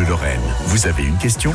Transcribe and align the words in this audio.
Bleu 0.00 0.08
Lorraine. 0.08 0.40
Vous 0.64 0.86
avez 0.86 1.04
une 1.04 1.18
question? 1.18 1.52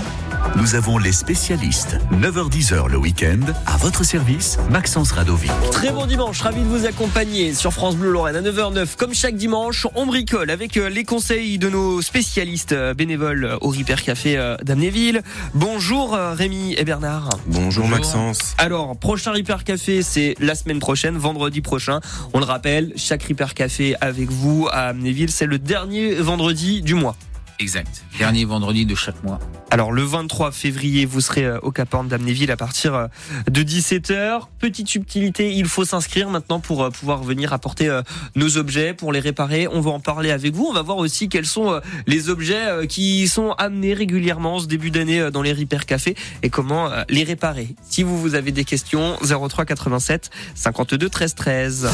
Nous 0.56 0.76
avons 0.76 1.00
les 1.00 1.12
spécialistes. 1.12 1.98
9h10h 2.12 2.88
le 2.90 2.98
week-end. 2.98 3.40
À 3.66 3.78
votre 3.78 4.04
service, 4.04 4.60
Maxence 4.70 5.14
Radovic. 5.14 5.52
Très 5.72 5.92
bon 5.92 6.06
dimanche, 6.06 6.42
ravi 6.42 6.62
de 6.62 6.68
vous 6.68 6.86
accompagner 6.86 7.56
sur 7.56 7.74
France 7.74 7.96
Bleu 7.96 8.12
Lorraine 8.12 8.36
à 8.36 8.42
9h09. 8.42 8.98
Comme 8.98 9.16
chaque 9.16 9.36
dimanche, 9.36 9.88
on 9.96 10.06
bricole 10.06 10.52
avec 10.52 10.78
euh, 10.78 10.90
les 10.90 11.04
conseils 11.04 11.58
de 11.58 11.70
nos 11.70 12.04
spécialistes 12.04 12.74
euh, 12.74 12.94
bénévoles 12.94 13.58
au 13.62 13.70
Ripper 13.70 13.96
Café 13.96 14.38
euh, 14.38 14.58
d'Amnéville. 14.58 15.24
Bonjour 15.56 16.12
Rémi 16.14 16.76
et 16.78 16.84
Bernard. 16.84 17.30
Bonjour, 17.48 17.88
Maxence. 17.88 18.54
Alors, 18.60 18.96
prochain 18.96 19.32
Ripper 19.32 19.64
Café, 19.66 20.04
c'est 20.04 20.36
la 20.40 20.54
semaine 20.54 20.80
prochaine, 20.80 21.18
vendredi 21.18 21.62
prochain. 21.62 22.00
On 22.34 22.40
le 22.40 22.46
rappelle, 22.46 22.94
chaque 22.96 23.24
Ripper 23.24 23.54
Café 23.56 23.96
avec 24.02 24.30
vous 24.30 24.68
à 24.72 24.90
Amnéville, 24.90 25.32
c'est 25.32 25.48
le 25.48 25.58
dernier 25.58 26.14
vendredi 26.14 26.84
du 26.84 26.94
mois. 26.94 27.16
Exact. 27.60 28.04
Dernier 28.18 28.46
vendredi 28.46 28.86
de 28.86 28.96
chaque 28.96 29.24
mois. 29.24 29.40
Alors 29.72 29.92
le 29.92 30.04
23 30.04 30.52
février, 30.52 31.06
vous 31.06 31.22
serez 31.22 31.46
euh, 31.46 31.60
au 31.62 31.72
Cap 31.72 31.94
Horn 31.94 32.08
d'Amnéville 32.08 32.52
à 32.52 32.58
partir 32.58 32.94
euh, 32.94 33.08
de 33.50 33.64
17h. 33.64 34.42
Petite 34.60 34.88
subtilité, 34.90 35.54
il 35.54 35.66
faut 35.66 35.86
s'inscrire 35.86 36.30
maintenant 36.30 36.60
pour 36.60 36.84
euh, 36.84 36.90
pouvoir 36.90 37.24
venir 37.24 37.54
apporter 37.54 37.90
nos 38.36 38.58
objets, 38.58 38.94
pour 38.94 39.12
les 39.12 39.20
réparer. 39.20 39.68
On 39.68 39.80
va 39.80 39.92
en 39.92 40.00
parler 40.00 40.32
avec 40.32 40.54
vous. 40.54 40.66
On 40.70 40.74
va 40.74 40.82
voir 40.82 40.98
aussi 40.98 41.30
quels 41.30 41.46
sont 41.46 41.80
les 42.08 42.30
objets 42.30 42.88
qui 42.88 43.28
sont 43.28 43.52
amenés 43.52 43.94
régulièrement 43.94 44.60
ce 44.60 44.68
début 44.68 44.92
d'année 44.92 45.30
dans 45.32 45.42
les 45.42 45.54
Repair 45.54 45.86
Café 45.86 46.16
et 46.44 46.50
comment 46.50 46.90
les 47.10 47.24
réparer. 47.24 47.76
Si 47.88 48.04
vous, 48.04 48.20
vous 48.20 48.36
avez 48.36 48.52
des 48.52 48.66
questions, 48.66 49.18
03 49.22 49.66
87 49.66 50.30
52 50.56 51.10
13 51.10 51.36
13. 51.36 51.90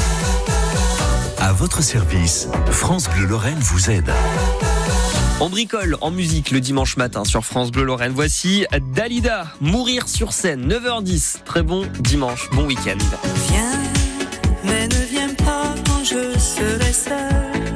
À 1.40 1.54
votre 1.54 1.82
service, 1.82 2.48
France 2.72 3.10
Bleu 3.10 3.26
Lorraine 3.26 3.60
vous 3.60 3.90
aide. 3.90 4.12
On 5.44 5.50
bricole 5.50 5.98
en 6.02 6.12
musique 6.12 6.52
le 6.52 6.60
dimanche 6.60 6.98
matin 6.98 7.26
sur 7.26 7.44
France 7.44 7.72
Bleu 7.72 7.84
Lorraine. 7.84 8.12
Voici 8.14 8.68
Dalida, 8.94 9.48
Mourir 9.60 10.08
sur 10.08 10.34
scène, 10.34 10.72
9h10. 10.72 11.38
Très 11.46 11.64
bon 11.64 11.88
dimanche, 12.00 12.48
bon 12.52 12.66
week-end. 12.68 13.00
Viens, 13.50 13.82
mais 14.64 14.88
ne 14.88 15.04
viens 15.10 15.34
pas 15.34 15.74
quand 15.88 16.04
je 16.04 16.38
serai 16.38 16.94
seul. 16.94 17.74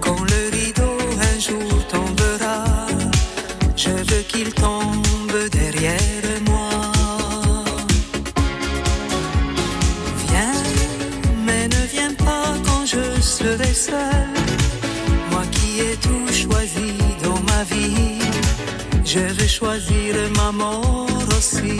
Quand 0.00 0.24
le 0.24 0.56
rideau 0.56 0.98
un 1.20 1.38
jour 1.38 1.86
tombera, 1.86 2.64
je 3.76 3.90
veux 3.90 4.22
qu'il 4.26 4.52
tombe 4.52 5.48
derrière 5.52 6.00
moi. 6.46 6.90
Viens, 10.26 10.52
mais 11.46 11.68
ne 11.68 11.86
viens 11.92 12.14
pas 12.14 12.56
quand 12.66 12.84
je 12.84 13.20
serai 13.20 13.72
seul. 13.72 14.37
Je 19.08 19.20
vais 19.20 19.48
choisir 19.48 20.14
ma 20.36 20.52
mort 20.52 21.08
aussi. 21.38 21.78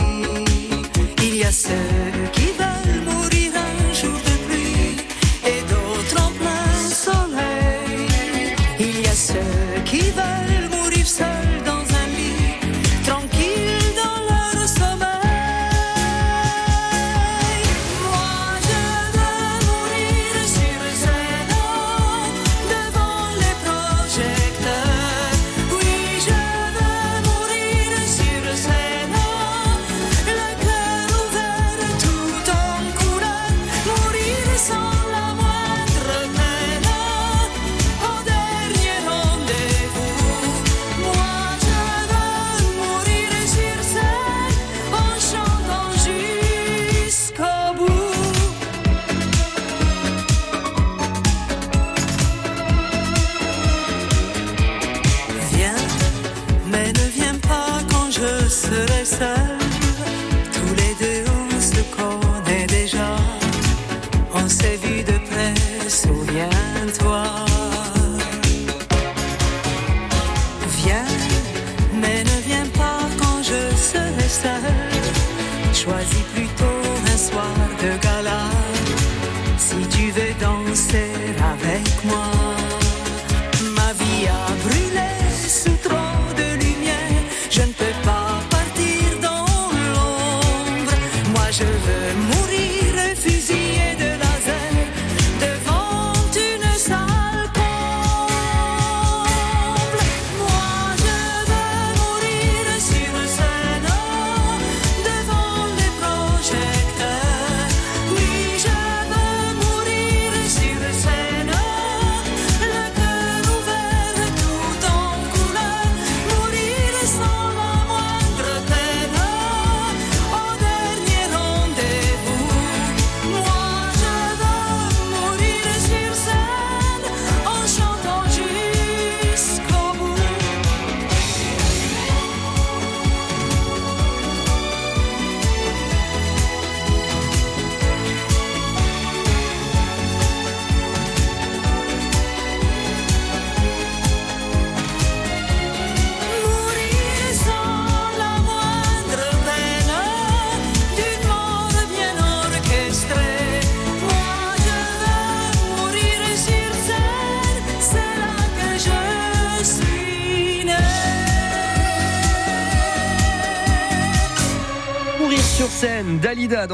Il 1.23 1.37
y 1.37 1.45
a 1.45 1.53
ceux 1.53 2.31
qui 2.33 2.47
veulent 2.61 3.03
mourir 3.05 3.53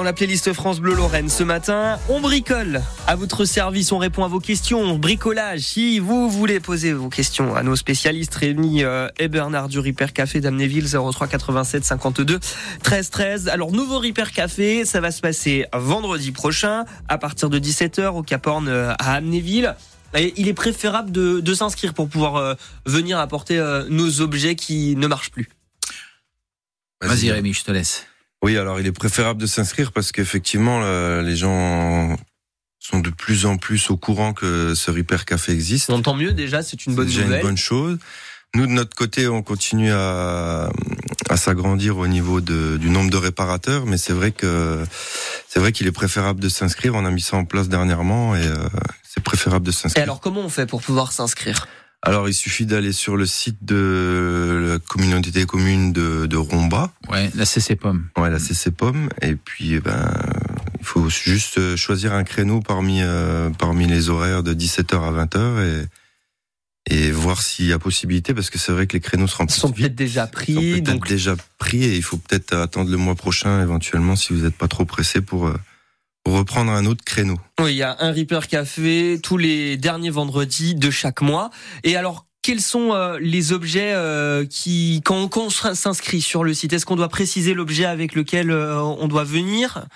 la 0.04 0.12
playlist 0.12 0.52
France 0.52 0.80
Bleu 0.80 0.94
Lorraine 0.94 1.30
ce 1.30 1.42
matin. 1.42 1.98
On 2.10 2.20
bricole 2.20 2.82
à 3.06 3.16
votre 3.16 3.46
service, 3.46 3.90
on 3.90 3.98
répond 3.98 4.22
à 4.22 4.28
vos 4.28 4.38
questions. 4.38 4.98
Bricolage, 4.98 5.60
si 5.60 5.98
vous 5.98 6.28
voulez 6.28 6.60
poser 6.60 6.92
vos 6.92 7.08
questions 7.08 7.56
à 7.56 7.62
nos 7.62 7.74
spécialistes 7.74 8.34
Rémi 8.34 8.82
euh, 8.82 9.08
et 9.18 9.28
Bernard 9.28 9.68
du 9.68 9.78
Ripper 9.78 10.08
Café 10.12 10.40
d'Amnéville 10.40 10.88
03 10.88 11.26
87 11.26 11.84
52 11.84 12.38
13 12.82 13.10
13. 13.10 13.48
Alors 13.48 13.72
nouveau 13.72 13.98
Ripper 13.98 14.30
Café, 14.34 14.84
ça 14.84 15.00
va 15.00 15.10
se 15.10 15.22
passer 15.22 15.64
vendredi 15.72 16.32
prochain 16.32 16.84
à 17.08 17.16
partir 17.16 17.48
de 17.48 17.58
17h 17.58 18.08
au 18.08 18.22
Cap 18.22 18.46
Horn 18.46 18.68
euh, 18.68 18.92
à 18.98 19.14
Amnéville. 19.14 19.74
Et 20.14 20.34
il 20.36 20.48
est 20.48 20.54
préférable 20.54 21.10
de, 21.12 21.40
de 21.40 21.54
s'inscrire 21.54 21.94
pour 21.94 22.08
pouvoir 22.08 22.36
euh, 22.36 22.54
venir 22.84 23.18
apporter 23.18 23.58
euh, 23.58 23.84
nos 23.88 24.20
objets 24.20 24.54
qui 24.54 24.96
ne 24.96 25.06
marchent 25.06 25.30
plus. 25.30 25.48
Vas-y 27.00 27.30
Rémi, 27.30 27.52
je 27.52 27.64
te 27.64 27.72
laisse. 27.72 28.06
Oui, 28.44 28.58
alors 28.58 28.79
il 28.79 28.87
est 28.87 28.93
préférable 28.93 29.41
de 29.41 29.46
s'inscrire 29.46 29.91
parce 29.93 30.12
qu'effectivement, 30.12 30.81
les 31.23 31.35
gens 31.37 32.14
sont 32.79 33.00
de 33.00 33.08
plus 33.11 33.46
en 33.46 33.56
plus 33.56 33.91
au 33.91 33.96
courant 33.96 34.35
que 34.35 34.75
ce 34.75 34.91
Repair 34.91 35.25
Café 35.25 35.52
existe. 35.52 35.88
On 35.88 35.94
entend 35.94 36.14
mieux 36.14 36.32
déjà, 36.32 36.62
c'est 36.62 36.85
une 36.85 36.94
bonne 36.94 37.06
C'est 37.08 37.12
déjà 37.14 37.25
nouvelle. 37.25 37.41
une 37.41 37.46
bonne 37.46 37.56
chose. 37.56 37.99
Nous, 38.55 38.67
de 38.67 38.73
notre 38.73 38.94
côté, 38.94 39.26
on 39.26 39.43
continue 39.43 39.91
à, 39.93 40.69
à 41.31 41.37
s'agrandir 41.38 41.96
au 41.96 42.06
niveau 42.06 42.43
de, 42.43 42.76
du 42.76 42.91
nombre 42.91 43.11
de 43.11 43.17
réparateurs, 43.17 43.87
mais 43.87 43.96
c'est 43.96 44.12
vrai 44.12 44.31
que 44.31 44.85
c'est 45.49 45.58
vrai 45.58 45.73
qu'il 45.73 45.87
est 45.87 45.93
préférable 45.93 46.38
de 46.38 46.49
s'inscrire. 46.50 46.94
On 46.94 47.05
a 47.06 47.11
mis 47.11 47.23
ça 47.23 47.37
en 47.38 47.46
place 47.46 47.69
dernièrement 47.70 48.37
et 48.37 48.46
euh, 48.46 48.55
c'est 49.02 49.23
préférable 49.25 49.64
de 49.64 49.70
Et 49.70 49.75
s'inscrire. 49.75 50.05
alors, 50.05 50.20
comment 50.20 50.43
on 50.43 50.49
fait 50.50 50.67
pour 50.67 50.82
pouvoir 50.82 51.11
s'inscrire? 51.12 51.67
Alors, 52.06 52.28
il 52.28 52.34
suffit 52.34 52.66
d'aller 52.66 52.92
sur 52.92 53.16
le 53.16 53.24
site 53.24 53.56
de 53.64 54.72
la 54.72 54.78
communauté 54.78 55.30
des 55.30 55.46
communes 55.46 55.92
de, 55.92 56.26
de 56.26 56.36
Romba, 56.36 56.92
Ouais, 57.08 57.30
la 57.34 57.46
CC 57.46 57.76
Pomme. 57.76 58.08
ouais, 58.18 58.28
la 58.30 58.38
CCPOM, 58.38 59.08
et 59.22 59.34
puis 59.36 59.74
eh 59.74 59.80
ben 59.80 60.12
il 60.78 60.84
faut 60.84 61.08
juste 61.08 61.76
choisir 61.76 62.12
un 62.12 62.24
créneau 62.24 62.60
parmi 62.60 62.98
euh, 63.00 63.48
parmi 63.58 63.86
les 63.86 64.10
horaires 64.10 64.42
de 64.42 64.52
17h 64.52 64.96
à 65.02 65.24
20h 65.24 65.62
et 65.64 65.86
et 66.86 67.10
voir 67.10 67.40
s'il 67.40 67.64
y 67.64 67.72
a 67.72 67.78
possibilité 67.78 68.34
parce 68.34 68.50
que 68.50 68.58
c'est 68.58 68.70
vrai 68.70 68.86
que 68.86 68.92
les 68.92 69.00
créneaux 69.00 69.26
se 69.26 69.32
Ils 69.36 69.38
remplissent 69.38 69.60
sont 69.60 69.68
vite. 69.68 69.78
peut-être 69.78 69.94
déjà 69.94 70.24
Ils 70.24 70.26
sont 70.26 70.30
pris, 70.30 70.54
peut-être 70.72 70.84
donc 70.84 71.08
déjà 71.08 71.34
pris 71.56 71.82
et 71.82 71.96
il 71.96 72.02
faut 72.02 72.18
peut-être 72.18 72.52
attendre 72.54 72.90
le 72.90 72.98
mois 72.98 73.14
prochain 73.14 73.62
éventuellement 73.62 74.14
si 74.16 74.34
vous 74.34 74.44
n'êtes 74.44 74.54
pas 74.58 74.68
trop 74.68 74.84
pressé 74.84 75.22
pour, 75.22 75.46
euh, 75.46 75.52
pour 75.52 75.60
reprendre 76.24 76.72
un 76.72 76.86
autre 76.86 77.04
créneau. 77.04 77.36
oui, 77.60 77.72
il 77.72 77.76
y 77.76 77.82
a 77.82 77.96
un 78.00 78.10
Reaper 78.12 78.48
Café 78.48 79.20
tous 79.22 79.36
les 79.36 79.76
derniers 79.76 80.10
vendredis 80.10 80.74
de 80.74 80.90
chaque 80.90 81.20
mois. 81.20 81.50
Et 81.82 81.96
alors, 81.96 82.26
quels 82.42 82.60
sont 82.60 82.92
euh, 82.92 83.18
les 83.20 83.52
objets 83.52 83.92
euh, 83.94 84.44
qui, 84.44 85.00
quand, 85.04 85.28
quand 85.28 85.46
on 85.46 85.74
s'inscrit 85.74 86.20
sur 86.20 86.44
le 86.44 86.52
site, 86.52 86.72
est-ce 86.72 86.86
qu'on 86.86 86.96
doit 86.96 87.08
préciser 87.08 87.54
l'objet 87.54 87.86
avec 87.86 88.14
lequel 88.14 88.50
euh, 88.50 88.80
on 88.80 89.08
doit 89.08 89.24
venir? 89.24 89.86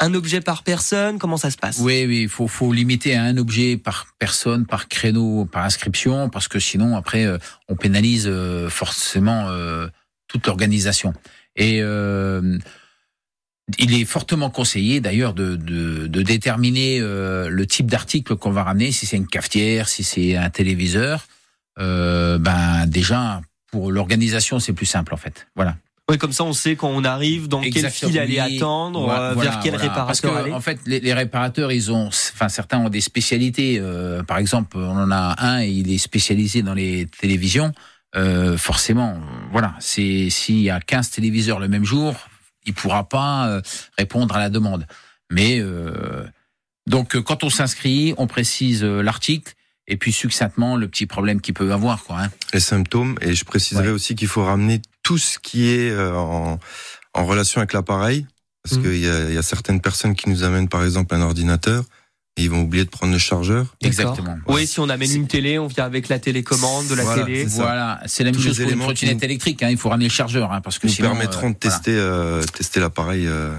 Un 0.00 0.12
objet 0.12 0.40
par 0.40 0.64
personne? 0.64 1.18
Comment 1.18 1.36
ça 1.36 1.50
se 1.50 1.56
passe? 1.56 1.78
Oui, 1.78 2.04
oui, 2.06 2.22
il 2.22 2.28
faut, 2.28 2.48
faut 2.48 2.72
limiter 2.72 3.14
à 3.14 3.22
un 3.22 3.36
objet 3.36 3.76
par 3.76 4.08
personne, 4.18 4.66
par 4.66 4.88
créneau, 4.88 5.44
par 5.44 5.64
inscription, 5.64 6.28
parce 6.28 6.48
que 6.48 6.58
sinon, 6.58 6.96
après, 6.96 7.24
euh, 7.24 7.38
on 7.68 7.76
pénalise 7.76 8.26
euh, 8.26 8.68
forcément 8.68 9.48
euh, 9.48 9.86
toute 10.26 10.46
l'organisation. 10.46 11.12
Et 11.56 11.78
euh, 11.80 12.58
il 13.78 13.94
est 13.94 14.04
fortement 14.04 14.50
conseillé, 14.50 15.00
d'ailleurs, 15.00 15.32
de, 15.32 15.56
de, 15.56 16.06
de 16.06 16.22
déterminer 16.22 16.98
euh, 17.00 17.48
le 17.48 17.66
type 17.66 17.86
d'article 17.86 18.36
qu'on 18.36 18.50
va 18.50 18.62
ramener, 18.64 18.92
si 18.92 19.06
c'est 19.06 19.16
une 19.16 19.26
cafetière, 19.26 19.88
si 19.88 20.04
c'est 20.04 20.36
un 20.36 20.50
téléviseur. 20.50 21.26
Euh, 21.78 22.38
ben 22.38 22.86
déjà, 22.86 23.40
pour 23.72 23.90
l'organisation, 23.90 24.58
c'est 24.60 24.72
plus 24.74 24.86
simple, 24.86 25.14
en 25.14 25.16
fait. 25.16 25.46
Voilà. 25.56 25.76
Oui, 26.10 26.18
comme 26.18 26.32
ça, 26.32 26.44
on 26.44 26.52
sait 26.52 26.76
quand 26.76 26.90
on 26.90 27.02
arrive, 27.04 27.48
dans 27.48 27.60
quel 27.60 27.68
Exactement, 27.68 28.10
fil 28.10 28.20
aller 28.20 28.38
attendre, 28.38 29.04
Voilà, 29.04 29.30
euh, 29.30 29.34
voilà, 29.34 29.50
vers 29.52 29.60
quel 29.60 29.74
voilà. 29.74 29.88
Parce 29.88 30.20
réparateur 30.20 30.32
que, 30.34 30.38
aller. 30.44 30.52
en 30.52 30.60
fait, 30.60 30.78
les, 30.84 31.00
les 31.00 31.14
réparateurs, 31.14 31.72
ils 31.72 31.90
ont, 31.90 32.08
enfin, 32.08 32.50
certains 32.50 32.78
ont 32.80 32.90
des 32.90 33.00
spécialités. 33.00 33.78
euh, 33.80 34.22
par 34.22 34.36
exemple, 34.36 34.76
on 34.76 34.98
en 34.98 35.10
a 35.10 35.34
un 35.38 35.62
et 35.62 35.68
il 35.70 35.90
est 35.90 35.96
spécialisé 35.98 36.60
dans 36.62 36.74
les 36.74 37.06
télévisions. 37.20 37.72
Euh, 38.16 38.58
forcément, 38.58 39.18
voilà, 39.50 39.74
c'est 39.80 40.28
s'il 40.28 40.60
y 40.60 40.68
a 40.68 40.78
15 40.78 41.10
téléviseurs 41.10 41.58
le 41.58 41.68
même 41.68 41.84
jour, 41.84 42.14
il 42.66 42.74
pourra 42.74 43.08
pas 43.08 43.48
euh, 43.48 43.60
répondre 43.98 44.34
à 44.36 44.38
la 44.38 44.50
demande. 44.50 44.86
Mais 45.30 45.58
euh, 45.60 46.26
donc, 46.86 47.16
euh, 47.16 47.22
quand 47.22 47.44
on 47.44 47.50
s'inscrit, 47.50 48.14
on 48.18 48.26
précise 48.26 48.84
euh, 48.84 49.02
l'article 49.02 49.52
et 49.86 49.96
puis 49.96 50.12
succinctement 50.12 50.76
le 50.76 50.88
petit 50.88 51.06
problème 51.06 51.40
qu'il 51.40 51.54
peut 51.54 51.72
avoir, 51.72 52.04
quoi. 52.04 52.20
Hein. 52.22 52.30
Les 52.52 52.60
symptômes 52.60 53.16
et 53.20 53.34
je 53.34 53.44
préciserai 53.44 53.88
Ouais. 53.88 53.92
aussi 53.92 54.14
qu'il 54.14 54.28
faut 54.28 54.44
ramener 54.44 54.80
tout 55.02 55.18
ce 55.18 55.38
qui 55.38 55.68
est 55.68 55.94
en, 55.96 56.58
en 57.14 57.26
relation 57.26 57.60
avec 57.60 57.72
l'appareil 57.74 58.26
parce 58.62 58.76
Mhm. 58.78 58.82
qu'il 58.82 58.98
y 59.34 59.38
a 59.38 59.42
certaines 59.42 59.80
personnes 59.82 60.14
qui 60.14 60.30
nous 60.30 60.42
amènent 60.42 60.70
par 60.70 60.82
exemple 60.84 61.14
un 61.14 61.20
ordinateur 61.20 61.84
et 62.36 62.42
ils 62.42 62.50
vont 62.50 62.62
oublier 62.62 62.84
de 62.84 62.90
prendre 62.90 63.12
le 63.12 63.18
chargeur. 63.18 63.74
Exactement. 63.80 64.36
Oui, 64.48 64.66
si 64.66 64.80
on 64.80 64.88
amène 64.88 65.12
une 65.14 65.26
télé, 65.28 65.58
on 65.58 65.68
vient 65.68 65.84
avec 65.84 66.08
la 66.08 66.18
télécommande 66.18 66.88
de 66.88 66.94
la 66.94 67.04
Voilà, 67.04 67.24
télé. 67.24 67.44
Voilà, 67.44 68.00
c'est 68.06 68.24
la 68.24 68.30
même 68.32 68.40
Tous 68.40 68.46
chose 68.48 68.60
pour 68.60 68.70
une 68.72 68.80
trottinette 68.80 69.18
nous- 69.18 69.24
électrique. 69.24 69.62
Hein, 69.62 69.70
il 69.70 69.76
faut 69.76 69.88
ramener 69.88 70.06
le 70.06 70.10
chargeur, 70.12 70.52
hein, 70.52 70.60
parce 70.60 70.78
que 70.80 70.86
nous 70.88 70.92
sinon, 70.92 71.10
permettront 71.10 71.48
euh, 71.50 71.52
de 71.52 71.58
tester 71.58 71.92
euh, 71.96 72.42
tester 72.42 72.80
l'appareil. 72.80 73.26
euh, 73.28 73.56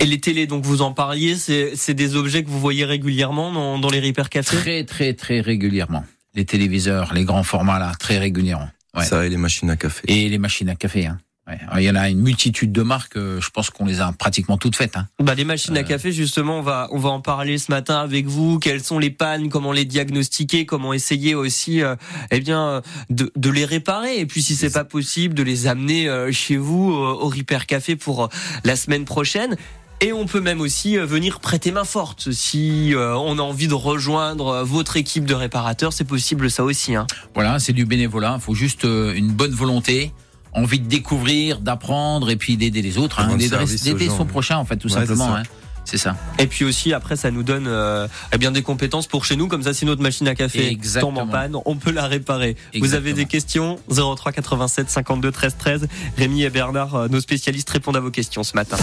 Et 0.00 0.06
les 0.06 0.20
télés, 0.20 0.46
donc 0.46 0.64
vous 0.64 0.80
en 0.80 0.92
parliez, 0.92 1.36
c'est 1.36 1.94
des 1.94 2.16
objets 2.16 2.42
que 2.44 2.48
vous 2.48 2.60
voyez 2.60 2.84
régulièrement 2.86 3.52
dans, 3.52 3.78
dans 3.78 3.90
les 3.90 4.00
Reaper 4.00 4.30
Café 4.30 4.56
Très, 4.56 4.84
très, 4.84 5.12
très 5.14 5.40
régulièrement. 5.40 6.04
Les 6.34 6.46
téléviseurs, 6.46 7.12
les 7.14 7.24
grands 7.24 7.44
formats, 7.44 7.78
là, 7.78 7.92
très 7.98 8.18
régulièrement. 8.18 8.68
Ouais. 8.96 9.04
Ça 9.04 9.26
et 9.26 9.28
les 9.28 9.36
machines 9.36 9.68
à 9.70 9.76
café. 9.76 10.02
Et 10.06 10.28
les 10.28 10.38
machines 10.38 10.68
à 10.68 10.76
café. 10.76 11.06
Hein. 11.06 11.18
Ouais. 11.46 11.58
Alors, 11.66 11.78
Il 11.80 11.84
y 11.84 11.90
en 11.90 11.94
a 11.94 12.08
une 12.08 12.20
multitude 12.20 12.72
de 12.72 12.82
marques, 12.82 13.16
euh, 13.16 13.40
je 13.40 13.50
pense 13.50 13.68
qu'on 13.68 13.84
les 13.84 14.00
a 14.00 14.12
pratiquement 14.12 14.56
toutes 14.56 14.76
faites. 14.76 14.96
Hein. 14.96 15.06
Bah, 15.22 15.34
les 15.34 15.44
machines 15.44 15.76
à 15.76 15.80
Euh. 15.80 15.82
café, 15.82 16.10
justement, 16.10 16.58
on 16.58 16.62
va, 16.62 16.88
on 16.90 16.98
va 16.98 17.10
en 17.10 17.20
parler 17.20 17.58
ce 17.58 17.70
matin 17.70 17.96
avec 18.00 18.26
vous. 18.26 18.58
Quelles 18.58 18.82
sont 18.82 18.98
les 18.98 19.10
pannes, 19.10 19.50
comment 19.50 19.72
les 19.72 19.84
diagnostiquer, 19.84 20.64
comment 20.64 20.94
essayer 20.94 21.34
aussi, 21.34 21.82
euh, 21.82 21.96
eh 22.30 22.40
bien, 22.40 22.66
euh, 22.68 22.80
de, 23.10 23.30
de 23.36 23.50
les 23.50 23.66
réparer? 23.66 24.18
Et 24.18 24.26
puis, 24.26 24.42
si 24.42 24.56
c'est 24.56 24.72
pas 24.72 24.84
possible, 24.84 25.34
de 25.34 25.42
les 25.42 25.66
amener 25.66 26.08
chez 26.32 26.56
vous 26.56 26.92
au 26.92 27.28
Repair 27.28 27.66
Café 27.66 27.96
pour 27.96 28.28
la 28.64 28.76
semaine 28.76 29.04
prochaine. 29.04 29.56
Et 30.00 30.12
on 30.12 30.26
peut 30.26 30.40
même 30.40 30.60
aussi 30.60 30.96
venir 30.96 31.40
prêter 31.40 31.70
main 31.72 31.84
forte 31.84 32.32
si 32.32 32.92
on 32.96 33.38
a 33.38 33.42
envie 33.42 33.68
de 33.68 33.74
rejoindre 33.74 34.62
votre 34.64 34.96
équipe 34.96 35.24
de 35.24 35.34
réparateurs. 35.34 35.92
C'est 35.92 36.04
possible, 36.04 36.50
ça 36.50 36.64
aussi. 36.64 36.94
Hein. 36.94 37.06
Voilà, 37.34 37.58
c'est 37.58 37.72
du 37.72 37.84
bénévolat. 37.86 38.34
Il 38.38 38.42
faut 38.42 38.54
juste 38.54 38.84
une 38.84 39.28
bonne 39.32 39.52
volonté, 39.52 40.12
envie 40.54 40.80
de 40.80 40.86
découvrir, 40.88 41.58
d'apprendre 41.60 42.30
et 42.30 42.36
puis 42.36 42.56
d'aider 42.56 42.82
les 42.82 42.98
autres. 42.98 43.20
Hein, 43.20 43.36
d'aider 43.36 44.08
son 44.08 44.24
prochain, 44.26 44.56
en 44.58 44.64
fait, 44.64 44.76
tout 44.76 44.88
Ouais, 44.88 44.94
simplement. 45.00 45.34
hein. 45.36 45.42
C'est 45.86 45.98
ça. 45.98 46.16
Et 46.38 46.46
puis 46.46 46.64
aussi 46.64 46.94
après 46.94 47.14
ça 47.14 47.30
nous 47.30 47.42
donne 47.42 47.66
euh, 47.66 48.08
eh 48.32 48.38
bien 48.38 48.50
des 48.50 48.62
compétences 48.62 49.06
pour 49.06 49.26
chez 49.26 49.36
nous 49.36 49.48
comme 49.48 49.62
ça 49.62 49.74
si 49.74 49.84
notre 49.84 50.00
machine 50.00 50.26
à 50.28 50.34
café 50.34 50.66
Exactement. 50.70 51.12
tombe 51.12 51.28
en 51.28 51.30
panne 51.30 51.56
on 51.66 51.76
peut 51.76 51.90
la 51.92 52.06
réparer. 52.06 52.56
Vous 52.80 52.94
avez 52.94 53.12
des 53.12 53.26
questions? 53.26 53.78
03 53.90 54.32
87 54.32 54.88
52 54.88 55.30
13 55.30 55.56
13 55.58 55.88
Rémi 56.16 56.42
et 56.44 56.48
Bernard 56.48 56.94
euh, 56.94 57.08
nos 57.08 57.20
spécialistes 57.20 57.68
répondent 57.68 57.98
à 57.98 58.00
vos 58.00 58.10
questions 58.10 58.42
ce 58.44 58.54
matin. 58.54 58.78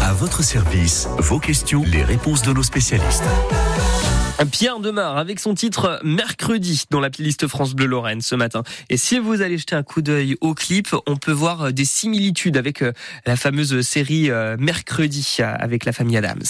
À 0.00 0.12
votre 0.12 0.44
service, 0.44 1.08
vos 1.18 1.40
questions, 1.40 1.82
les 1.90 2.04
réponses 2.04 2.42
de 2.42 2.52
nos 2.52 2.62
spécialistes. 2.62 3.24
Pierre 4.46 4.80
Demar 4.80 5.18
avec 5.18 5.38
son 5.38 5.54
titre 5.54 6.00
Mercredi 6.02 6.84
dans 6.90 7.00
la 7.00 7.10
playlist 7.10 7.46
France 7.46 7.74
Bleu 7.74 7.86
Lorraine 7.86 8.22
ce 8.22 8.34
matin. 8.34 8.62
Et 8.88 8.96
si 8.96 9.18
vous 9.18 9.42
allez 9.42 9.58
jeter 9.58 9.76
un 9.76 9.82
coup 9.82 10.02
d'œil 10.02 10.36
au 10.40 10.54
clip, 10.54 10.94
on 11.06 11.16
peut 11.16 11.32
voir 11.32 11.62
euh, 11.62 11.70
des 11.72 11.84
similitudes 11.84 12.56
avec 12.56 12.82
euh, 12.82 12.92
la 13.26 13.36
fameuse 13.36 13.80
série 13.82 14.30
euh, 14.30 14.56
Mercredi 14.58 15.38
avec 15.40 15.84
la 15.84 15.92
famille 15.92 16.16
Adams. 16.16 16.42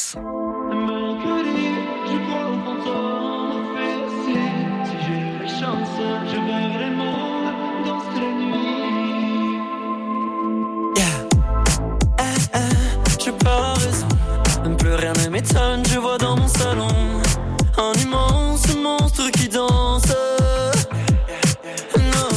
Qui 19.29 19.49
danse. 19.49 20.07
Non, 21.97 22.33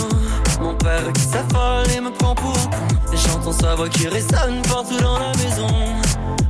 mon 0.60 0.76
père 0.76 1.12
qui 1.14 1.22
s'affole 1.22 1.90
et 1.96 2.02
me 2.02 2.12
prend 2.12 2.36
pour 2.36 2.54
con. 2.54 2.88
Et 3.14 3.18
j'entends 3.18 3.54
sa 3.54 3.76
voix 3.76 3.90
qui 3.90 4.08
résonne 4.08 4.62
partout 4.68 5.00
dans 5.02 5.20
la 5.20 5.32
maison. 5.38 5.68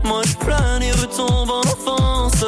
Moi 0.03 0.21
je 0.25 0.35
plane 0.35 0.81
et 0.81 0.91
retombe 0.91 1.49
en 1.49 1.59
enfance. 1.59 2.43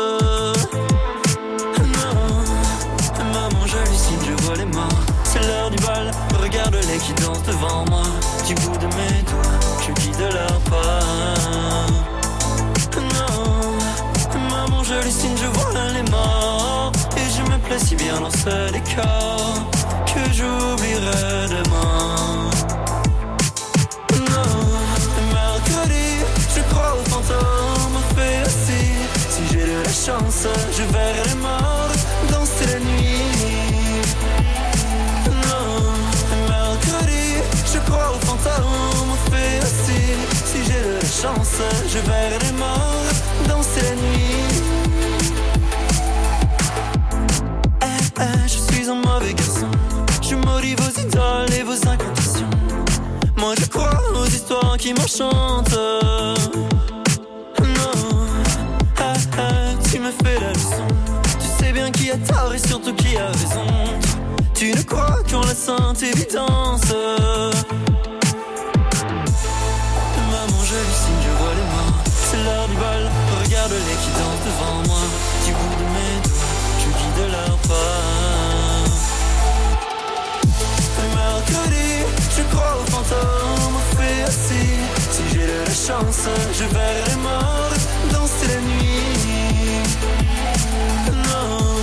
Non, 1.78 3.26
maman 3.34 3.66
j'hallucine, 3.66 4.20
je 4.26 4.44
vois 4.44 4.56
les 4.56 4.66
morts. 4.66 4.88
C'est 5.24 5.46
l'heure 5.46 5.70
du 5.70 5.78
bal, 5.84 6.12
regarde-les 6.42 6.98
qui 6.98 7.14
dansent 7.22 7.44
devant 7.44 7.86
moi. 7.90 8.04
Du 8.48 8.56
bout 8.56 8.78
de 8.78 8.86
mes 8.86 9.25
Si 17.78 17.96
bien 17.96 18.20
dans 18.20 18.32
ce 18.32 18.72
décor 18.72 19.70
que 20.08 20.34
j'oublierai 20.34 21.48
demain. 21.50 22.50
Non, 24.14 24.56
mercredi, 25.34 26.24
je 26.56 26.62
crois 26.74 26.96
aux 26.96 27.10
fantômes, 27.10 28.00
fait 28.16 28.42
aussi. 28.44 28.84
Si 29.30 29.42
j'ai 29.52 29.66
de 29.66 29.84
la 29.84 29.90
chance, 29.90 30.48
je 30.72 30.84
verrai 30.94 31.24
les 31.28 31.36
morts 31.36 31.92
danser 32.32 32.66
la 32.74 32.80
nuit. 32.80 33.22
Non, 35.46 35.92
mercredi, 36.48 37.26
je 37.74 37.80
crois 37.80 38.10
aux 38.16 38.26
fantômes, 38.26 39.18
fait 39.32 39.60
aussi. 39.62 40.02
Si 40.46 40.64
j'ai 40.64 40.82
de 40.82 40.94
la 40.94 41.02
chance, 41.02 41.60
je 41.88 42.00
verrai 42.00 42.40
les 42.42 42.54
morts 42.54 43.12
danser 43.50 43.82
la 43.82 43.96
nuit. 43.96 44.25
Qui 54.78 54.94
m'enchantent. 54.94 55.72
Non, 57.60 57.94
ah, 59.00 59.14
ah, 59.38 59.74
tu 59.90 60.00
me 60.00 60.12
fais 60.12 60.40
la 60.40 60.50
leçon. 60.52 60.88
Tu 61.40 61.48
sais 61.64 61.72
bien 61.72 61.92
qui 61.92 62.12
a 62.12 62.18
tort 62.18 62.54
et 62.54 62.58
surtout 62.58 62.94
qui 62.94 63.16
a 63.18 63.28
raison. 63.28 63.66
Tu 64.54 64.72
ne 64.74 64.82
crois 64.84 65.22
qu'en 65.30 65.42
la 65.42 65.56
sainte 65.56 66.04
évidence. 66.04 66.94
Maman, 70.32 70.62
j'hallucine, 70.68 71.22
je 71.22 71.32
vois 71.40 71.54
les 71.56 71.68
morts. 71.74 72.04
C'est 72.30 72.44
l'heure 72.44 72.68
du 72.68 72.76
bal. 72.76 73.12
Regarde-les 73.44 73.98
qui 74.02 74.12
dansent 74.20 74.46
devant 74.46 74.78
moi. 74.88 75.04
Du 75.46 75.52
bout 75.54 75.76
de 75.80 75.88
mes 75.96 76.16
doigts, 76.24 76.56
je 76.80 76.88
guide 76.98 77.32
leur 77.32 77.58
pas. 77.60 78.26
Mercredi, 81.16 81.90
je 82.36 82.44
crois 82.54 82.74
aux 82.82 82.88
fantômes, 82.92 83.55
chance, 85.86 86.28
je 86.54 86.64
verrai 86.64 87.12
danser 88.12 88.48
la 88.48 88.62
nuit. 88.62 89.84
Non, 91.12 91.78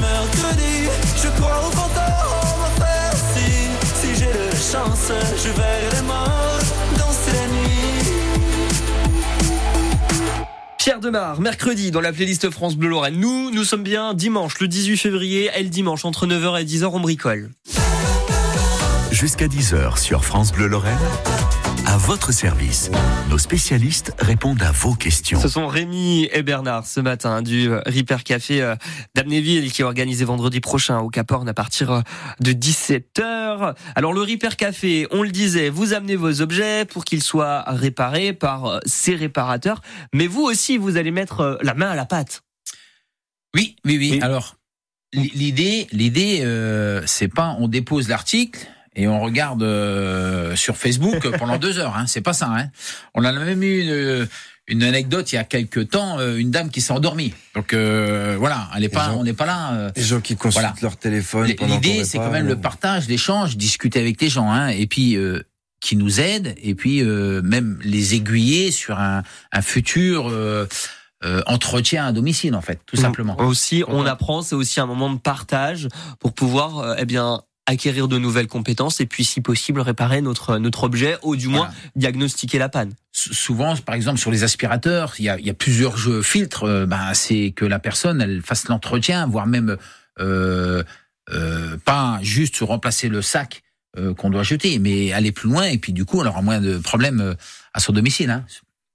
mercredi, 0.00 0.88
je 1.22 1.28
crois 1.40 1.58
aux 1.66 1.70
fantômes, 1.70 2.32
aux 2.64 2.80
fées 2.80 3.06
assis. 3.12 3.68
Si 3.94 4.08
j'ai 4.16 4.32
de 4.32 4.44
la 4.50 4.56
chance, 4.56 5.12
je 5.36 5.50
verrai 5.50 5.90
les 5.94 6.02
morts 6.02 6.58
danser 6.98 7.32
la 7.32 7.46
nuit. 7.46 8.08
Pierre 10.78 11.00
Demar, 11.00 11.40
mercredi 11.40 11.92
dans 11.92 12.00
la 12.00 12.12
playlist 12.12 12.50
France 12.50 12.74
Bleu 12.74 12.88
Lorraine. 12.88 13.20
Nous, 13.20 13.52
nous 13.52 13.64
sommes 13.64 13.84
bien 13.84 14.14
dimanche, 14.14 14.58
le 14.58 14.66
18 14.66 14.96
février, 14.96 15.50
et 15.56 15.62
le 15.62 15.68
dimanche 15.68 16.04
entre 16.04 16.26
9h 16.26 16.60
et 16.60 16.64
10h, 16.64 16.86
on 16.92 17.00
bricole. 17.00 17.50
Jusqu'à 19.12 19.46
10h 19.46 19.98
sur 19.98 20.24
France 20.24 20.50
Bleu 20.50 20.66
Lorraine. 20.66 20.98
À 21.94 21.96
votre 21.96 22.32
service, 22.32 22.90
nos 23.30 23.38
spécialistes 23.38 24.16
répondent 24.18 24.64
à 24.64 24.72
vos 24.72 24.94
questions. 24.94 25.40
Ce 25.40 25.46
sont 25.46 25.68
Rémi 25.68 26.28
et 26.32 26.42
Bernard 26.42 26.88
ce 26.88 26.98
matin 26.98 27.40
du 27.40 27.70
euh, 27.70 27.82
Ripper 27.86 28.16
Café 28.24 28.60
euh, 28.62 28.74
d'Amnéville 29.14 29.70
qui 29.70 29.82
est 29.82 29.84
organisé 29.84 30.24
vendredi 30.24 30.58
prochain 30.58 30.98
au 30.98 31.08
Cap 31.08 31.30
Horn 31.30 31.48
à 31.48 31.54
partir 31.54 31.92
euh, 31.92 32.00
de 32.40 32.50
17h. 32.50 33.76
Alors 33.94 34.12
le 34.12 34.22
Ripper 34.22 34.56
Café, 34.58 35.06
on 35.12 35.22
le 35.22 35.30
disait, 35.30 35.70
vous 35.70 35.92
amenez 35.92 36.16
vos 36.16 36.40
objets 36.40 36.84
pour 36.84 37.04
qu'ils 37.04 37.22
soient 37.22 37.62
réparés 37.68 38.32
par 38.32 38.80
ces 38.86 39.14
réparateurs, 39.14 39.80
mais 40.12 40.26
vous 40.26 40.42
aussi 40.42 40.78
vous 40.78 40.96
allez 40.96 41.12
mettre 41.12 41.60
la 41.62 41.74
main 41.74 41.90
à 41.90 41.94
la 41.94 42.06
pâte. 42.06 42.42
Oui, 43.54 43.76
oui, 43.84 43.98
oui. 43.98 44.10
Oui. 44.14 44.20
Alors, 44.20 44.56
l'idée, 45.12 45.86
l'idée, 45.92 46.40
euh, 46.42 47.02
c'est 47.06 47.28
pas 47.28 47.56
on 47.60 47.68
dépose 47.68 48.08
l'article 48.08 48.66
et 48.96 49.08
on 49.08 49.20
regarde 49.20 49.62
euh, 49.62 50.56
sur 50.56 50.76
Facebook 50.76 51.28
pendant 51.38 51.56
deux 51.58 51.78
heures. 51.78 51.96
Hein. 51.96 52.06
C'est 52.06 52.20
pas 52.20 52.32
ça. 52.32 52.48
Hein. 52.50 52.68
On 53.14 53.24
a 53.24 53.32
même 53.32 53.62
eu 53.62 53.80
une, 53.82 54.28
une 54.68 54.82
anecdote 54.82 55.30
il 55.32 55.36
y 55.36 55.38
a 55.38 55.44
quelques 55.44 55.90
temps, 55.90 56.18
euh, 56.18 56.36
une 56.36 56.50
dame 56.50 56.70
qui 56.70 56.80
s'est 56.80 56.92
endormie. 56.92 57.34
Donc 57.54 57.72
euh, 57.72 58.36
voilà, 58.38 58.68
elle 58.76 58.84
est 58.84 58.88
pas, 58.88 59.06
gens- 59.06 59.16
on 59.18 59.24
n'est 59.24 59.32
pas 59.32 59.46
là. 59.46 59.72
euh, 59.74 59.90
Les 59.96 60.02
gens 60.02 60.20
qui 60.20 60.36
consultent 60.36 60.62
Voilà. 60.62 60.74
leur 60.82 60.96
téléphone. 60.96 61.46
L'idée, 61.46 62.04
c'est 62.04 62.18
quand 62.18 62.30
même 62.30 62.46
le 62.46 62.52
euh, 62.52 62.56
partage, 62.56 63.08
l'échange, 63.08 63.56
discuter 63.56 64.00
avec 64.00 64.20
les 64.20 64.28
gens, 64.28 64.50
hein, 64.50 64.68
et 64.68 64.86
puis 64.86 65.16
euh, 65.16 65.42
qui 65.80 65.96
nous 65.96 66.18
aident, 66.20 66.54
et 66.62 66.74
puis 66.74 67.02
euh, 67.02 67.42
même 67.42 67.78
les 67.82 68.14
aiguiller 68.14 68.70
sur 68.70 68.98
un, 68.98 69.22
un 69.52 69.60
futur 69.62 70.30
euh, 70.30 70.66
euh, 71.24 71.42
entretien 71.46 72.06
à 72.06 72.12
domicile, 72.12 72.54
en 72.54 72.60
fait, 72.62 72.80
tout 72.86 72.96
simplement. 72.96 73.38
Aussi, 73.40 73.82
on 73.88 74.04
apprend, 74.06 74.40
c'est 74.42 74.54
aussi 74.54 74.80
un 74.80 74.86
moment 74.86 75.10
de 75.12 75.18
partage 75.18 75.88
pour 76.20 76.32
pouvoir, 76.32 76.78
euh, 76.78 76.94
eh 76.98 77.04
bien, 77.04 77.42
acquérir 77.66 78.08
de 78.08 78.18
nouvelles 78.18 78.46
compétences 78.46 79.00
et 79.00 79.06
puis, 79.06 79.24
si 79.24 79.40
possible, 79.40 79.80
réparer 79.80 80.20
notre 80.20 80.58
notre 80.58 80.84
objet 80.84 81.16
ou 81.22 81.34
du 81.36 81.48
moins 81.48 81.66
Voilà. 81.66 81.74
diagnostiquer 81.96 82.58
la 82.58 82.68
panne. 82.68 82.92
Souvent, 83.12 83.74
par 83.76 83.94
exemple, 83.94 84.18
sur 84.18 84.30
les 84.30 84.42
aspirateurs, 84.44 85.14
il 85.18 85.24
y 85.24 85.28
a, 85.28 85.38
il 85.38 85.46
y 85.46 85.50
a 85.50 85.54
plusieurs 85.54 85.96
jeux 85.96 86.20
filtres. 86.22 86.86
ben, 86.86 87.14
c'est 87.14 87.52
que 87.56 87.64
la 87.64 87.78
personne, 87.78 88.20
elle 88.20 88.42
fasse 88.42 88.68
l'entretien, 88.68 89.26
voire 89.26 89.46
même 89.46 89.76
euh, 90.20 90.82
euh, 91.32 91.76
pas 91.84 92.18
juste 92.22 92.58
remplacer 92.60 93.08
le 93.08 93.22
sac 93.22 93.62
euh, 93.96 94.12
qu'on 94.12 94.28
doit 94.30 94.42
jeter, 94.42 94.78
mais 94.78 95.12
aller 95.12 95.32
plus 95.32 95.48
loin. 95.48 95.64
Et 95.64 95.78
puis, 95.78 95.92
du 95.92 96.04
coup, 96.04 96.20
elle 96.20 96.28
aura 96.28 96.42
moins 96.42 96.60
de 96.60 96.78
problèmes 96.78 97.20
euh, 97.20 97.34
à 97.72 97.80
son 97.80 97.92
domicile. 97.92 98.30
Hein. 98.30 98.44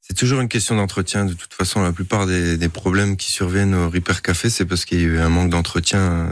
C'est 0.01 0.13
toujours 0.15 0.41
une 0.41 0.49
question 0.49 0.75
d'entretien. 0.75 1.25
De 1.25 1.33
toute 1.33 1.53
façon, 1.53 1.81
la 1.81 1.91
plupart 1.91 2.25
des, 2.27 2.57
des 2.57 2.69
problèmes 2.69 3.15
qui 3.17 3.31
surviennent 3.31 3.73
au 3.73 3.89
Repair 3.89 4.21
Café, 4.21 4.49
c'est 4.49 4.65
parce 4.65 4.85
qu'il 4.85 4.99
y 4.99 5.03
a 5.03 5.07
eu 5.07 5.19
un 5.19 5.29
manque 5.29 5.49
d'entretien, 5.51 5.99
euh, 5.99 6.31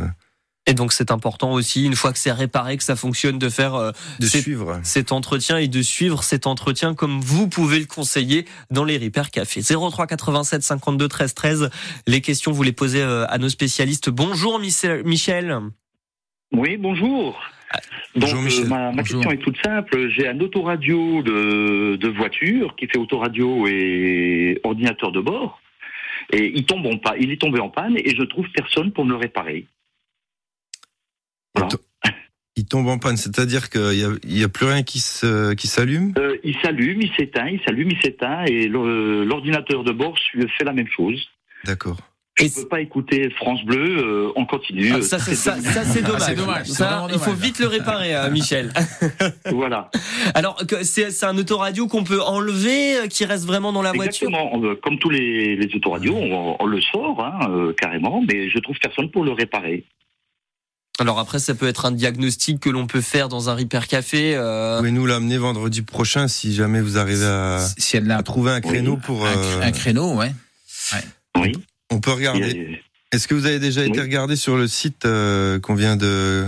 Et 0.69 0.73
donc, 0.73 0.91
c'est 0.91 1.11
important 1.11 1.53
aussi, 1.53 1.85
une 1.85 1.95
fois 1.95 2.11
que 2.11 2.19
c'est 2.19 2.31
réparé, 2.31 2.75
que 2.77 2.83
ça 2.83 2.95
fonctionne, 2.97 3.39
de 3.39 3.47
faire 3.49 3.73
euh, 3.75 3.91
de 4.19 4.25
C'est- 4.25 4.41
suivre. 4.41 4.79
cet 4.83 5.11
entretien 5.13 5.57
et 5.57 5.67
de 5.69 5.81
suivre 5.81 6.23
cet 6.23 6.45
entretien 6.45 6.93
comme 6.93 7.19
vous 7.21 7.47
pouvez 7.47 7.79
le 7.79 7.85
conseiller 7.85 8.45
dans 8.69 8.83
les 8.83 8.97
Repair 8.97 9.31
Café. 9.31 9.61
03 9.61 10.05
87 10.07 10.61
52 10.61 11.07
13 11.07 11.33
13. 11.33 11.69
Les 12.05 12.19
questions, 12.21 12.51
vous 12.51 12.63
les 12.63 12.73
posez 12.73 13.01
euh, 13.01 13.25
à 13.29 13.37
nos 13.37 13.49
spécialistes. 13.49 14.09
Bonjour, 14.09 14.59
Michel. 14.59 15.03
Michel. 15.05 15.57
Oui, 16.51 16.77
bonjour. 16.77 17.39
Donc, 18.15 18.23
Bonjour, 18.29 18.41
Michel. 18.41 18.65
euh, 18.65 18.67
ma, 18.69 18.91
ma 18.91 19.01
Bonjour. 19.03 19.21
question 19.21 19.31
est 19.31 19.37
toute 19.43 19.57
simple. 19.63 20.09
J'ai 20.09 20.27
un 20.27 20.39
autoradio 20.39 21.21
de, 21.23 21.95
de 21.95 22.07
voiture 22.09 22.75
qui 22.77 22.87
fait 22.87 22.97
autoradio 22.97 23.67
et 23.67 24.59
ordinateur 24.63 25.11
de 25.11 25.21
bord. 25.21 25.61
Et 26.33 26.51
il 26.55 26.65
tombe 26.65 26.85
en 26.85 26.97
pa- 26.97 27.15
il 27.17 27.31
est 27.31 27.39
tombé 27.39 27.59
en 27.61 27.69
panne 27.69 27.95
et 27.97 28.15
je 28.17 28.23
trouve 28.23 28.45
personne 28.53 28.91
pour 28.91 29.05
me 29.05 29.11
le 29.11 29.15
réparer. 29.17 29.65
Voilà. 31.57 31.69
Il 32.55 32.65
tombe 32.65 32.87
en 32.87 32.97
panne, 32.97 33.17
c'est-à-dire 33.17 33.69
qu'il 33.69 34.19
y 34.25 34.43
a, 34.43 34.49
plus 34.49 34.65
rien 34.65 34.81
qui 34.81 34.99
s'allume? 34.99 36.13
Euh, 36.17 36.37
il 36.43 36.55
s'allume, 36.57 37.01
il 37.01 37.11
s'éteint, 37.15 37.47
il 37.47 37.61
s'allume, 37.63 37.91
il 37.91 38.01
s'éteint 38.01 38.45
et 38.45 38.67
l'ordinateur 38.67 39.83
de 39.83 39.91
bord 39.91 40.17
fait 40.57 40.63
la 40.63 40.73
même 40.73 40.87
chose. 40.87 41.29
D'accord. 41.65 41.97
Je 42.39 42.43
Et 42.43 42.49
ne 42.49 42.53
peux 42.53 42.67
pas 42.67 42.81
écouter 42.81 43.29
France 43.31 43.63
Bleu 43.65 43.97
euh, 43.97 44.31
en 44.35 44.45
continu. 44.45 44.91
Ah, 44.93 45.01
ça, 45.01 45.17
c'est 45.17 45.33
ça, 45.33 45.55
dommage. 45.55 46.65
c'est 46.65 46.73
Ça, 46.73 47.07
il 47.09 47.17
faut 47.17 47.25
dommage. 47.31 47.39
vite 47.41 47.59
le 47.59 47.67
réparer, 47.67 48.15
euh, 48.15 48.29
Michel. 48.29 48.71
voilà. 49.51 49.89
Alors, 50.35 50.61
c'est 50.83 51.23
un 51.23 51.35
autoradio 51.37 51.87
qu'on 51.87 52.03
peut 52.03 52.21
enlever, 52.21 52.97
euh, 52.97 53.07
qui 53.07 53.25
reste 53.25 53.45
vraiment 53.45 53.73
dans 53.73 53.81
la 53.81 53.91
voiture? 53.91 54.27
Exactement. 54.29 54.75
Comme 54.83 54.99
tous 54.99 55.09
les, 55.09 55.55
les 55.55 55.75
autoradios, 55.75 56.13
on, 56.15 56.57
on 56.59 56.65
le 56.67 56.79
sort 56.81 57.23
hein, 57.25 57.49
euh, 57.49 57.73
carrément, 57.73 58.21
mais 58.27 58.49
je 58.49 58.59
trouve 58.59 58.77
personne 58.79 59.09
pour 59.09 59.23
le 59.23 59.31
réparer. 59.31 59.83
Alors 60.99 61.19
après, 61.19 61.39
ça 61.39 61.53
peut 61.53 61.67
être 61.67 61.85
un 61.85 61.91
diagnostic 61.91 62.59
que 62.59 62.69
l'on 62.69 62.87
peut 62.87 63.01
faire 63.01 63.29
dans 63.29 63.49
un 63.49 63.55
Repair 63.55 63.87
Café. 63.87 64.35
euh, 64.35 64.77
Pouvez-nous 64.79 65.05
l'amener 65.05 65.37
vendredi 65.37 65.81
prochain 65.83 66.27
si 66.27 66.53
jamais 66.55 66.81
vous 66.81 66.97
arrivez 66.97 67.23
à, 67.25 67.57
a 67.57 67.99
la, 68.01 68.17
à 68.17 68.23
trouver 68.23 68.51
un 68.51 68.61
créneau 68.61 68.93
Oui. 68.95 68.99
pour. 69.03 69.25
un, 69.25 69.37
euh, 69.37 69.61
un 69.61 69.71
créneau, 69.71 70.15
ouais. 70.15 70.31
Oui. 71.39 71.51
on 71.91 71.99
peut 71.99 72.11
regarder. 72.11 72.79
Est-ce 73.11 73.27
que 73.27 73.35
vous 73.35 73.45
avez 73.45 73.59
déjà 73.59 73.85
été 73.85 74.01
regardé 74.01 74.35
sur 74.35 74.57
le 74.57 74.67
site 74.67 75.05
euh, 75.05 75.59
qu'on 75.59 75.75
vient 75.75 75.95
de 75.95 76.45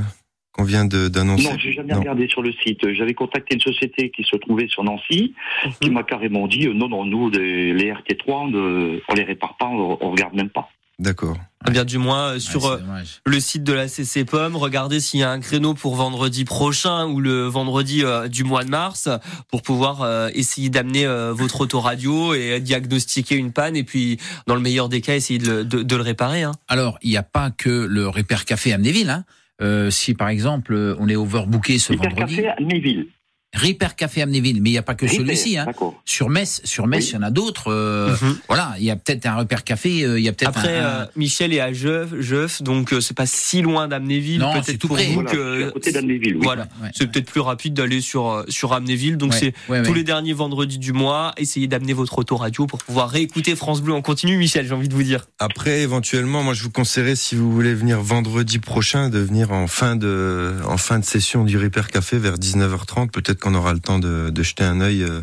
qu'on 0.51 0.63
vient 0.63 0.84
de- 0.86 1.08
d'annoncer? 1.08 1.44
Non, 1.44 1.58
j'ai 1.58 1.72
jamais 1.74 1.94
Non. 1.94 2.00
regardé 2.00 2.27
sur 2.27 2.41
le 2.41 2.51
site. 2.51 2.79
J'avais 2.94 3.13
contacté 3.13 3.53
une 3.56 3.62
société 3.62 4.10
qui 4.10 4.24
se 4.24 4.36
trouvait 4.36 4.68
sur 4.68 4.84
Nancy, 4.84 5.36
qui 5.79 5.89
m'a 5.89 6.03
carrément 6.03 6.48
dit 6.48 6.68
euh, 6.68 6.74
non, 6.74 6.89
non, 6.89 7.06
nous, 7.06 7.29
les, 7.29 7.72
les 7.74 7.91
RT3, 7.94 8.24
on 8.27 8.48
ne 8.50 9.15
les 9.15 9.24
répare 9.24 9.56
pas, 9.58 9.68
on, 9.68 9.98
on 10.01 10.12
regarde 10.12 10.34
même 10.34 10.50
pas. 10.50 10.70
D'accord. 10.98 11.38
Eh 11.68 11.72
bien, 11.72 11.84
du 11.86 11.98
moins, 11.98 12.36
euh, 12.36 12.39
sur 12.39 12.63
Ouais, 12.66 12.72
euh, 12.82 13.04
le 13.25 13.39
site 13.39 13.63
de 13.63 13.74
la 13.74 13.88
CC 13.88 14.24
Pomme, 14.25 14.56
regardez 14.56 15.00
s'il 15.00 15.20
y 15.20 15.24
a 15.24 15.30
un 15.32 15.39
créneau 15.39 15.74
pour 15.74 15.96
vendredi 15.96 16.46
prochain 16.46 17.06
ou 17.08 17.20
le 17.20 17.44
vendredi 17.48 18.04
euh, 18.04 18.28
du 18.30 18.44
mois 18.44 18.63
de 18.63 18.70
mars 18.70 19.10
pour 19.50 19.62
pouvoir 19.62 20.01
euh, 20.01 20.30
essayer 20.34 20.70
d'amener 20.70 21.06
euh, 21.06 21.34
votre 21.34 21.62
autoradio 21.62 22.34
et 22.34 22.60
diagnostiquer 22.62 23.36
une 23.36 23.51
panne 23.51 23.75
et 23.75 23.84
puis, 23.84 24.18
dans 24.48 24.56
le 24.56 24.62
meilleur 24.62 24.88
des 24.89 25.01
cas, 25.01 25.16
essayer 25.16 25.39
de, 25.39 25.50
le- 25.51 25.66
de- 25.66 25.84
de 25.84 25.96
le 25.96 26.01
réparer. 26.01 26.44
Hein. 26.44 26.54
Alors, 26.68 26.98
il 27.01 27.10
n'y 27.10 27.18
a 27.18 27.24
pas 27.24 27.51
que 27.51 27.70
le 27.70 28.08
Repair 28.08 28.46
Café 28.46 28.72
Amnéville. 28.74 29.10
Hein. 29.10 29.25
Euh, 29.62 29.89
si 29.92 30.13
par 30.13 30.30
exemple 30.30 30.74
euh, 30.74 30.96
on 31.00 31.10
est 31.10 31.18
overbooké 31.18 31.80
ce 31.80 31.92
Hyper 31.92 32.12
vendredi, 32.12 32.36
Café 32.38 32.48
à 32.48 32.56
Méville. 32.62 33.08
Repair 33.56 33.96
Café 33.96 34.22
Amnéville, 34.22 34.62
mais 34.62 34.70
il 34.70 34.74
n'y 34.74 34.77
a 34.77 34.84
pas 34.84 34.94
que 34.94 35.08
celui-ci. 35.08 35.58
Hein. 35.58 35.65
Sur 36.06 36.29
Metz, 36.29 36.62
sur 36.65 36.86
Metz, 36.86 37.03
Oui. 37.06 37.10
il 37.12 37.15
y 37.15 37.18
en 37.18 37.24
a 37.24 37.32
d'autres. 37.32 37.72
euh, 37.72 38.15
Mhm. 38.22 38.38
Voilà, 38.48 38.75
il 38.77 38.84
y 38.86 38.91
a 38.91 38.96
peut-être 38.96 39.25
un 39.25 39.36
Repair 39.38 39.63
Café, 39.63 40.03
euh, 40.03 40.20
il 40.20 40.24
y 40.24 40.29
a 40.29 40.34
peut-être 40.34 40.50
Après, 40.50 40.77
un, 40.77 40.84
euh, 40.86 41.06
Michel 41.15 41.51
est 41.53 41.60
à 41.60 41.74
Jeuf, 41.74 42.10
Jeuf 42.20 42.62
donc 42.62 42.94
euh, 42.94 43.01
c'est 43.01 43.15
pas 43.18 43.25
si 43.25 43.62
loin 43.63 43.88
d'Amnéville. 43.88 44.39
Non, 44.39 44.51
c'est 44.58 44.62
Peut-être 44.74 44.77
tout 44.82 44.88
pour 44.88 44.98
près. 44.98 45.08
vous 45.08 45.13
Voilà, 45.24 45.32
je 45.32 45.36
suis 45.56 45.63
à 45.63 45.68
que 45.68 45.72
côté 45.74 45.91
d'Amnéville, 45.91 46.36
oui. 46.36 46.41
voilà, 46.44 46.68
Ouais, 46.82 46.89
c'est 46.94 47.12
peut-être 47.12 47.25
plus 47.32 47.39
rapide 47.41 47.74
d'aller 47.74 48.01
sur 48.01 48.46
sur 48.50 48.74
Amnéville. 48.74 49.18
Donc 49.18 49.32
ouais, 49.32 49.38
c'est 49.39 49.53
ouais, 49.72 49.82
tous 49.82 49.89
ouais. 49.89 49.96
les 49.98 50.03
derniers 50.03 50.34
vendredis 50.34 50.77
du 50.77 50.94
mois. 50.94 51.34
Essayez 51.38 51.68
d'amener 51.68 51.94
votre 51.94 52.20
autoradio 52.20 52.68
pour 52.68 52.79
pouvoir 52.84 53.10
réécouter 53.10 53.56
France 53.56 53.82
Bleu 53.82 53.94
en 53.94 54.01
continu. 54.03 54.38
Michel, 54.38 54.68
j'ai 54.68 54.74
envie 54.74 54.89
de 54.89 54.94
vous 54.94 55.03
dire. 55.03 55.25
Après, 55.39 55.82
éventuellement, 55.82 56.44
moi, 56.44 56.53
je 56.53 56.62
vous 56.63 56.70
conseillerais, 56.72 57.15
si 57.15 57.36
vous 57.36 57.51
voulez 57.51 57.74
venir 57.74 58.00
vendredi 58.01 58.60
prochain, 58.60 59.10
de 59.10 59.18
venir 59.20 59.51
en 59.51 59.65
fin 59.68 59.96
de, 59.96 60.53
en 60.68 60.77
fin 60.77 61.00
de 61.00 61.06
session 61.06 61.44
du 61.46 61.58
Repair 61.58 61.88
Café 61.88 62.18
vers 62.20 62.36
19h30. 62.38 63.10
Peut-être 63.12 63.38
qu'on 63.39 63.55
aura 63.55 63.74
le 63.74 63.79
temps 63.79 64.00
de, 64.00 64.29
de 64.29 64.43
jeter 64.43 64.63
un 64.63 64.81
œil 64.81 65.03
euh, 65.03 65.22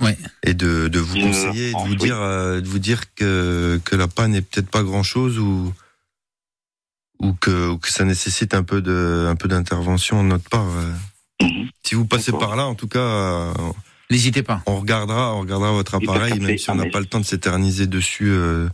Ouais. 0.00 0.16
et 0.42 0.54
de, 0.54 0.88
de 0.88 0.98
vous 1.00 1.16
19h30, 1.16 1.22
conseiller, 1.22 1.72
de 1.72 1.78
vous 1.88 1.94
dire, 1.94 2.16
euh, 2.20 2.60
de 2.60 2.68
vous 2.68 2.78
dire 2.78 3.14
que, 3.14 3.80
que 3.84 3.96
la 3.96 4.06
panne 4.08 4.32
n'est 4.32 4.42
peut-être 4.42 4.68
pas 4.70 4.82
grand 4.82 5.02
chose 5.02 5.38
ou, 5.38 5.72
ou 7.20 7.32
que, 7.34 7.68
ou 7.70 7.78
que 7.78 7.90
ça 7.90 8.04
nécessite 8.04 8.54
un 8.54 8.62
peu 8.62 8.82
de, 8.82 9.26
un 9.28 9.36
peu 9.36 9.48
d'intervention 9.48 10.22
de 10.22 10.28
notre 10.28 10.48
part. 10.48 10.66
euh. 10.68 10.92
Mhm. 11.42 11.68
Si 11.82 11.94
vous 11.94 12.06
passez 12.06 12.32
D'accord. 12.32 12.48
par 12.48 12.56
là, 12.56 12.66
en 12.66 12.74
tout 12.74 12.88
cas, 12.88 12.98
euh, 13.00 13.52
N'hésitez 14.10 14.42
pas. 14.42 14.62
on 14.66 14.76
regardera, 14.78 15.34
on 15.34 15.40
regardera 15.40 15.72
votre 15.72 15.94
appareil, 15.94 16.38
même 16.40 16.58
si 16.58 16.70
on 16.70 16.74
n'a 16.74 16.88
pas 16.90 17.00
le 17.00 17.06
temps 17.06 17.20
de 17.20 17.24
s'éterniser 17.24 17.86
dessus 17.86 18.28
euh, 18.30 18.68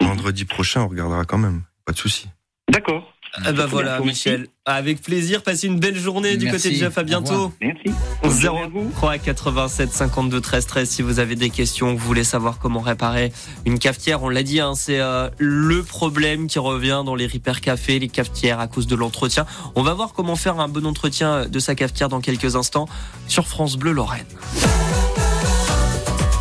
vendredi 0.00 0.44
prochain, 0.44 0.82
on 0.82 0.88
regardera 0.88 1.24
quand 1.24 1.38
même. 1.38 1.62
Pas 1.84 1.92
de 1.92 1.98
souci. 1.98 2.28
D'accord. 2.70 3.12
Ah 3.34 3.52
bah 3.52 3.66
voilà. 3.66 4.00
Michel. 4.00 4.48
Avec 4.66 5.00
plaisir. 5.02 5.42
Passez 5.42 5.66
une 5.66 5.78
belle 5.78 5.96
journée 5.96 6.36
du 6.36 6.50
côté 6.50 6.70
de 6.70 6.74
Jeff. 6.74 6.96
À 6.98 7.02
bientôt. 7.02 7.52
Merci. 7.60 7.90
Bonne 8.22 8.38
journée 8.38 8.62
à 8.62 8.68
vous. 8.68 8.90
03 8.96 9.18
87 9.18 9.92
52 9.92 10.40
13 10.40 10.66
13 10.66 10.88
si 10.88 11.02
vous 11.02 11.18
avez 11.18 11.36
des 11.36 11.50
questions, 11.50 11.94
que 11.94 12.00
vous 12.00 12.06
voulez 12.06 12.24
savoir 12.24 12.58
comment 12.58 12.80
réparer 12.80 13.32
une 13.64 13.78
cafetière. 13.78 14.22
On 14.22 14.28
l'a 14.28 14.42
dit, 14.42 14.60
hein, 14.60 14.74
c'est 14.74 15.00
euh, 15.00 15.28
le 15.38 15.82
problème 15.82 16.46
qui 16.46 16.58
revient 16.58 17.02
dans 17.04 17.14
les 17.14 17.26
repair 17.26 17.60
cafés, 17.60 17.98
les 17.98 18.08
cafetières 18.08 18.60
à 18.60 18.66
cause 18.66 18.86
de 18.86 18.96
l'entretien. 18.96 19.46
On 19.74 19.82
va 19.82 19.94
voir 19.94 20.12
comment 20.12 20.36
faire 20.36 20.60
un 20.60 20.68
bon 20.68 20.86
entretien 20.86 21.46
de 21.46 21.58
sa 21.58 21.74
cafetière 21.74 22.08
dans 22.08 22.20
quelques 22.20 22.56
instants 22.56 22.88
sur 23.28 23.46
France 23.46 23.76
Bleu 23.76 23.92
Lorraine. 23.92 24.26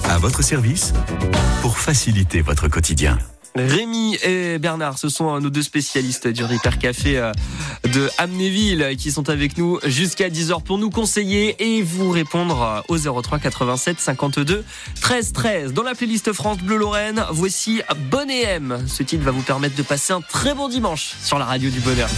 À 0.09 0.17
votre 0.17 0.43
service 0.43 0.93
pour 1.61 1.77
faciliter 1.77 2.41
votre 2.41 2.67
quotidien. 2.67 3.17
Rémi 3.55 4.17
et 4.23 4.59
Bernard, 4.59 4.97
ce 4.97 5.09
sont 5.09 5.35
euh, 5.35 5.39
nos 5.39 5.49
deux 5.49 5.61
spécialistes 5.61 6.27
du 6.27 6.43
Repair 6.43 6.77
Café 6.77 7.17
euh, 7.17 7.31
de 7.93 8.09
Amnéville 8.17 8.95
qui 8.97 9.11
sont 9.11 9.29
avec 9.29 9.57
nous 9.57 9.79
jusqu'à 9.85 10.29
10h 10.29 10.63
pour 10.63 10.77
nous 10.77 10.89
conseiller 10.89 11.55
et 11.59 11.81
vous 11.81 12.09
répondre 12.09 12.83
euh, 12.89 12.93
au 13.13 13.21
03 13.21 13.39
87 13.39 13.99
52 13.99 14.63
13 15.01 15.33
13. 15.33 15.73
Dans 15.73 15.83
la 15.83 15.95
playlist 15.95 16.31
France 16.33 16.59
Bleu 16.59 16.77
Lorraine, 16.77 17.23
voici 17.31 17.81
Bonnet 18.09 18.43
M. 18.43 18.85
Ce 18.87 19.03
titre 19.03 19.23
va 19.23 19.31
vous 19.31 19.41
permettre 19.41 19.75
de 19.75 19.83
passer 19.83 20.13
un 20.13 20.21
très 20.21 20.53
bon 20.53 20.69
dimanche 20.69 21.15
sur 21.21 21.39
la 21.39 21.45
radio 21.45 21.69
du 21.69 21.79
bonheur. 21.79 22.09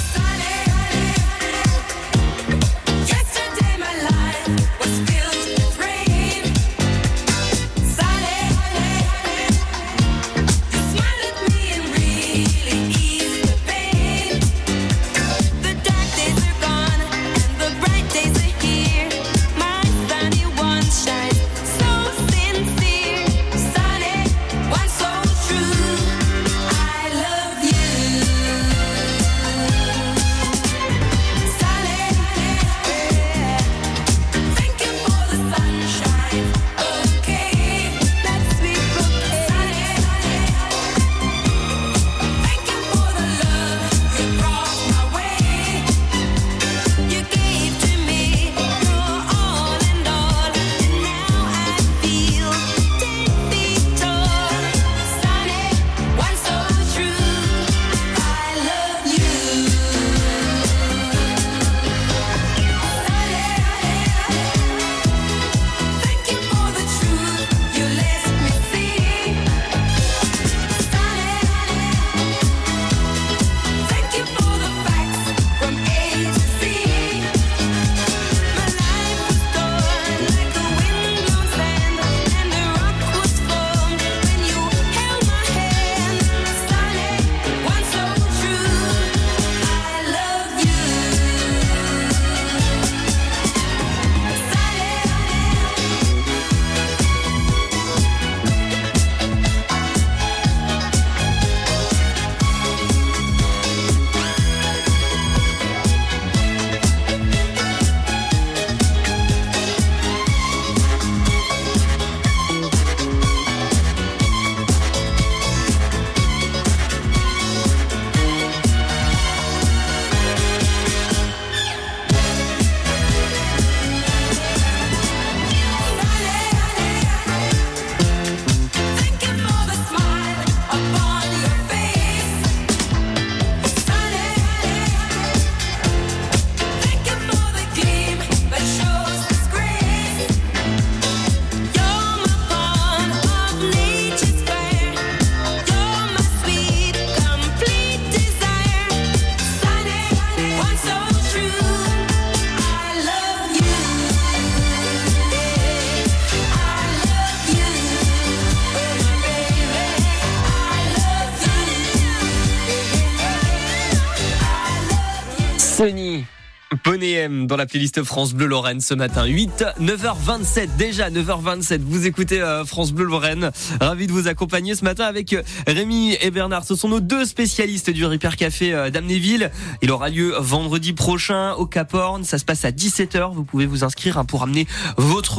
M 166.99 167.47
dans 167.47 167.55
la 167.55 167.65
playlist 167.65 168.03
France 168.03 168.33
Bleu 168.33 168.47
Lorraine 168.47 168.81
ce 168.81 168.93
matin. 168.93 169.25
8, 169.25 169.63
9h27, 169.79 170.75
déjà 170.77 171.09
9h27. 171.09 171.79
Vous 171.79 172.05
écoutez 172.05 172.41
euh, 172.41 172.65
France 172.65 172.91
Bleu 172.91 173.05
Lorraine. 173.05 173.51
Ravi 173.79 174.07
de 174.07 174.11
vous 174.11 174.27
accompagner 174.27 174.75
ce 174.75 174.83
matin 174.83 175.05
avec 175.05 175.31
euh, 175.31 175.41
Rémi 175.67 176.17
et 176.19 176.31
Bernard. 176.31 176.65
Ce 176.65 176.75
sont 176.75 176.89
nos 176.89 176.99
deux 176.99 177.23
spécialistes 177.23 177.89
du 177.89 178.05
Repair 178.05 178.35
Café 178.35 178.73
euh, 178.73 178.89
d'Amnéville. 178.89 179.51
Il 179.81 179.89
aura 179.89 180.09
lieu 180.09 180.33
vendredi 180.37 180.91
prochain 180.91 181.53
au 181.53 181.65
Cap 181.65 181.93
Horn. 181.93 182.25
Ça 182.25 182.37
se 182.37 182.43
passe 182.43 182.65
à 182.65 182.71
17h. 182.71 183.33
Vous 183.33 183.45
pouvez 183.45 183.65
vous 183.65 183.85
inscrire 183.85 184.17
hein, 184.17 184.25
pour 184.25 184.43
amener 184.43 184.67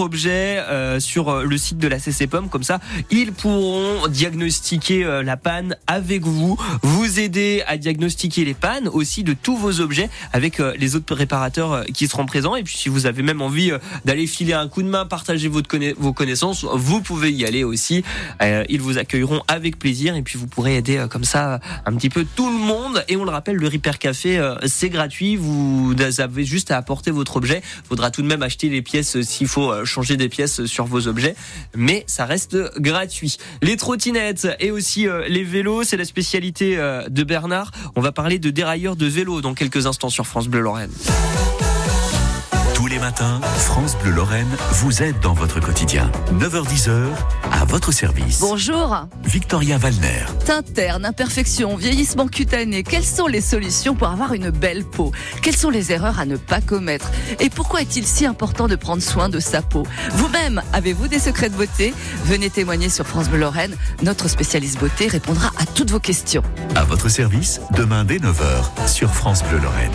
objet 0.00 0.58
euh, 0.58 1.00
sur 1.00 1.28
euh, 1.28 1.44
le 1.44 1.56
site 1.56 1.78
de 1.78 1.88
la 1.88 1.98
CC 1.98 2.26
Pomme. 2.26 2.48
Comme 2.48 2.62
ça, 2.62 2.80
ils 3.10 3.32
pourront 3.32 4.08
diagnostiquer 4.08 5.04
euh, 5.04 5.22
la 5.22 5.36
panne 5.36 5.76
avec 5.86 6.22
vous, 6.22 6.56
vous 6.82 7.18
aider 7.20 7.62
à 7.66 7.76
diagnostiquer 7.76 8.44
les 8.44 8.54
pannes 8.54 8.88
aussi 8.88 9.22
de 9.24 9.32
tous 9.34 9.56
vos 9.56 9.80
objets 9.80 10.08
avec 10.32 10.58
les 10.78 10.96
autres 10.96 11.14
réparateurs 11.14 11.84
qui 11.92 12.06
seront 12.08 12.26
présents. 12.26 12.56
Et 12.56 12.62
puis, 12.62 12.76
si 12.76 12.88
vous 12.88 13.06
avez 13.06 13.22
même 13.22 13.42
envie 13.42 13.70
d'aller 14.04 14.26
filer 14.26 14.52
un 14.52 14.68
coup 14.68 14.82
de 14.82 14.88
main, 14.88 15.04
partager 15.06 15.48
votre 15.48 15.68
conna- 15.68 15.94
vos 15.98 16.12
connaissances, 16.12 16.64
vous 16.64 17.00
pouvez 17.00 17.30
y 17.32 17.44
aller 17.44 17.64
aussi. 17.64 18.02
Ils 18.68 18.80
vous 18.80 18.98
accueilleront 18.98 19.40
avec 19.48 19.78
plaisir 19.78 20.14
et 20.16 20.22
puis 20.22 20.38
vous 20.38 20.46
pourrez 20.46 20.76
aider 20.76 21.04
comme 21.10 21.24
ça 21.24 21.60
un 21.86 21.94
petit 21.94 22.08
peu 22.10 22.24
tout 22.36 22.48
le 22.50 22.58
monde. 22.58 23.04
Et 23.08 23.16
on 23.16 23.24
le 23.24 23.30
rappelle, 23.30 23.56
le 23.56 23.68
Repair 23.68 23.98
Café, 23.98 24.40
c'est 24.66 24.88
gratuit. 24.90 25.36
Vous 25.36 25.94
avez 26.18 26.44
juste 26.44 26.70
à 26.70 26.76
apporter 26.76 27.10
votre 27.10 27.36
objet. 27.36 27.62
Faudra 27.88 28.10
tout 28.10 28.22
de 28.22 28.26
même 28.26 28.42
acheter 28.42 28.68
les 28.68 28.82
pièces 28.82 29.20
s'il 29.22 29.46
faut 29.48 29.81
changer 29.84 30.16
des 30.16 30.28
pièces 30.28 30.64
sur 30.66 30.86
vos 30.86 31.08
objets, 31.08 31.34
mais 31.74 32.04
ça 32.06 32.24
reste 32.24 32.56
gratuit. 32.78 33.36
Les 33.62 33.76
trottinettes 33.76 34.48
et 34.60 34.70
aussi 34.70 35.08
euh, 35.08 35.26
les 35.28 35.44
vélos, 35.44 35.84
c'est 35.84 35.96
la 35.96 36.04
spécialité 36.04 36.78
euh, 36.78 37.08
de 37.08 37.22
Bernard. 37.22 37.70
On 37.96 38.00
va 38.00 38.12
parler 38.12 38.38
de 38.38 38.50
dérailleurs 38.50 38.96
de 38.96 39.06
vélo 39.06 39.40
dans 39.40 39.54
quelques 39.54 39.86
instants 39.86 40.10
sur 40.10 40.26
France 40.26 40.48
Bleu 40.48 40.60
Lorraine. 40.60 40.90
Tous 42.82 42.88
les 42.88 42.98
matins, 42.98 43.40
France 43.58 43.96
Bleu 43.96 44.10
Lorraine 44.10 44.56
vous 44.72 45.04
aide 45.04 45.20
dans 45.20 45.34
votre 45.34 45.60
quotidien. 45.60 46.10
9h10h, 46.32 47.10
à 47.52 47.64
votre 47.64 47.92
service. 47.92 48.40
Bonjour. 48.40 49.06
Victoria 49.22 49.78
Valner. 49.78 50.24
Teint 50.44 50.62
terne, 50.62 51.04
imperfection, 51.04 51.76
vieillissement 51.76 52.26
cutané, 52.26 52.82
quelles 52.82 53.04
sont 53.04 53.28
les 53.28 53.40
solutions 53.40 53.94
pour 53.94 54.08
avoir 54.08 54.32
une 54.32 54.50
belle 54.50 54.82
peau? 54.82 55.12
Quelles 55.42 55.54
sont 55.54 55.70
les 55.70 55.92
erreurs 55.92 56.18
à 56.18 56.24
ne 56.24 56.36
pas 56.36 56.60
commettre? 56.60 57.12
Et 57.38 57.50
pourquoi 57.50 57.82
est-il 57.82 58.04
si 58.04 58.26
important 58.26 58.66
de 58.66 58.74
prendre 58.74 59.00
soin 59.00 59.28
de 59.28 59.38
sa 59.38 59.62
peau? 59.62 59.86
Vous-même, 60.14 60.60
avez-vous 60.72 61.06
des 61.06 61.20
secrets 61.20 61.50
de 61.50 61.54
beauté? 61.54 61.94
Venez 62.24 62.50
témoigner 62.50 62.88
sur 62.88 63.06
France 63.06 63.28
Bleu 63.28 63.38
Lorraine. 63.38 63.76
Notre 64.02 64.26
spécialiste 64.28 64.80
beauté 64.80 65.06
répondra 65.06 65.52
à 65.56 65.66
toutes 65.66 65.92
vos 65.92 66.00
questions. 66.00 66.42
À 66.74 66.82
votre 66.82 67.08
service, 67.08 67.60
demain 67.76 68.02
dès 68.02 68.16
9h, 68.16 68.88
sur 68.88 69.14
France 69.14 69.44
Bleu 69.44 69.60
Lorraine. 69.60 69.92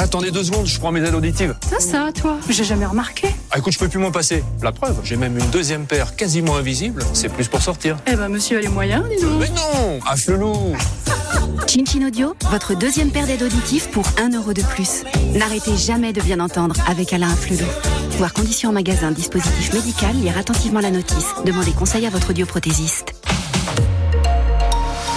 Attendez 0.00 0.30
deux 0.30 0.44
secondes, 0.44 0.66
je 0.66 0.78
prends 0.78 0.92
mes 0.92 1.00
aides 1.00 1.14
auditives. 1.14 1.56
Ça, 1.68 1.80
ça, 1.80 2.10
toi 2.12 2.36
J'ai 2.48 2.62
jamais 2.62 2.86
remarqué. 2.86 3.28
Ah, 3.50 3.58
écoute, 3.58 3.72
je 3.72 3.80
peux 3.80 3.88
plus 3.88 3.98
m'en 3.98 4.12
passer. 4.12 4.44
La 4.62 4.70
preuve, 4.70 5.00
j'ai 5.02 5.16
même 5.16 5.36
une 5.36 5.50
deuxième 5.50 5.86
paire 5.86 6.14
quasiment 6.14 6.54
invisible. 6.54 7.02
C'est 7.14 7.28
plus 7.28 7.48
pour 7.48 7.60
sortir. 7.62 7.96
Eh 8.06 8.14
ben, 8.14 8.28
monsieur 8.28 8.58
a 8.58 8.60
les 8.60 8.68
moyens, 8.68 9.04
dis 9.08 9.20
donc. 9.20 9.40
Mais 9.40 9.48
non 9.48 9.98
À 10.06 10.14
Flelou 10.14 10.76
Chin 11.66 11.84
Chin 11.84 12.06
Audio, 12.06 12.36
votre 12.52 12.76
deuxième 12.76 13.10
paire 13.10 13.26
d'aides 13.26 13.42
auditives 13.42 13.88
pour 13.90 14.04
1 14.22 14.36
euro 14.36 14.52
de 14.52 14.62
plus. 14.62 15.02
N'arrêtez 15.34 15.76
jamais 15.76 16.12
de 16.12 16.20
bien 16.20 16.38
entendre 16.38 16.76
avec 16.86 17.12
Alain 17.12 17.34
Flelou. 17.34 17.66
Voir 18.18 18.32
conditions 18.32 18.70
en 18.70 18.74
magasin, 18.74 19.10
dispositif 19.10 19.74
médical, 19.74 20.14
lire 20.14 20.38
attentivement 20.38 20.80
la 20.80 20.92
notice. 20.92 21.26
Demandez 21.44 21.72
conseil 21.72 22.06
à 22.06 22.10
votre 22.10 22.30
audioprothésiste. 22.30 23.14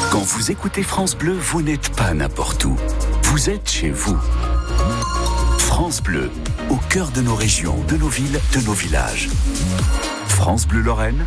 Quand 0.09 0.23
vous 0.23 0.49
écoutez 0.49 0.81
France 0.81 1.15
Bleu, 1.15 1.33
vous 1.39 1.61
n'êtes 1.61 1.89
pas 1.95 2.15
n'importe 2.15 2.65
où. 2.65 2.75
Vous 3.23 3.51
êtes 3.51 3.69
chez 3.69 3.91
vous. 3.91 4.17
France 5.81 6.03
Bleu, 6.03 6.29
au 6.69 6.75
cœur 6.91 7.09
de 7.09 7.21
nos 7.21 7.33
régions, 7.33 7.75
de 7.87 7.97
nos 7.97 8.07
villes, 8.07 8.39
de 8.53 8.61
nos 8.67 8.71
villages. 8.71 9.29
France 10.27 10.67
Bleu 10.67 10.81
Lorraine, 10.81 11.25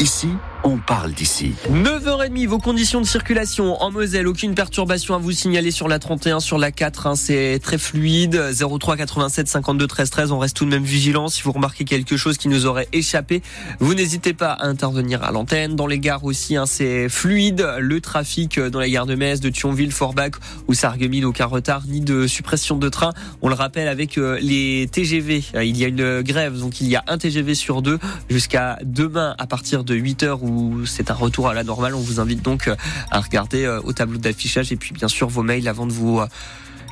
ici, 0.00 0.30
on 0.64 0.78
parle 0.78 1.12
d'ici. 1.12 1.52
9h30, 1.70 2.46
vos 2.46 2.58
conditions 2.58 3.00
de 3.00 3.06
circulation 3.06 3.80
en 3.82 3.90
Moselle, 3.90 4.28
aucune 4.28 4.54
perturbation 4.54 5.14
à 5.14 5.18
vous 5.18 5.32
signaler 5.32 5.70
sur 5.70 5.88
la 5.88 5.98
31, 5.98 6.40
sur 6.40 6.58
la 6.58 6.70
4, 6.70 7.06
hein, 7.06 7.16
c'est 7.16 7.58
très 7.62 7.78
fluide. 7.78 8.40
03 8.52 8.96
87 8.96 9.48
52 9.48 9.86
13 9.86 10.10
13, 10.10 10.32
on 10.32 10.38
reste 10.38 10.56
tout 10.56 10.64
de 10.64 10.70
même 10.70 10.84
vigilant. 10.84 11.28
Si 11.28 11.42
vous 11.42 11.52
remarquez 11.52 11.84
quelque 11.84 12.16
chose 12.16 12.38
qui 12.38 12.48
nous 12.48 12.66
aurait 12.66 12.88
échappé, 12.92 13.42
vous 13.80 13.94
n'hésitez 13.94 14.32
pas 14.34 14.52
à 14.52 14.66
intervenir 14.66 15.22
à 15.22 15.32
l'antenne. 15.32 15.76
Dans 15.76 15.86
les 15.86 15.98
gares 15.98 16.24
aussi, 16.24 16.56
hein, 16.56 16.66
c'est 16.66 17.08
fluide. 17.08 17.66
Le 17.78 18.00
trafic 18.00 18.60
dans 18.60 18.80
la 18.80 18.88
gare 18.88 19.06
de 19.06 19.14
Metz, 19.14 19.40
de 19.40 19.50
Thionville, 19.50 19.92
Forbach 19.92 20.32
ou 20.68 20.74
Sarreguemines, 20.74 21.24
aucun 21.24 21.46
retard 21.46 21.82
ni 21.86 22.00
de 22.00 22.26
suppression 22.26 22.76
de 22.76 22.88
train. 22.88 23.12
On 23.40 23.48
le 23.48 23.54
rappelle 23.54 23.88
avec 23.88 24.18
euh, 24.18 24.38
les 24.40 24.88
TGV, 24.90 25.42
Euh, 25.54 25.64
il 25.64 25.76
y 25.76 25.84
a 25.84 25.88
une 25.88 26.22
grève, 26.22 26.58
donc 26.58 26.80
il 26.80 26.88
y 26.88 26.96
a 26.96 27.04
un 27.06 27.18
TGV 27.18 27.54
sur 27.54 27.82
deux 27.82 27.98
jusqu'à 28.28 28.78
demain 28.82 29.34
à 29.38 29.46
partir 29.46 29.84
de 29.84 29.94
8h 29.94 30.38
c'est 30.86 31.10
un 31.10 31.14
retour 31.14 31.48
à 31.48 31.54
la 31.54 31.64
normale. 31.64 31.94
On 31.94 32.00
vous 32.00 32.20
invite 32.20 32.42
donc 32.42 32.68
euh, 32.68 32.76
à 33.10 33.20
regarder 33.20 33.64
euh, 33.64 33.80
au 33.84 33.92
tableau 33.92 34.18
d'affichage 34.18 34.72
et 34.72 34.76
puis 34.76 34.92
bien 34.92 35.08
sûr 35.08 35.28
vos 35.28 35.42
mails 35.42 35.68
avant 35.68 35.86
de 35.86 35.92
vous 35.92 36.20
euh, 36.20 36.26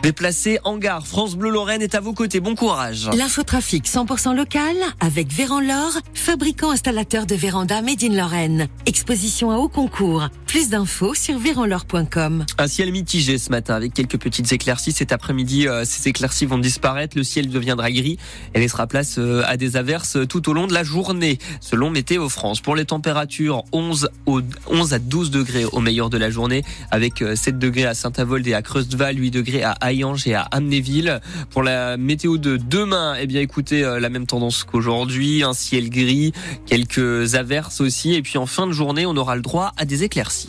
déplacer 0.02 0.58
en 0.64 0.78
gare. 0.78 1.06
France 1.06 1.36
Bleu 1.36 1.50
Lorraine 1.50 1.82
est 1.82 1.94
à 1.94 2.00
vos 2.00 2.12
côtés. 2.12 2.40
Bon 2.40 2.54
courage. 2.54 3.10
L'infotrafic 3.14 3.86
100% 3.86 4.34
local 4.34 4.76
avec 5.00 5.32
Véran 5.32 5.60
Lor, 5.60 5.92
fabricant 6.14 6.70
installateur 6.70 7.26
de 7.26 7.34
véranda 7.34 7.82
Made 7.82 8.02
in 8.02 8.14
Lorraine. 8.14 8.68
Exposition 8.86 9.50
à 9.50 9.56
haut 9.56 9.68
concours. 9.68 10.28
Plus 10.50 10.68
d'infos 10.68 11.14
sur 11.14 11.38
véranlor.com. 11.38 12.44
Un 12.58 12.66
ciel 12.66 12.90
mitigé 12.90 13.38
ce 13.38 13.50
matin 13.50 13.76
avec 13.76 13.94
quelques 13.94 14.18
petites 14.18 14.52
éclaircies. 14.52 14.90
Cet 14.90 15.12
après-midi, 15.12 15.68
euh, 15.68 15.84
ces 15.84 16.08
éclaircies 16.08 16.44
vont 16.44 16.58
disparaître. 16.58 17.16
Le 17.16 17.22
ciel 17.22 17.48
deviendra 17.50 17.92
gris 17.92 18.18
et 18.52 18.58
laissera 18.58 18.88
place 18.88 19.18
euh, 19.18 19.44
à 19.46 19.56
des 19.56 19.76
averses 19.76 20.18
tout 20.28 20.50
au 20.50 20.52
long 20.52 20.66
de 20.66 20.74
la 20.74 20.82
journée, 20.82 21.38
selon 21.60 21.88
Météo 21.88 22.28
France. 22.28 22.60
Pour 22.60 22.74
les 22.74 22.84
températures, 22.84 23.62
11, 23.70 24.10
au, 24.26 24.40
11 24.66 24.92
à 24.92 24.98
12 24.98 25.30
degrés 25.30 25.66
au 25.66 25.78
meilleur 25.78 26.10
de 26.10 26.18
la 26.18 26.30
journée, 26.30 26.64
avec 26.90 27.22
euh, 27.22 27.36
7 27.36 27.56
degrés 27.56 27.84
à 27.84 27.94
Saint-Avold 27.94 28.44
et 28.48 28.54
à 28.54 28.62
Creusdeval, 28.62 29.20
8 29.20 29.30
degrés 29.30 29.62
à 29.62 29.76
Hayange 29.80 30.26
et 30.26 30.34
à 30.34 30.42
Amnéville. 30.42 31.20
Pour 31.50 31.62
la 31.62 31.96
météo 31.96 32.38
de 32.38 32.56
demain, 32.56 33.14
eh 33.20 33.28
bien 33.28 33.40
écoutez, 33.40 33.84
euh, 33.84 34.00
la 34.00 34.08
même 34.08 34.26
tendance 34.26 34.64
qu'aujourd'hui, 34.64 35.44
un 35.44 35.52
ciel 35.52 35.90
gris, 35.90 36.32
quelques 36.66 37.36
averses 37.36 37.80
aussi, 37.80 38.14
et 38.14 38.22
puis 38.22 38.36
en 38.36 38.46
fin 38.46 38.66
de 38.66 38.72
journée, 38.72 39.06
on 39.06 39.16
aura 39.16 39.36
le 39.36 39.42
droit 39.42 39.72
à 39.76 39.84
des 39.84 40.02
éclaircies. 40.02 40.39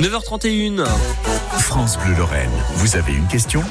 9h31. 0.00 0.84
France 1.58 1.98
Bleu 1.98 2.14
Lorraine, 2.16 2.50
vous 2.76 2.96
avez 2.96 3.12
une 3.12 3.26
question? 3.26 3.62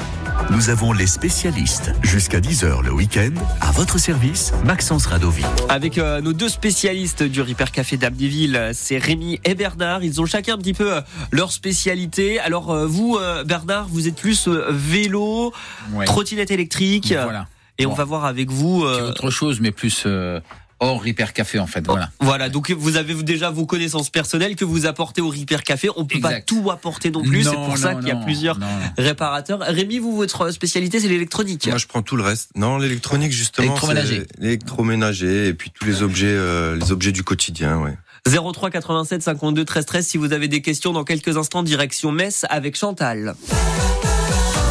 Nous 0.50 0.70
avons 0.70 0.92
les 0.92 1.06
spécialistes. 1.06 1.92
Jusqu'à 2.02 2.40
10h 2.40 2.82
le 2.82 2.92
week-end, 2.92 3.30
à 3.60 3.70
votre 3.72 3.98
service, 3.98 4.52
Maxence 4.64 5.06
Radovi. 5.06 5.44
Avec 5.68 5.98
euh, 5.98 6.20
nos 6.20 6.32
deux 6.32 6.48
spécialistes 6.48 7.22
du 7.22 7.40
Ripper 7.42 7.66
Café 7.72 7.96
d'Amnéville, 7.96 8.70
c'est 8.72 8.98
Rémi 8.98 9.38
et 9.44 9.54
Bernard. 9.54 10.02
Ils 10.02 10.20
ont 10.20 10.26
chacun 10.26 10.54
un 10.54 10.58
petit 10.58 10.72
peu 10.74 10.94
euh, 10.96 11.00
leur 11.30 11.52
spécialité. 11.52 12.38
Alors 12.40 12.70
euh, 12.70 12.86
vous, 12.86 13.16
euh, 13.20 13.44
Bernard, 13.44 13.86
vous 13.88 14.08
êtes 14.08 14.16
plus 14.16 14.48
euh, 14.48 14.66
vélo, 14.70 15.52
Ouais. 15.92 16.06
trottinette 16.06 16.50
électrique. 16.50 17.12
Voilà. 17.12 17.46
Et 17.78 17.86
on 17.86 17.94
va 17.94 18.04
voir 18.04 18.24
avec 18.26 18.50
vous. 18.50 18.84
Euh, 18.84 19.08
autre 19.08 19.30
chose, 19.30 19.60
mais 19.60 19.70
plus 19.72 20.02
euh, 20.06 20.38
hors 20.80 21.06
Hyper 21.06 21.32
Café 21.32 21.58
en 21.58 21.66
fait. 21.66 21.86
Voilà. 21.86 22.10
Voilà, 22.20 22.48
donc 22.48 22.70
vous 22.70 22.96
avez 22.96 23.14
déjà 23.22 23.50
vos 23.50 23.66
connaissances 23.66 24.10
personnelles 24.10 24.56
que 24.56 24.64
vous 24.64 24.86
apportez 24.86 25.20
au 25.20 25.28
Ripper 25.28 25.58
Café. 25.64 25.88
On 25.96 26.04
peut 26.06 26.20
pas 26.20 26.40
tout 26.40 26.70
apporter 26.70 27.10
non 27.10 27.22
plus. 27.22 27.44
C'est 27.44 27.52
Non, 27.52 27.66
pour 27.66 27.78
ça 27.78 27.94
qu'il 27.94 28.08
y 28.08 28.10
a 28.10 28.14
non, 28.14 28.24
plusieurs 28.24 28.58
non, 28.58 28.66
réparateurs. 28.98 29.60
Rémi, 29.60 29.98
vous, 29.98 30.16
votre 30.16 30.50
spécialité, 30.50 31.00
c'est 31.00 31.08
l'électronique. 31.08 31.66
Moi, 31.68 31.78
je 31.78 31.86
prends 31.86 32.02
tout 32.02 32.16
le 32.16 32.22
reste. 32.22 32.50
Non, 32.56 32.78
l'électronique, 32.78 33.32
justement. 33.32 33.66
Électroménager. 33.66 34.26
c'est 34.30 34.40
L'électroménager 34.42 35.48
et 35.48 35.54
puis 35.54 35.70
tous 35.70 35.84
les 35.84 36.02
objets, 36.02 36.26
euh, 36.28 36.76
les 36.76 36.92
objets 36.92 37.12
du 37.12 37.22
quotidien, 37.22 37.78
ouais. 37.78 37.96
03 38.26 38.70
87 38.70 39.22
52 39.22 39.64
13 39.64 39.86
13 39.86 40.06
si 40.06 40.18
vous 40.18 40.32
avez 40.32 40.46
des 40.48 40.60
questions 40.60 40.92
dans 40.92 41.04
quelques 41.04 41.36
instants 41.36 41.62
direction 41.62 42.12
Metz 42.12 42.44
avec 42.50 42.76
Chantal. 42.76 43.34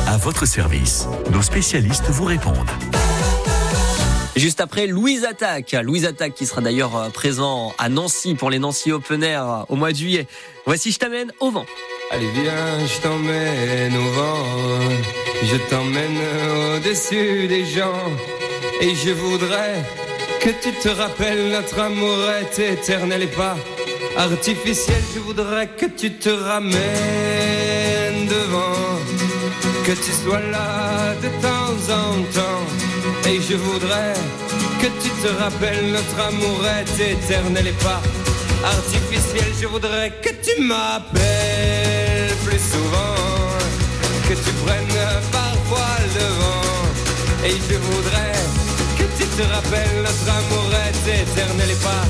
À 0.08 0.18
votre 0.18 0.46
service, 0.46 1.08
nos 1.32 1.42
spécialistes 1.42 2.06
vous 2.10 2.26
répondent. 2.26 2.70
Juste 4.40 4.62
après, 4.62 4.88
Louise 4.88 5.26
Attaque. 5.26 5.76
Louise 5.84 6.06
Attaque 6.06 6.34
qui 6.34 6.46
sera 6.46 6.62
d'ailleurs 6.62 6.96
euh, 6.96 7.10
présent 7.10 7.74
à 7.78 7.90
Nancy 7.90 8.36
pour 8.36 8.50
les 8.50 8.58
Nancy 8.58 8.90
Open 8.90 9.22
Air 9.22 9.44
euh, 9.44 9.64
au 9.68 9.76
mois 9.76 9.92
de 9.92 9.98
juillet. 9.98 10.28
Voici 10.66 10.94
Je 10.94 10.98
t'amène 10.98 11.34
au 11.42 11.52
vent. 11.52 11.66
Allez 12.10 12.30
viens, 12.32 12.88
je 12.88 13.02
t'emmène 13.02 13.98
au 13.98 14.10
vent, 14.12 14.46
je 15.44 15.58
t'emmène 15.70 16.18
au-dessus 16.78 17.48
des 17.50 17.66
gens, 17.66 18.02
et 18.80 18.96
je 18.96 19.12
voudrais 19.12 19.84
que 20.40 20.50
tu 20.64 20.72
te 20.72 20.88
rappelles 20.88 21.52
notre 21.52 21.78
amour 21.78 22.18
est 22.42 22.60
éternel 22.60 23.24
et 23.24 23.28
pas 23.28 23.58
artificiel. 24.16 25.02
Je 25.14 25.20
voudrais 25.20 25.68
que 25.68 25.86
tu 25.86 26.14
te 26.14 26.30
ramènes 26.30 26.80
devant, 28.26 29.00
que 29.86 29.92
tu 29.92 30.12
sois 30.12 30.40
là 30.40 31.14
de 31.22 31.28
temps 31.42 31.94
en 31.94 32.14
temps, 32.34 32.49
et 33.32 33.42
je 33.42 33.56
voudrais 33.56 34.14
que 34.82 34.88
tu 35.04 35.10
te 35.22 35.28
rappelles 35.42 35.92
notre 35.92 36.20
amour 36.30 36.66
est 36.66 37.12
éternel 37.12 37.68
et 37.68 37.78
pas 37.84 38.02
artificiel. 38.64 39.50
Je 39.62 39.68
voudrais 39.68 40.12
que 40.24 40.30
tu 40.30 40.62
m'appelles 40.62 42.34
plus 42.46 42.64
souvent, 42.74 43.16
que 44.28 44.34
tu 44.34 44.52
prennes 44.66 45.02
parfois 45.32 45.94
le 46.16 46.28
vent. 46.40 47.46
Et 47.46 47.56
je 47.70 47.78
voudrais 47.88 48.36
que 48.98 49.06
tu 49.18 49.26
te 49.38 49.44
rappelles 49.54 49.98
notre 50.08 50.28
amour 50.40 50.70
est 50.88 51.22
éternel 51.22 51.70
et 51.70 51.82
pas 51.90 52.06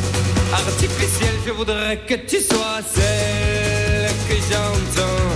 artificiel. 0.53 1.33
Je 1.45 1.51
voudrais 1.51 1.97
que 2.07 2.15
tu 2.15 2.39
sois 2.41 2.79
celle 2.95 4.11
que 4.27 4.35
j'entends. 4.49 5.27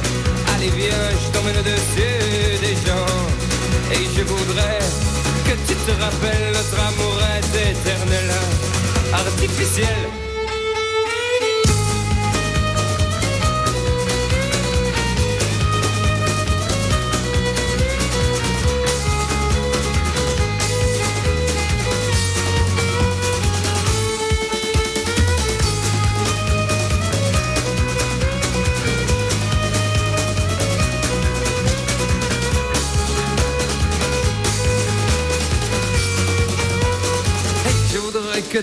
Allez 0.56 0.72
viens, 0.78 1.08
je 1.22 1.28
t'emmène 1.34 1.58
au-dessus 1.58 2.60
des 2.66 2.76
gens. 2.86 3.14
Et 3.92 4.06
je 4.16 4.24
voudrais 4.24 4.80
que 5.44 5.52
tu 5.68 5.76
te 5.76 5.92
rappelles 6.02 6.52
notre 6.54 6.80
amour 6.88 7.20
est 7.36 7.72
éternel, 7.72 8.32
artificiel. 9.14 10.23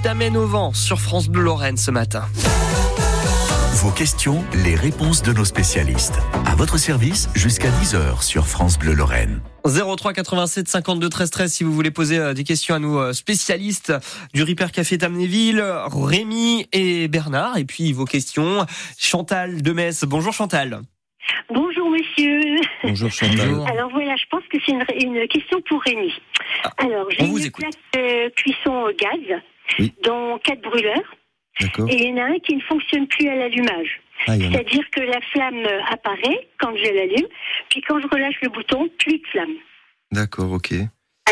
je 0.00 0.04
t'amène 0.04 0.36
au 0.36 0.46
vent 0.46 0.72
sur 0.72 0.98
France 0.98 1.28
Bleu 1.28 1.42
Lorraine 1.42 1.76
ce 1.76 1.90
matin. 1.90 2.22
Vos 3.82 3.90
questions, 3.90 4.42
les 4.64 4.74
réponses 4.74 5.22
de 5.22 5.32
nos 5.32 5.44
spécialistes. 5.44 6.18
À 6.46 6.54
votre 6.54 6.78
service 6.78 7.28
jusqu'à 7.34 7.68
10h 7.68 8.22
sur 8.22 8.46
France 8.46 8.78
Bleu 8.78 8.94
Lorraine. 8.94 9.42
03 9.64 10.14
87 10.14 10.68
52 10.68 11.08
13 11.08 11.30
13 11.30 11.52
si 11.52 11.64
vous 11.64 11.72
voulez 11.72 11.90
poser 11.90 12.18
euh, 12.18 12.32
des 12.32 12.44
questions 12.44 12.74
à 12.74 12.78
nos 12.78 12.98
euh, 12.98 13.12
spécialistes 13.12 13.92
du 14.32 14.42
Ripper 14.42 14.68
Café 14.72 14.96
Tamnéville, 14.96 15.62
Rémi 15.92 16.66
et 16.72 17.08
Bernard. 17.08 17.58
Et 17.58 17.64
puis 17.64 17.92
vos 17.92 18.06
questions, 18.06 18.64
Chantal 18.98 19.60
de 19.60 19.72
Metz. 19.72 20.04
Bonjour 20.04 20.32
Chantal. 20.32 20.80
Bonjour 21.50 21.90
monsieur. 21.90 22.40
Bonjour 22.84 23.10
Chantal. 23.10 23.50
Alors 23.70 23.90
voilà, 23.90 24.16
je 24.16 24.24
pense 24.30 24.42
que 24.50 24.56
c'est 24.64 24.72
une, 24.72 25.14
une 25.14 25.28
question 25.28 25.60
pour 25.68 25.82
Rémi. 25.82 26.12
Alors 26.78 27.06
j'ai 27.10 27.26
une 27.26 27.38
écoute. 27.38 27.52
plaque 27.52 27.74
de 27.94 28.30
cuisson 28.30 28.70
au 28.70 28.92
gaz, 28.92 29.40
Oui. 29.78 29.94
dont 30.02 30.38
quatre 30.38 30.62
brûleurs, 30.62 31.16
et 31.60 31.94
il 31.94 32.08
y 32.08 32.12
en 32.12 32.16
a 32.16 32.24
un 32.26 32.38
qui 32.38 32.56
ne 32.56 32.60
fonctionne 32.62 33.06
plus 33.06 33.28
à 33.28 33.34
l'allumage. 33.34 34.00
Ah, 34.26 34.36
C'est-à-dire 34.36 34.90
que 34.90 35.00
la 35.00 35.20
flamme 35.32 35.66
apparaît 35.88 36.48
quand 36.58 36.74
je 36.76 36.84
l'allume, 36.84 37.26
puis 37.68 37.80
quand 37.82 38.00
je 38.00 38.06
relâche 38.06 38.40
le 38.42 38.50
bouton, 38.50 38.88
plus 38.98 39.18
de 39.18 39.26
flamme. 39.28 39.54
D'accord, 40.12 40.52
ok. 40.52 40.74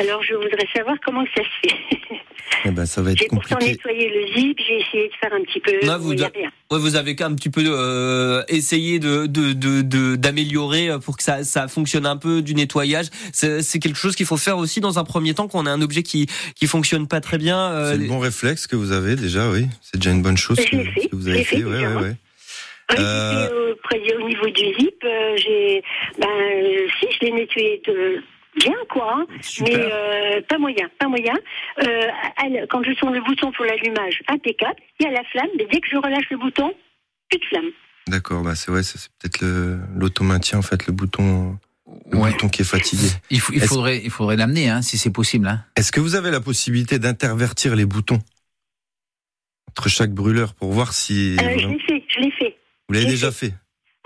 Alors 0.00 0.22
je 0.22 0.34
voudrais 0.34 0.66
savoir 0.74 0.96
comment 1.04 1.24
ça 1.36 1.42
se 1.42 1.68
fait. 1.68 1.76
Eh 2.64 2.70
ben, 2.72 2.86
ça 2.86 3.02
va 3.02 3.12
être 3.12 3.18
J'ai 3.18 3.28
pourtant 3.28 3.50
compliqué. 3.54 3.72
nettoyé 3.72 4.08
le 4.10 4.26
zip, 4.34 4.58
j'ai 4.66 4.80
essayé 4.80 5.08
de 5.08 5.14
faire 5.20 5.32
un 5.32 5.42
petit 5.42 5.60
peu, 5.60 5.70
Là, 5.86 5.96
vous, 5.96 6.12
a 6.12 6.26
ouais, 6.26 6.48
vous 6.70 6.96
avez 6.96 7.14
un 7.22 7.34
petit 7.36 7.50
peu 7.50 7.62
euh, 7.64 8.42
essayé 8.48 8.98
de 8.98 9.26
de- 9.26 9.52
de- 9.52 9.82
de- 9.82 10.16
d'améliorer 10.16 10.88
pour 11.04 11.16
que 11.16 11.22
ça, 11.22 11.44
ça 11.44 11.68
fonctionne 11.68 12.04
un 12.04 12.16
peu 12.16 12.42
du 12.42 12.54
nettoyage. 12.56 13.06
C'est 13.32 13.62
c'est 13.62 13.78
quelque 13.78 13.96
chose 13.96 14.16
qu'il 14.16 14.26
faut 14.26 14.36
faire 14.38 14.58
aussi 14.58 14.80
dans 14.80 14.98
un 14.98 15.04
premier 15.04 15.34
temps 15.34 15.46
quand 15.46 15.60
on 15.60 15.66
a 15.66 15.70
un 15.70 15.80
objet 15.82 16.02
qui 16.02 16.26
qui 16.56 16.66
fonctionne 16.66 17.06
pas 17.06 17.20
très 17.20 17.38
bien. 17.38 17.58
euh, 17.70 17.92
C'est 17.92 17.98
le 17.98 18.08
bon 18.08 18.18
réflexe 18.18 18.66
que 18.66 18.74
vous 18.74 18.90
avez 18.90 19.14
déjà, 19.14 19.48
oui. 19.50 19.66
C'est 19.80 19.98
déjà 20.00 20.10
une 20.10 20.22
bonne 20.22 20.36
chose 20.38 20.56
que, 20.56 20.64
fait, 20.64 21.08
que 21.08 21.14
vous 21.14 21.28
avez 21.28 21.44
fait. 21.44 21.58
fait 21.58 21.64
Ouais, 21.64 21.86
ouais, 21.86 22.16
Euh, 22.98 23.72
au, 23.72 23.76
près- 23.84 24.00
au 24.20 24.26
niveau 24.28 24.46
du 24.48 24.64
zip, 24.80 25.04
euh, 25.04 25.36
j'ai, 25.36 25.82
ben, 26.18 26.26
euh, 26.28 26.86
si 26.98 27.06
je 27.12 27.26
l'ai 27.26 27.32
nettoyé 27.32 27.80
de 27.86 28.22
bien 28.58 28.74
quoi, 28.90 29.14
hein, 29.18 29.26
Super. 29.40 29.76
mais 29.78 29.84
euh, 29.92 30.42
pas 30.48 30.58
moyen, 30.58 30.88
pas 30.98 31.08
moyen. 31.08 31.34
Euh, 31.82 32.02
elle- 32.44 32.66
quand 32.68 32.82
je 32.82 32.92
tourne 32.92 33.14
le 33.14 33.20
bouton 33.22 33.50
pour 33.52 33.64
l'allumage, 33.64 34.22
impeccable. 34.28 34.76
Il 35.00 35.04
y 35.04 35.08
a 35.08 35.12
la 35.12 35.24
flamme, 35.24 35.48
mais 35.56 35.66
dès 35.70 35.80
que 35.80 35.88
je 35.90 35.96
relâche 35.96 36.28
le 36.30 36.36
bouton, 36.38 36.72
plus 37.30 37.38
de 37.38 37.44
flamme. 37.46 37.70
D'accord, 38.08 38.42
bah 38.42 38.54
c'est 38.54 38.70
ouais, 38.70 38.82
c'est 38.82 38.98
c'est 38.98 39.10
peut-être 39.18 39.40
le- 39.42 39.78
l'automaintien 39.96 40.58
en 40.58 40.62
fait, 40.62 40.86
le 40.86 40.92
bouton, 40.92 41.58
le 42.10 42.18
Ouais. 42.18 42.30
bouton 42.32 42.48
qui 42.48 42.62
est 42.62 42.64
fatigué. 42.64 43.08
Il, 43.30 43.40
faut- 43.40 43.52
il 43.52 43.60
faudrait, 43.60 44.00
il 44.02 44.10
faudrait 44.10 44.36
l'amener, 44.36 44.68
hein, 44.70 44.80
si 44.82 44.96
c'est 44.98 45.12
possible. 45.12 45.46
Hein. 45.46 45.64
Est-ce 45.76 45.92
que 45.92 46.00
vous 46.00 46.14
avez 46.14 46.30
la 46.30 46.40
possibilité 46.40 46.98
d'intervertir 46.98 47.76
les 47.76 47.84
boutons 47.84 48.18
entre 49.68 49.88
chaque 49.88 50.10
brûleur 50.12 50.54
pour 50.54 50.72
voir 50.72 50.92
si 50.92 51.36
Euh, 51.38 51.58
je 51.58 51.66
l'ai 51.68 51.78
fait, 51.80 52.04
je 52.08 52.20
l'ai 52.20 52.30
fait. 52.32 52.56
vous 52.88 52.94
l'avez 52.94 53.06
déjà 53.06 53.30
fait 53.30 53.52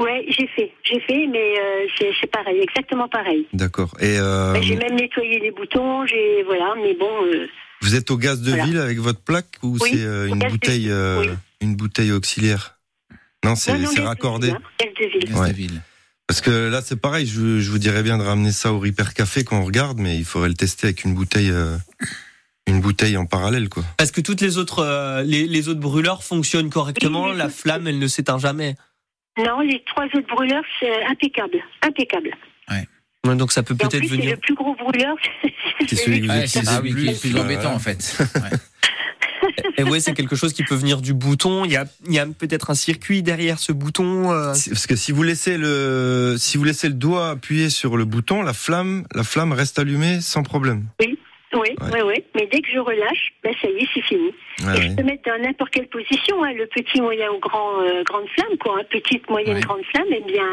Ouais, 0.00 0.24
j'ai 0.28 0.48
fait, 0.48 0.72
j'ai 0.92 1.00
fait, 1.00 1.26
mais 1.26 1.54
euh, 1.58 2.10
c'est 2.20 2.30
pareil, 2.30 2.60
exactement 2.60 3.08
pareil. 3.08 3.46
D'accord. 3.52 3.94
Et 4.00 4.18
euh, 4.18 4.52
Ben, 4.52 4.62
j'ai 4.62 4.76
même 4.76 4.94
nettoyé 4.96 5.38
les 5.40 5.50
boutons, 5.50 6.04
j'ai 6.06 6.42
voilà, 6.44 6.74
mais 6.76 6.94
bon. 6.94 7.24
euh, 7.26 7.46
vous 7.80 7.94
êtes 7.96 8.10
au 8.10 8.16
gaz 8.16 8.40
de 8.42 8.50
Voilà. 8.50 8.64
ville 8.64 8.78
avec 8.78 8.98
votre 8.98 9.20
plaque 9.20 9.56
ou 9.62 9.76
Oui, 9.80 9.90
c'est 9.92 10.04
euh, 10.04 10.26
une 10.28 10.38
bouteille 10.38 10.90
euh, 10.90 11.20
oui. 11.20 11.28
une 11.62 11.74
bouteille 11.74 12.12
auxiliaire? 12.12 12.78
Non, 13.44 13.56
c'est 13.56 13.72
raccordé. 14.02 14.48
ville, 14.48 14.56
hein, 14.56 14.62
gaz 14.78 14.90
de 15.00 15.12
ville. 15.18 15.28
Gaz 15.30 15.40
Ouais. 15.40 15.48
de 15.48 15.54
ville. 15.54 15.80
Parce 16.28 16.40
que 16.40 16.50
là, 16.70 16.80
c'est 16.80 17.00
pareil. 17.00 17.26
Je, 17.26 17.58
je 17.60 17.70
vous 17.70 17.78
dirais 17.78 18.02
bien 18.04 18.16
de 18.18 18.22
ramener 18.22 18.52
ça 18.52 18.72
au 18.72 18.78
Repair 18.78 19.12
Café 19.14 19.42
quand 19.44 19.58
on 19.60 19.64
regarde, 19.64 19.98
mais 19.98 20.16
il 20.16 20.24
faudrait 20.24 20.48
le 20.48 20.54
tester 20.54 20.86
avec 20.86 21.02
une 21.04 21.14
bouteille, 21.14 21.50
euh, 21.50 21.76
une 22.68 22.80
bouteille 22.80 23.16
en 23.16 23.26
parallèle, 23.26 23.68
quoi. 23.68 23.82
Parce 23.98 24.12
que 24.12 24.20
toutes 24.20 24.40
les 24.40 24.56
autres 24.56 24.78
euh, 24.78 25.22
les, 25.22 25.46
les 25.48 25.68
autres 25.68 25.80
brûleurs 25.80 26.22
fonctionnent 26.22 26.70
correctement. 26.70 27.30
Oui, 27.30 27.36
la 27.36 27.48
flamme, 27.48 27.88
elle 27.88 27.98
ne 27.98 28.06
s'éteint 28.06 28.38
jamais. 28.38 28.76
Non, 29.38 29.60
les 29.60 29.82
trois 29.86 30.04
autres 30.06 30.26
brûleurs, 30.34 30.64
c'est 30.80 31.04
impeccable, 31.04 31.58
impeccable. 31.82 32.30
Ouais, 32.70 33.34
Donc 33.36 33.52
ça 33.52 33.62
peut 33.62 33.74
peut-être 33.74 33.98
plus, 33.98 34.08
c'est 34.08 34.16
venir. 34.16 34.30
le 34.32 34.36
plus 34.36 34.54
gros 34.54 34.74
brûleur. 34.74 35.16
C'est 35.88 35.96
celui 35.96 36.20
que 36.20 36.26
vous 36.26 36.30
Ouais, 36.32 36.44
utilisez 36.44 36.48
c'est 36.48 36.60
le 36.60 36.76
celui 36.76 36.94
qui 36.94 37.08
est 37.08 37.12
le 37.12 37.18
plus 37.18 37.40
embêtant 37.40 37.72
en 37.74 37.78
fait. 37.78 38.18
Ouais. 38.36 38.50
Et 39.78 39.82
ouais, 39.82 39.98
c'est 40.00 40.12
quelque 40.14 40.36
chose 40.36 40.52
qui 40.52 40.62
peut 40.62 40.74
venir 40.76 41.00
du 41.00 41.14
bouton. 41.14 41.64
Il 41.64 41.72
y 41.72 41.76
a, 41.76 41.84
il 42.06 42.12
y 42.14 42.18
a 42.20 42.26
peut-être 42.26 42.70
un 42.70 42.74
circuit 42.74 43.22
derrière 43.22 43.58
ce 43.58 43.72
bouton. 43.72 44.30
euh, 44.30 44.54
Si- 44.54 44.70
Parce 44.70 44.86
que 44.86 44.94
si 44.94 45.10
vous 45.12 45.22
laissez 45.24 45.56
le, 45.58 46.36
si 46.38 46.58
vous 46.58 46.64
laissez 46.64 46.86
le 46.88 46.94
doigt 46.94 47.30
appuyé 47.30 47.68
sur 47.70 47.96
le 47.96 48.04
bouton, 48.04 48.42
la 48.42 48.52
flamme, 48.52 49.04
la 49.14 49.24
flamme 49.24 49.52
reste 49.52 49.78
allumée 49.80 50.20
sans 50.20 50.42
problème. 50.44 50.86
Oui, 51.00 51.18
oui, 51.54 51.68
oui, 51.92 52.00
oui. 52.04 52.14
Mais 52.34 52.48
dès 52.50 52.60
que 52.60 52.68
je 52.72 52.78
relâche, 52.78 53.32
ben 53.42 53.52
ça 53.60 53.68
y 53.68 53.82
est, 53.82 53.88
c'est 53.94 54.02
fini. 54.02 54.30
Ouais, 54.64 54.78
Et 54.78 54.82
je 54.82 54.96
peux 54.96 55.02
mettre 55.02 55.22
dans 55.24 55.40
n'importe 55.42 55.70
quelle 55.70 55.88
position, 55.88 56.42
hein, 56.44 56.52
le 56.54 56.66
petit, 56.66 57.00
moyen 57.00 57.30
ou 57.32 57.38
grand, 57.40 57.80
euh, 57.82 58.02
grande 58.04 58.26
flamme, 58.34 58.56
quoi. 58.58 58.78
hein, 58.80 58.84
petite, 58.90 59.28
moyenne, 59.28 59.54
Ouais. 59.56 59.60
grande 59.60 59.82
flamme, 59.92 60.06
eh 60.10 60.20
bien, 60.22 60.46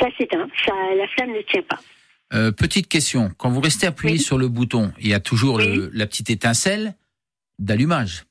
ça 0.00 0.06
s'éteint. 0.18 0.48
Ça, 0.66 0.72
la 0.96 1.06
flamme 1.08 1.32
ne 1.32 1.42
tient 1.42 1.62
pas. 1.62 1.78
Euh, 2.34 2.50
petite 2.52 2.88
question, 2.88 3.30
quand 3.36 3.50
vous 3.50 3.60
restez 3.60 3.86
appuyé 3.86 4.14
Oui. 4.14 4.20
sur 4.20 4.38
le 4.38 4.48
bouton, 4.48 4.92
il 5.00 5.08
y 5.08 5.14
a 5.14 5.20
toujours 5.20 5.56
Oui. 5.56 5.76
le- 5.76 5.90
la 5.92 6.06
petite 6.06 6.30
étincelle 6.30 6.94
d'allumage. 7.58 8.24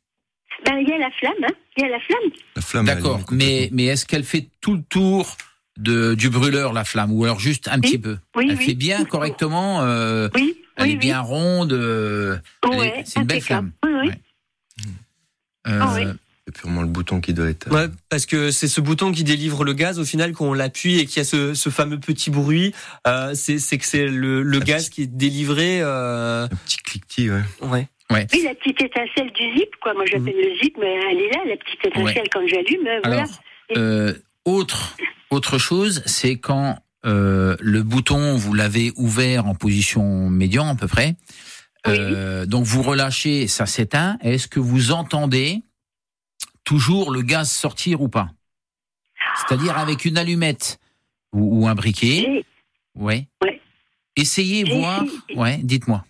Ben, 0.65 0.77
il 0.79 0.87
y 0.89 0.93
a 0.93 0.97
la 0.97 1.11
flamme, 1.11 1.33
hein. 1.43 1.53
Il 1.77 1.83
y 1.83 1.85
a 1.85 1.89
la 1.89 1.99
flamme. 1.99 2.31
La 2.55 2.61
flamme. 2.61 2.85
D'accord, 2.85 3.21
mais, 3.31 3.69
mais 3.71 3.85
est-ce 3.85 4.05
qu'elle 4.05 4.23
fait 4.23 4.47
tout 4.61 4.73
le 4.75 4.83
tour 4.89 5.37
de, 5.77 6.13
du 6.15 6.29
brûleur, 6.29 6.73
la 6.73 6.83
flamme, 6.83 7.11
ou 7.13 7.23
alors 7.23 7.39
juste 7.39 7.67
un 7.69 7.79
petit 7.79 7.97
peu? 7.97 8.17
Oui, 8.35 8.47
Elle 8.49 8.57
oui. 8.57 8.65
fait 8.65 8.73
bien 8.73 9.05
correctement, 9.05 9.81
euh, 9.81 10.29
Oui, 10.35 10.57
elle 10.81 10.89
oui, 10.89 10.93
est 10.93 10.97
bien 10.97 11.19
ronde, 11.21 11.73
euh, 11.73 12.37
Ouais, 12.67 13.03
c'est 13.05 13.19
une 13.21 13.25
belle 13.27 13.41
flamme. 13.41 13.71
Oui, 13.85 13.91
oui. 14.03 14.11
Euh, 15.67 15.79
Ah 15.81 15.93
oui. 15.95 16.05
C'est 16.47 16.55
purement 16.55 16.81
le 16.81 16.87
bouton 16.87 17.21
qui 17.21 17.33
doit 17.35 17.49
être. 17.49 17.69
Ouais, 17.71 17.85
parce 18.09 18.25
que 18.25 18.49
c'est 18.49 18.67
ce 18.67 18.81
bouton 18.81 19.11
qui 19.11 19.23
délivre 19.23 19.63
le 19.63 19.73
gaz. 19.73 19.99
Au 19.99 20.05
final, 20.05 20.31
quand 20.33 20.45
on 20.47 20.53
l'appuie 20.53 20.97
et 20.99 21.05
qu'il 21.05 21.17
y 21.17 21.19
a 21.21 21.23
ce, 21.23 21.53
ce 21.53 21.69
fameux 21.69 21.99
petit 21.99 22.31
bruit, 22.31 22.73
euh, 23.07 23.35
c'est 23.35 23.77
que 23.77 23.85
c'est 23.85 24.07
le, 24.07 24.43
gaz 24.59 24.89
qui 24.89 25.03
est 25.03 25.07
délivré. 25.07 25.81
Euh, 25.81 26.45
Un 26.45 26.47
petit 26.65 26.77
cliquetis, 26.77 27.29
ouais. 27.29 27.41
ouais. 27.61 27.87
Oui, 28.33 28.41
la 28.43 28.55
petite 28.55 28.81
étincelle 28.81 29.31
du 29.33 29.55
zip, 29.55 29.69
quoi. 29.81 29.93
Moi, 29.93 30.03
j'appelle 30.05 30.35
le 30.35 30.57
zip, 30.61 30.75
mais 30.79 30.93
elle 31.11 31.19
est 31.19 31.29
là, 31.29 31.39
la 31.47 31.57
petite 31.57 31.85
étincelle, 31.85 32.03
Ouais. 32.23 32.29
quand 32.33 32.45
j'allume. 32.47 32.87
euh, 32.87 32.99
voilà. 33.03 33.17
Alors, 33.21 33.29
euh, 33.77 34.13
autre, 34.43 34.97
autre 35.29 35.59
chose, 35.59 36.01
c'est 36.07 36.37
quand 36.37 36.79
euh, 37.05 37.55
le 37.59 37.83
bouton, 37.83 38.35
vous 38.35 38.53
l'avez 38.53 38.91
ouvert 38.95 39.45
en 39.47 39.55
position 39.55 40.29
médian 40.29 40.67
à 40.69 40.75
peu 40.75 40.87
près. 40.87 41.15
Euh, 41.87 42.45
donc 42.45 42.65
vous 42.65 42.83
relâchez, 42.83 43.47
ça 43.47 43.65
s'éteint. 43.65 44.17
Est-ce 44.21 44.47
que 44.47 44.59
vous 44.59 44.91
entendez 44.91 45.61
toujours 46.63 47.11
le 47.11 47.21
gaz 47.23 47.49
sortir 47.49 48.01
ou 48.01 48.07
pas? 48.09 48.29
C'est-à-dire 49.37 49.77
avec 49.77 50.05
une 50.05 50.17
allumette 50.17 50.79
ou, 51.33 51.61
ou 51.63 51.67
un 51.67 51.75
briquet, 51.75 52.45
Ouais. 52.93 53.25
Ouais. 53.41 53.61
Essayez, 54.17 54.65
voir. 54.65 55.03
essayé. 55.03 55.39
Ouais, 55.39 55.57
dites-moi. 55.63 56.03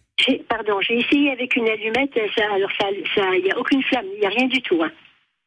Pardon, 0.50 0.80
j'ai 0.82 1.00
essayé 1.00 1.32
avec 1.32 1.56
une 1.56 1.68
allumette, 1.70 2.12
ça, 2.36 2.44
alors 2.54 2.70
ça, 2.80 2.88
ça, 3.16 3.22
il 3.36 3.44
n'y 3.44 3.52
a 3.52 3.58
aucune 3.58 3.82
flamme, 3.84 4.06
il 4.16 4.20
n'y 4.20 4.26
a 4.26 4.30
rien 4.30 4.48
du 4.48 4.62
tout. 4.62 4.82
hein. 4.84 4.92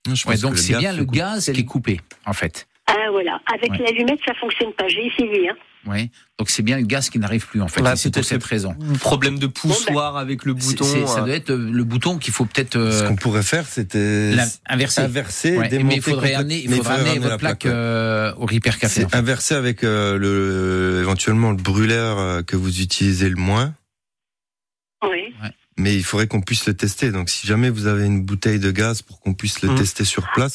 Je 0.07 0.11
Ouais, 0.27 0.35
pense 0.35 0.41
donc 0.41 0.59
c'est 0.59 0.77
bien 0.79 0.93
le 0.93 1.05
gaz 1.05 1.51
qui 1.53 1.61
est 1.61 1.65
coupé, 1.65 2.01
en 2.27 2.33
fait. 2.33 2.67
Ah 2.87 3.11
voilà, 3.11 3.40
avec 3.53 3.70
Ouais. 3.73 3.79
l'allumette, 3.79 4.20
ça 4.27 4.35
fonctionne 4.35 4.73
pas. 4.75 4.87
J'ai 4.88 5.07
essayé. 5.07 5.49
Hein. 5.51 5.55
Ouais. 5.87 6.11
Donc 6.38 6.49
c'est 6.51 6.62
bien 6.62 6.79
le 6.79 6.85
gaz 6.87 7.11
qui 7.11 7.18
n'arrive 7.18 7.47
plus, 7.47 7.61
en 7.61 7.68
fait. 7.68 7.83
Bah, 7.83 7.97
c'est 7.97 8.12
pour 8.12 8.25
cette 8.25 8.44
raison. 8.44 8.75
Problème 9.01 9.38
de 9.38 9.47
poussoir 9.47 10.16
avec 10.16 10.44
le 10.44 10.55
bouton. 10.55 10.85
ça 11.07 11.20
euh, 11.20 11.25
doit 11.27 11.35
être 11.35 11.51
euh, 11.51 11.70
le 11.70 11.85
bouton 11.85 12.18
qu'il 12.18 12.33
faut 12.33 12.44
peut-être 12.47 12.77
euh, 12.77 12.90
Ce 13.03 13.05
qu'on 13.09 13.16
pourrait 13.16 13.42
faire, 13.42 13.66
c'était 13.66 14.35
inverser. 14.68 15.01
inverser, 15.03 15.57
Ouais, 15.59 15.68
démonter 15.68 15.85
mais 15.85 15.94
il 15.97 16.03
faudrait 16.03 16.35
amener, 16.35 16.62
il 16.64 16.70
faudrait 16.75 16.94
amener 17.01 17.18
votre 17.18 17.37
plaque, 17.38 17.66
euh, 17.66 18.33
au 18.37 18.47
Repair 18.47 18.79
Café. 18.79 19.07
Inversé 19.12 19.55
avec 19.55 19.83
euh, 19.85 20.16
le 20.18 21.01
éventuellement 21.01 21.51
le 21.51 21.57
brûleur 21.59 22.44
que 22.47 22.57
vous 22.57 22.81
utilisez 22.81 23.29
le 23.29 23.37
moins. 23.37 23.75
Oui. 25.03 25.35
Mais 25.77 25.94
il 25.97 26.05
faudrait 26.05 26.29
qu'on 26.29 26.40
puisse 26.40 26.66
le 26.66 26.75
tester. 26.75 27.11
Donc, 27.11 27.29
si 27.29 27.47
jamais 27.47 27.68
vous 27.68 27.87
avez 27.88 28.07
une 28.07 28.23
bouteille 28.25 28.61
de 28.61 28.70
gaz 28.70 29.03
pour 29.03 29.18
qu'on 29.20 29.35
puisse 29.35 29.61
le 29.61 29.70
Mhm. 29.70 29.75
tester 29.79 30.05
sur 30.05 30.25
place, 30.33 30.55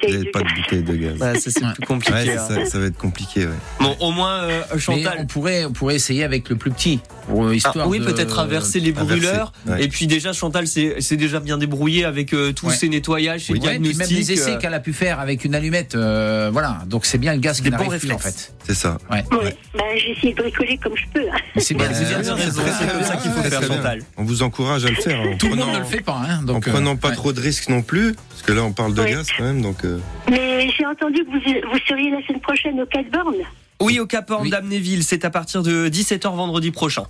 bouteille 0.00 0.24
de 0.24 0.30
pas 0.30 0.38
de 0.40 0.44
gaz. 0.44 0.54
bouteille 0.56 0.82
de 0.82 0.96
gaz. 0.96 1.14
bah, 1.18 1.34
ça, 1.34 1.50
c'est 1.50 1.74
plus 1.74 1.86
compliqué. 1.86 2.12
Ouais, 2.14 2.36
hein. 2.36 2.46
ça, 2.48 2.66
ça 2.66 2.78
va 2.78 2.86
être 2.86 2.96
compliqué. 2.98 3.46
Ouais. 3.46 3.52
Bon, 3.80 3.96
au 4.00 4.10
moins, 4.10 4.42
euh, 4.44 4.62
Mais 4.74 4.78
Chantal. 4.80 5.16
on 5.18 5.26
pourrait, 5.26 5.64
on 5.64 5.72
pourrait 5.72 5.96
essayer 5.96 6.24
avec 6.24 6.48
le 6.48 6.56
plus 6.56 6.70
petit, 6.70 7.00
pour, 7.26 7.44
euh, 7.44 7.50
Ah, 7.52 7.54
histoire 7.54 7.88
oui, 7.88 7.98
de- 8.00 8.04
peut-être 8.04 8.38
inverser 8.38 8.80
les 8.80 8.90
Inverser, 8.90 9.06
brûleurs. 9.06 9.52
ouais. 9.66 9.84
Et 9.84 9.88
puis 9.88 10.06
déjà, 10.06 10.32
Chantal, 10.32 10.66
c'est 10.66 10.96
c'est 11.00 11.16
déjà 11.16 11.40
bien 11.40 11.58
débrouillé 11.58 12.04
avec 12.04 12.32
euh, 12.32 12.52
tous 12.52 12.66
Ouais. 12.68 12.74
ces 12.76 12.88
nettoyages, 12.88 13.44
ces 13.46 13.52
Ouais, 13.54 13.58
puis 13.60 13.68
même 13.68 13.82
diagnostics. 13.82 14.16
les 14.16 14.32
essais 14.32 14.52
euh, 14.52 14.58
qu'elle 14.58 14.74
a 14.74 14.80
pu 14.80 14.92
faire 14.92 15.20
avec 15.20 15.44
une 15.44 15.54
allumette, 15.54 15.94
euh, 15.94 16.50
voilà. 16.52 16.78
Donc 16.86 17.06
c'est 17.06 17.18
bien 17.18 17.32
le 17.34 17.40
gaz 17.40 17.60
qui 17.60 17.70
n'arrive 17.70 17.88
plus 17.98 18.10
en 18.12 18.16
réflexes. 18.16 18.24
fait. 18.24 18.52
C'est 18.66 18.74
ça. 18.74 18.98
Ouais. 19.10 19.24
Ouais. 19.32 19.56
Bah, 19.74 19.84
j'ai 19.96 20.10
essayé 20.12 20.34
de 20.34 20.42
bricoler 20.42 20.78
comme 20.82 20.92
je 20.96 21.04
peux. 21.12 21.26
hein. 21.28 21.38
Mais 21.56 21.60
C'est 21.62 21.74
bien, 21.74 21.86
c'est 21.92 22.04
bien, 22.04 22.16
avez 22.18 22.24
c'est 22.24 22.34
bien, 22.34 22.44
raison, 22.44 22.62
c'est 22.64 22.72
c'est 22.72 22.84
bien. 22.84 22.94
comme 22.94 23.04
ça 23.04 23.16
qu'il 23.16 23.30
faut 23.30 23.42
faire. 23.42 23.62
Chantal. 23.62 24.02
On 24.16 24.24
vous 24.24 24.42
encourage 24.42 24.84
à 24.84 24.90
le 24.90 24.96
faire. 24.96 25.20
En 25.20 25.36
Tout 25.36 25.46
le 25.48 25.56
monde 25.56 25.60
prenant- 25.66 25.72
ne 25.74 25.78
le 25.78 25.84
fait 25.84 26.00
pas, 26.02 26.20
hein. 26.28 26.38
En 26.40 26.42
Donc, 26.42 26.68
euh, 26.68 26.72
prenant 26.72 26.96
pas 26.96 27.10
trop 27.12 27.32
de 27.32 27.40
risques 27.40 27.68
non 27.68 27.82
plus, 27.82 28.14
parce 28.30 28.42
que 28.42 28.52
là 28.52 28.62
on 28.62 28.72
parle 28.72 28.94
de 28.94 29.02
Oui. 29.02 29.10
gaz 29.10 29.26
quand 29.36 29.44
même, 29.44 29.62
donc 29.62 29.84
Mais 30.30 30.68
j'ai 30.70 30.86
entendu 30.86 31.24
que 31.24 31.30
vous, 31.30 31.70
vous 31.72 31.78
seriez 31.86 32.10
la 32.10 32.22
semaine 32.26 32.40
prochaine 32.40 32.80
au 32.80 32.86
Catborn. 32.86 33.36
Oui, 33.80 34.00
au 34.00 34.06
Cap 34.06 34.30
Horn 34.30 34.42
Oui. 34.42 34.50
d'Amnéville, 34.50 35.02
c'est 35.04 35.24
à 35.24 35.30
partir 35.30 35.62
de 35.62 35.88
17h 35.88 36.34
vendredi 36.34 36.70
prochain. 36.70 37.04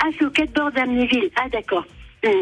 Ah, 0.00 0.06
c'est 0.18 0.24
au 0.24 0.30
Catborn 0.30 0.72
d'Amnéville. 0.72 1.30
Ah, 1.36 1.48
d'accord. 1.52 1.84
Hum, 2.26 2.32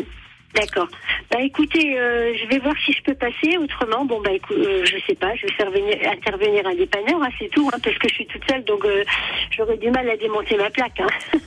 D'accord. 0.54 0.88
Bah 1.30 1.38
écoutez, 1.40 1.98
euh, 1.98 2.32
je 2.40 2.46
vais 2.48 2.58
voir 2.58 2.74
si 2.84 2.92
je 2.92 3.02
peux 3.02 3.14
passer. 3.14 3.56
Autrement, 3.58 4.04
bon 4.04 4.20
bah 4.22 4.32
écoute, 4.32 4.56
euh, 4.58 4.84
je 4.84 4.96
sais 5.06 5.14
pas, 5.14 5.34
je 5.34 5.46
vais 5.46 5.52
faire 5.54 5.70
venir, 5.70 5.96
intervenir 6.10 6.66
un 6.66 6.74
dépanneur, 6.74 7.22
hein, 7.22 7.28
c'est 7.38 7.48
tout, 7.48 7.70
hein, 7.72 7.78
parce 7.82 7.96
que 7.98 8.08
je 8.08 8.14
suis 8.14 8.26
toute 8.26 8.42
seule, 8.48 8.62
donc 8.64 8.84
euh, 8.84 9.02
j'aurais 9.56 9.78
du 9.78 9.90
mal 9.90 10.08
à 10.10 10.16
démonter 10.16 10.56
ma 10.56 10.70
plaque. 10.70 11.00
Hein. 11.00 11.06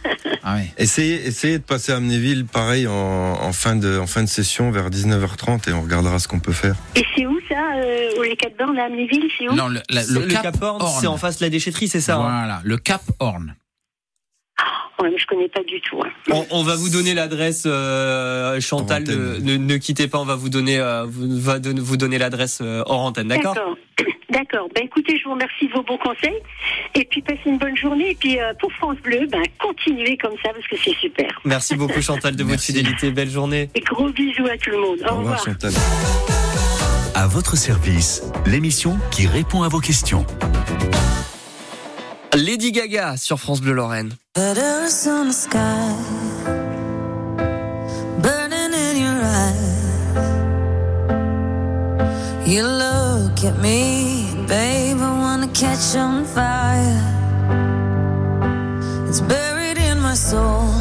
Ah 0.48 0.56
ouais. 0.58 0.66
essayez, 0.78 1.26
essayez 1.28 1.58
de 1.58 1.64
passer 1.64 1.92
à 1.92 1.96
Amnéville, 1.98 2.46
pareil 2.46 2.86
en, 2.88 2.94
en 2.94 3.52
fin 3.54 3.76
de 3.76 3.98
en 3.98 4.06
fin 4.06 4.22
de 4.22 4.28
session 4.28 4.70
vers 4.70 4.90
19h30 4.92 5.70
et 5.70 5.74
on 5.74 5.82
regardera 5.82 6.20
ce 6.20 6.28
qu'on 6.28 6.40
peut 6.40 6.52
faire. 6.52 6.76
Et 6.96 7.04
c'est 7.16 7.26
où 7.26 7.40
ça, 7.50 7.56
euh, 7.78 8.12
au 8.20 8.24
les 8.24 8.36
Catborn 8.36 8.78
à 8.78 8.86
Amnéville, 8.86 9.28
c'est 9.38 9.48
où? 9.50 9.54
Non, 9.54 9.68
le, 9.68 9.80
la- 9.90 10.04
le 10.04 10.20
Le, 10.22 10.28
Cap, 10.28 10.44
Cap 10.44 10.62
Horn, 10.62 10.82
Horn. 10.82 10.98
c'est 11.02 11.08
en 11.08 11.18
face 11.18 11.40
de 11.40 11.46
la 11.46 11.50
déchetterie, 11.50 11.88
c'est 11.88 12.00
ça 12.02 12.16
hein? 12.18 12.20
Voilà, 12.22 12.62
le 12.64 12.78
Cap 12.78 13.02
Horn. 13.20 13.56
Ouais, 15.02 15.10
mais 15.12 15.18
je 15.18 15.26
connais 15.28 15.50
pas 15.50 15.62
du 15.64 15.82
tout. 15.82 16.00
hein. 16.02 16.10
on, 16.32 16.46
on 16.52 16.64
va 16.64 16.76
vous 16.76 16.90
donner 16.90 17.14
l'adresse, 17.14 17.64
euh, 17.66 18.60
Chantal. 18.62 19.04
Ne, 19.04 19.38
ne, 19.40 19.58
ne 19.58 19.78
quittez 19.78 20.08
pas, 20.08 20.20
on 20.20 20.26
va 20.26 20.36
vous 20.36 20.48
donner, 20.50 20.80
euh, 20.80 21.06
vous, 21.06 21.28
va 21.40 21.58
vous 21.60 21.98
donner 21.98 22.18
l'adresse 22.18 22.60
euh, 22.62 22.82
hors 22.86 23.02
antenne, 23.02 23.28
d'accord? 23.28 23.56
D'accord. 23.56 23.76
D'accord. 24.30 24.68
Ben 24.76 24.84
écoutez, 24.84 25.18
je 25.18 25.24
vous 25.26 25.32
remercie 25.34 25.68
de 25.68 25.72
vos 25.74 25.84
bons 25.84 25.98
conseils. 25.98 26.36
Et 26.94 27.06
puis 27.06 27.22
passez 27.22 27.40
une 27.46 27.58
bonne 27.58 27.78
journée. 27.78 28.12
Et 28.12 28.16
puis 28.16 28.38
euh, 28.40 28.54
pour 28.60 28.72
France 28.74 28.98
Bleu, 29.04 29.28
ben 29.32 29.42
continuez 29.60 30.18
comme 30.18 30.34
ça 30.44 30.50
parce 30.52 30.68
que 30.68 30.76
c'est 30.84 30.96
super. 30.98 31.28
Merci 31.46 31.76
beaucoup, 31.76 32.02
Chantal, 32.02 32.36
de 32.36 32.44
votre 32.44 32.62
fidélité. 32.62 33.12
Belle 33.12 33.30
journée. 33.30 33.70
Et 33.76 33.80
gros 33.82 34.10
bisous 34.10 34.46
à 34.48 34.58
tout 34.58 34.72
le 34.72 34.80
monde. 34.80 34.98
Au, 35.02 35.14
Au 35.14 35.18
revoir 35.20 35.40
revoir. 35.40 35.46
Chantal. 35.46 35.72
À 37.14 37.28
votre 37.28 37.56
service, 37.56 38.24
l'émission 38.46 38.98
qui 39.12 39.26
répond 39.28 39.64
à 39.64 39.70
vos 39.70 39.80
questions. 39.80 40.26
Lady 42.36 42.74
Gaga 42.74 43.16
sur 43.16 43.40
France 43.40 43.62
Bleu 43.62 43.74
Lorraine. 43.74 44.14
You 52.46 52.62
look 52.62 53.44
at 53.44 53.58
me, 53.62 54.28
babe, 54.48 54.98
I 55.00 55.18
wanna 55.18 55.48
catch 55.48 55.96
on 55.96 56.26
fire. 56.26 57.02
It's 59.08 59.22
buried 59.22 59.78
in 59.78 60.00
my 60.02 60.16
soul, 60.16 60.75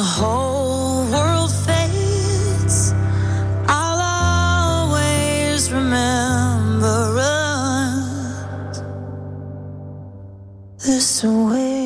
whole 0.00 1.04
world 1.10 1.50
fades, 1.50 2.94
I'll 3.68 4.00
always 4.88 5.70
remember 5.72 7.18
us 7.18 8.82
this 10.78 11.24
way. 11.24 11.82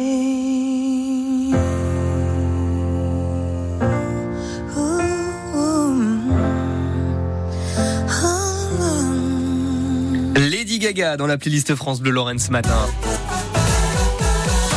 Lady 10.36 10.78
Gaga 10.78 11.16
dans 11.16 11.26
la 11.26 11.38
playlist 11.38 11.74
France 11.74 12.00
Bleu 12.00 12.10
Lorraine 12.12 12.38
ce 12.38 12.50
matin. 12.50 12.86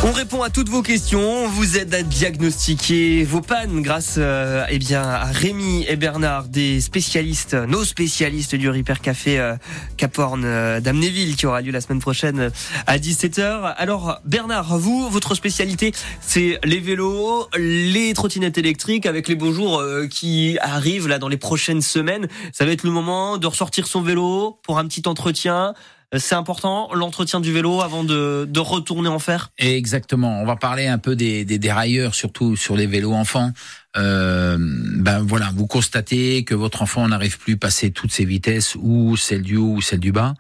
On 0.02 0.14
répond 0.14 0.42
à 0.44 0.50
toutes 0.50 0.70
vos 0.70 0.82
questions, 0.82 1.44
on 1.44 1.48
vous 1.50 1.78
aide 1.78 1.94
à 1.94 2.04
diagnostiquer 2.04 3.26
vos 3.26 3.42
pannes 3.42 3.82
grâce 3.82 4.16
euh, 4.18 4.64
eh 4.70 4.80
bien, 4.80 5.02
à 5.02 5.26
Rémi 5.26 5.86
et 5.90 5.98
Bernard, 5.98 6.46
des 6.46 6.80
spécialistes, 6.80 7.54
nos 7.54 7.84
spécialistes 7.84 8.56
du 8.56 8.70
Repair 8.70 9.02
Café 9.02 9.38
euh, 9.38 9.56
Caporne 9.98 10.46
euh, 10.46 10.80
d'Amnéville 10.80 11.36
qui 11.36 11.46
aura 11.46 11.62
lieu 11.62 11.74
la 11.74 11.82
semaine 11.82 12.00
prochaine 12.00 12.40
euh, 12.40 12.50
à 12.88 12.98
17h. 12.98 13.74
Alors 13.76 14.22
Bernard, 14.24 14.78
vous, 14.78 15.10
votre 15.10 15.36
spécialité, 15.36 15.92
c'est 16.22 16.62
les 16.64 16.80
vélos, 16.80 17.50
les 17.58 18.14
trottinettes 18.14 18.58
électriques 18.58 19.06
avec 19.06 19.28
les 19.28 19.36
beaux 19.36 19.52
jours 19.52 19.82
euh, 19.82 20.08
qui 20.08 20.58
arrivent 20.62 21.10
là 21.10 21.20
dans 21.20 21.28
les 21.28 21.38
prochaines 21.38 21.82
semaines. 21.82 22.30
Ça 22.54 22.64
va 22.64 22.72
être 22.72 22.84
le 22.84 22.92
moment 22.92 23.38
de 23.38 23.48
ressortir 23.48 23.86
son 23.86 24.02
vélo 24.02 24.60
pour 24.64 24.80
un 24.80 24.88
petit 24.88 25.04
entretien. 25.08 25.74
C'est 26.18 26.34
important, 26.34 26.92
l'entretien 26.96 27.40
du 27.40 27.54
vélo 27.54 27.82
avant 27.82 28.04
de, 28.04 28.48
de 28.50 28.60
retourner 28.60 29.10
en 29.10 29.20
fer 29.20 29.52
Exactement. 29.60 30.42
On 30.42 30.46
va 30.46 30.56
parler 30.56 30.88
un 30.88 30.98
peu 30.98 31.16
des, 31.16 31.46
des 31.46 31.60
dérailleurs, 31.60 32.16
surtout 32.16 32.56
sur 32.56 32.76
les 32.76 32.88
vélos 32.88 33.14
enfants. 33.14 33.52
Euh, 33.96 34.58
ben 34.60 35.22
voilà, 35.22 35.52
vous 35.56 35.68
constatez 35.68 36.44
que 36.44 36.56
votre 36.56 36.82
enfant 36.82 37.08
n'arrive 37.08 37.38
plus 37.38 37.54
à 37.54 37.58
passer 37.58 37.92
toutes 37.92 38.12
ses 38.12 38.26
vitesses, 38.26 38.76
ou 38.76 39.18
celle 39.18 39.44
du 39.44 39.58
haut 39.58 39.76
ou 39.76 39.82
celle 39.82 40.00
du 40.00 40.12
bas. 40.12 40.34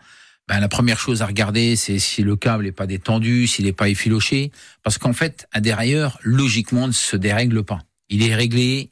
Ben, 0.48 0.60
la 0.60 0.68
première 0.68 0.98
chose 0.98 1.22
à 1.22 1.28
regarder, 1.28 1.76
c'est 1.76 2.00
si 2.00 2.24
le 2.24 2.36
câble 2.36 2.64
n'est 2.64 2.72
pas 2.72 2.88
détendu, 2.88 3.46
s'il 3.46 3.66
n'est 3.66 3.72
pas 3.72 3.90
effiloché. 3.90 4.52
Parce 4.82 4.98
qu'en 4.98 5.14
fait, 5.14 5.48
un 5.54 5.62
dérailleur, 5.62 6.18
logiquement, 6.24 6.88
ne 6.88 6.92
se 6.92 7.16
dérègle 7.16 7.64
pas. 7.64 7.82
Il 8.10 8.28
est 8.28 8.34
réglé 8.34 8.90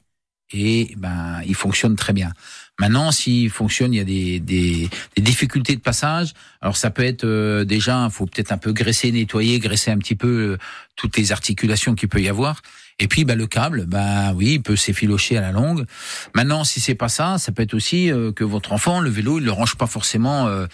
et 0.52 0.94
ben 0.96 1.40
il 1.44 1.56
fonctionne 1.56 1.96
très 1.96 2.12
bien. 2.12 2.32
Maintenant, 2.78 3.10
s'il 3.10 3.50
fonctionne, 3.50 3.92
il 3.92 3.96
y 3.96 4.00
a 4.00 4.04
des, 4.04 4.38
des, 4.38 4.88
des 5.16 5.22
difficultés 5.22 5.74
de 5.74 5.80
passage. 5.80 6.32
Alors 6.60 6.76
ça 6.76 6.90
peut 6.90 7.04
être 7.04 7.24
euh, 7.24 7.64
déjà, 7.64 8.04
il 8.04 8.12
faut 8.12 8.26
peut-être 8.26 8.52
un 8.52 8.58
peu 8.58 8.72
graisser, 8.72 9.10
nettoyer, 9.10 9.58
graisser 9.58 9.90
un 9.90 9.98
petit 9.98 10.14
peu 10.14 10.28
euh, 10.28 10.58
toutes 10.94 11.16
les 11.16 11.32
articulations 11.32 11.94
qu'il 11.94 12.08
peut 12.08 12.20
y 12.20 12.28
avoir. 12.28 12.62
Et 13.00 13.08
puis 13.08 13.24
bah, 13.24 13.34
le 13.34 13.46
câble, 13.46 13.86
bah 13.86 14.32
oui, 14.34 14.54
il 14.54 14.62
peut 14.62 14.76
s'effilocher 14.76 15.36
à 15.36 15.40
la 15.40 15.52
longue. 15.52 15.86
Maintenant, 16.34 16.64
si 16.64 16.80
c'est 16.80 16.94
pas 16.94 17.08
ça, 17.08 17.38
ça 17.38 17.52
peut 17.52 17.62
être 17.62 17.74
aussi 17.74 18.10
euh, 18.10 18.32
que 18.32 18.44
votre 18.44 18.72
enfant, 18.72 19.00
le 19.00 19.10
vélo, 19.10 19.38
il 19.38 19.44
le 19.44 19.52
range 19.52 19.76
pas 19.76 19.86
forcément 19.86 20.46
euh, 20.46 20.66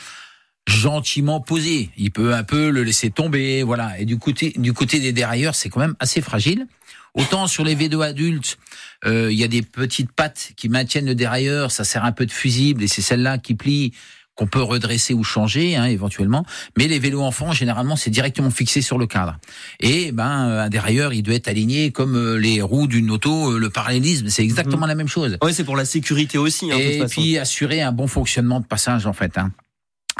gentiment 0.67 1.41
posé. 1.41 1.91
Il 1.97 2.11
peut 2.11 2.35
un 2.35 2.45
peu 2.45 2.71
le 2.71 2.83
laisser 2.83 3.11
tomber, 3.11 3.63
voilà. 3.63 3.99
Et 3.99 4.05
du 4.05 4.19
côté 4.19 4.53
du 4.57 4.73
côté 4.73 5.01
des 5.01 5.13
dérailleurs, 5.13 5.55
c'est 5.55 5.69
quand 5.69 5.81
même 5.81 5.97
assez 6.01 6.21
fragile. 6.23 6.67
Autant 7.15 7.47
sur 7.47 7.65
les 7.65 7.75
vélos 7.75 8.03
adultes, 8.03 8.59
euh, 9.07 9.31
il 9.31 9.39
y 9.39 9.45
a 9.45 9.49
des 9.49 9.63
petites 9.63 10.11
pattes 10.11 10.53
qui 10.57 10.69
maintiennent 10.69 11.07
le 11.07 11.15
dérailleur, 11.15 11.71
ça 11.71 11.85
sert 11.85 12.05
un 12.05 12.13
peu 12.13 12.27
de 12.27 12.33
fusible 12.33 12.83
et 12.83 12.89
c'est 12.89 13.03
celle-là 13.03 13.39
qui 13.39 13.55
plie 13.55 13.93
qu'on 14.35 14.47
peut 14.49 14.63
redresser 14.63 15.15
ou 15.15 15.23
changer 15.23 15.77
hein, 15.77 15.85
éventuellement. 15.85 16.45
Mais 16.77 16.89
les 16.89 16.99
vélos 16.99 17.23
enfants, 17.23 17.53
généralement, 17.53 17.95
c'est 17.95 18.11
directement 18.11 18.51
fixé 18.51 18.83
sur 18.83 18.99
le 18.99 19.07
cadre. 19.07 19.39
Et 19.79 20.11
ben 20.11 20.27
un 20.27 20.69
dérailleur, 20.69 21.13
il 21.13 21.23
doit 21.23 21.37
être 21.37 21.47
aligné 21.47 21.93
comme 21.93 22.17
euh, 22.17 22.37
les 22.37 22.61
roues 22.61 22.89
d'une 22.89 23.13
auto, 23.13 23.53
euh, 23.53 23.59
le 23.59 23.71
parallélisme, 23.71 24.29
c'est 24.29 24.43
exactement 24.43 24.87
la 24.87 24.97
même 24.97 25.07
chose. 25.07 25.39
Oui, 25.41 25.55
c'est 25.55 25.63
pour 25.65 25.77
la 25.77 25.85
sécurité 25.85 26.37
aussi. 26.39 26.73
Hein, 26.73 26.79
de 26.79 26.83
toute 26.83 26.93
Et 26.93 26.99
façon. 26.99 27.21
puis 27.21 27.39
assurer 27.39 27.81
un 27.83 27.93
bon 27.93 28.09
fonctionnement 28.09 28.59
de 28.59 28.67
passage 28.67 29.07
en 29.07 29.13
fait. 29.13 29.39
Hein. 29.39 29.53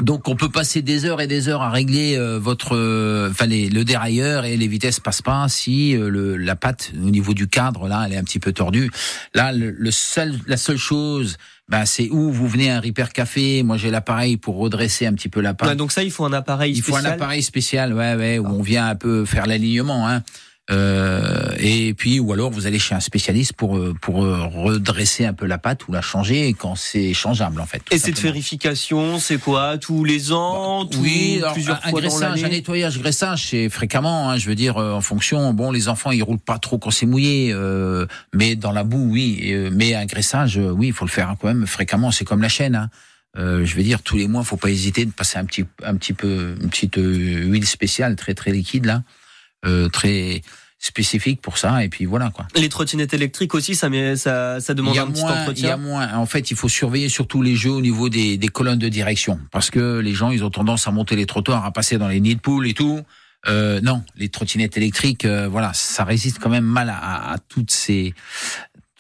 Donc 0.03 0.29
on 0.29 0.35
peut 0.35 0.49
passer 0.49 0.83
des 0.83 1.05
heures 1.05 1.21
et 1.21 1.29
des 1.29 1.49
heures 1.49 1.63
à 1.63 1.71
régler 1.71 2.17
euh, 2.19 2.37
votre, 2.39 2.75
euh, 2.77 3.31
enfin 3.31 3.47
les- 3.47 3.69
le 3.71 3.85
dérailleur 3.85 4.45
et 4.45 4.57
les 4.57 4.67
vitesses 4.67 4.99
passent 4.99 5.23
pas 5.23 5.47
si 5.49 5.97
euh, 5.97 6.09
le, 6.09 6.37
la 6.37 6.57
patte 6.57 6.91
au 6.97 7.11
niveau 7.11 7.33
du 7.33 7.47
cadre 7.47 7.87
là, 7.87 8.03
elle 8.07 8.13
est 8.15 8.17
un 8.17 8.25
petit 8.25 8.41
peu 8.41 8.53
tordue. 8.53 8.91
Là, 9.35 9.53
le, 9.53 9.71
le 9.71 9.91
seul, 9.93 10.35
la 10.49 10.57
seule 10.57 10.79
chose, 10.79 11.37
ben 11.69 11.85
c'est 11.87 12.09
où 12.11 12.33
vous 12.33 12.49
venez 12.49 12.71
à 12.73 12.79
un 12.79 12.81
repair 12.81 13.13
café. 13.13 13.63
Moi 13.63 13.77
j'ai 13.77 13.91
l'appareil 13.93 14.37
pour 14.37 14.57
redresser 14.57 15.07
un 15.07 15.13
petit 15.13 15.29
peu 15.29 15.41
la 15.41 15.55
patte. 15.55 15.69
Ouais, 15.69 15.77
donc 15.77 15.93
ça, 15.93 16.03
il 16.03 16.11
faut 16.11 16.25
un 16.25 16.33
appareil 16.33 16.73
Il 16.75 16.83
faut 16.83 16.97
un 16.97 17.05
appareil 17.05 17.43
spécial, 17.45 17.95
ouais, 17.95 18.17
ouais, 18.17 18.39
où 18.41 18.47
on 18.47 18.63
vient 18.63 18.87
un 18.89 18.97
peu 18.97 19.25
faire 19.25 19.47
l'alignement, 19.47 20.09
hein. 20.09 20.23
Euh, 20.71 21.55
et 21.59 21.93
puis 21.93 22.21
ou 22.21 22.33
alors 22.33 22.51
vous 22.51 22.67
allez 22.67 22.79
chez 22.79 22.95
un 22.95 23.01
spécialiste 23.01 23.53
pour 23.53 23.77
euh, 23.77 23.95
pour 24.01 24.25
euh, 24.25 24.47
redresser 24.47 25.27
un 25.27 25.35
peu 25.35 25.45
la 25.45 25.59
pâte 25.59 25.87
ou 25.89 25.93
la 25.93 26.01
changer 26.01 26.55
quand 26.59 26.75
c'est 26.75 27.13
changeable 27.13 27.61
en 27.61 27.67
fait. 27.67 27.83
Et 27.91 27.99
cette 27.99 28.19
vérification, 28.19 29.19
c'est 29.19 29.37
quoi? 29.37 29.77
Tous 29.77 30.05
les 30.05 30.33
ans? 30.33 30.87
Tous- 30.87 30.97
Bah, 30.97 31.03
Oui, 31.03 31.37
alors, 31.39 31.53
plusieurs 31.53 31.77
un 31.77 31.91
fois 31.91 32.01
dans 32.01 32.09
graissage, 32.09 32.39
un 32.39 32.43
l'année 32.45 32.57
nettoyage, 32.57 32.99
graissage, 32.99 33.47
c'est 33.51 33.69
fréquemment. 33.69 34.31
Hein, 34.31 34.39
je 34.39 34.49
veux 34.49 34.55
dire, 34.55 34.79
euh, 34.79 34.93
en 34.95 35.03
fonction. 35.03 35.53
Bon, 35.53 35.71
les 35.71 35.89
enfants, 35.89 36.13
ils 36.13 36.23
roulent 36.23 36.39
pas 36.39 36.59
trop 36.59 36.79
quand 36.79 36.91
c'est 36.91 37.05
mouillé, 37.07 37.51
euh, 37.53 38.07
mais 38.33 38.57
dans 38.57 38.73
la 38.73 38.85
boue, 38.85 39.07
oui. 39.11 39.39
Et, 39.43 39.69
mais 39.71 39.95
un 39.95 40.07
graissage, 40.07 40.57
oui, 40.57 40.87
il 40.89 40.93
faut 40.95 41.05
le 41.05 41.11
faire 41.11 41.35
quand 41.39 41.49
même 41.49 41.67
fréquemment. 41.67 42.11
C'est 42.11 42.25
comme 42.25 42.41
la 42.41 42.49
chaîne. 42.49 42.75
Hein. 42.75 42.89
Euh, 43.37 43.67
je 43.67 43.77
veux 43.77 43.83
dire, 43.83 44.01
tous 44.01 44.17
les 44.17 44.29
mois, 44.29 44.45
faut 44.45 44.57
pas 44.57 44.71
hésiter 44.71 45.05
de 45.05 45.11
passer 45.11 45.39
un 45.39 45.45
petit, 45.45 45.65
un 45.85 45.97
petit 45.97 46.15
peu, 46.15 46.57
une 46.63 46.71
petite 46.71 46.97
huile 46.97 47.67
spéciale, 47.67 48.17
très 48.17 48.33
très 48.33 48.51
liquide 48.53 48.87
là, 48.87 49.03
très 49.93 50.43
spécifique 50.79 51.41
pour 51.41 51.57
ça. 51.57 51.83
Et 51.85 51.89
puis 51.89 52.05
voilà 52.05 52.31
quoi. 52.31 52.47
Les 52.57 52.69
trottinettes 52.69 53.15
électriques 53.15 53.55
aussi, 53.55 53.75
ça, 53.75 53.89
met, 53.89 54.17
ça, 54.17 54.61
ça 54.61 54.75
demande 54.75 54.99
un 54.99 55.07
petit 55.07 55.21
moins, 55.23 55.33
il 55.33 55.39
y 55.39 55.41
entretien. 55.43 55.75
a 55.75 55.77
moins. 55.79 56.15
En 56.15 56.27
fait, 56.27 56.51
il 56.51 56.57
faut 56.57 56.69
surveiller 56.69 57.09
surtout 57.09 57.41
les 57.43 57.57
jeux 57.57 57.71
au 57.71 57.81
niveau 57.81 58.09
des, 58.09 58.37
des 58.37 58.49
colonnes 58.49 58.79
de 58.79 58.89
direction, 58.91 59.41
parce 59.51 59.71
que 59.71 59.99
les 59.99 60.13
gens, 60.13 60.31
ils 60.31 60.45
ont 60.45 60.51
tendance 60.51 60.87
à 60.87 60.91
monter 60.91 61.17
les 61.17 61.27
trottoirs, 61.27 61.65
à 61.65 61.71
passer 61.73 61.97
dans 61.97 62.09
les 62.09 62.21
nids 62.21 62.35
de 62.37 62.41
poules 62.41 62.67
et 62.67 62.75
tout. 62.75 63.01
Euh, 63.47 63.81
non, 63.83 64.03
les 64.17 64.29
trottinettes 64.31 64.77
électriques, 64.77 65.25
euh, 65.27 65.49
voilà, 65.49 65.73
ça 65.75 66.05
résiste 66.05 66.39
quand 66.39 66.49
même 66.51 66.65
mal 66.65 66.89
à, 66.89 66.97
à- 66.97 67.33
à 67.35 67.39
toutes 67.39 67.71
ces 67.71 68.15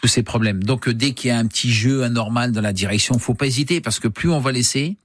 tous 0.02 0.08
ces 0.08 0.22
problèmes. 0.22 0.62
Donc, 0.62 0.86
euh, 0.88 0.92
dès 0.92 1.12
qu'il 1.12 1.28
y 1.28 1.30
a 1.32 1.38
un 1.38 1.46
petit 1.46 1.72
jeu 1.72 2.02
anormal 2.02 2.52
dans 2.52 2.60
la 2.60 2.74
direction, 2.74 3.18
faut 3.18 3.32
pas 3.32 3.46
hésiter, 3.46 3.80
parce 3.80 4.00
que 4.00 4.08
plus 4.08 4.28
on 4.28 4.40
va 4.40 4.52
laisser, 4.52 4.96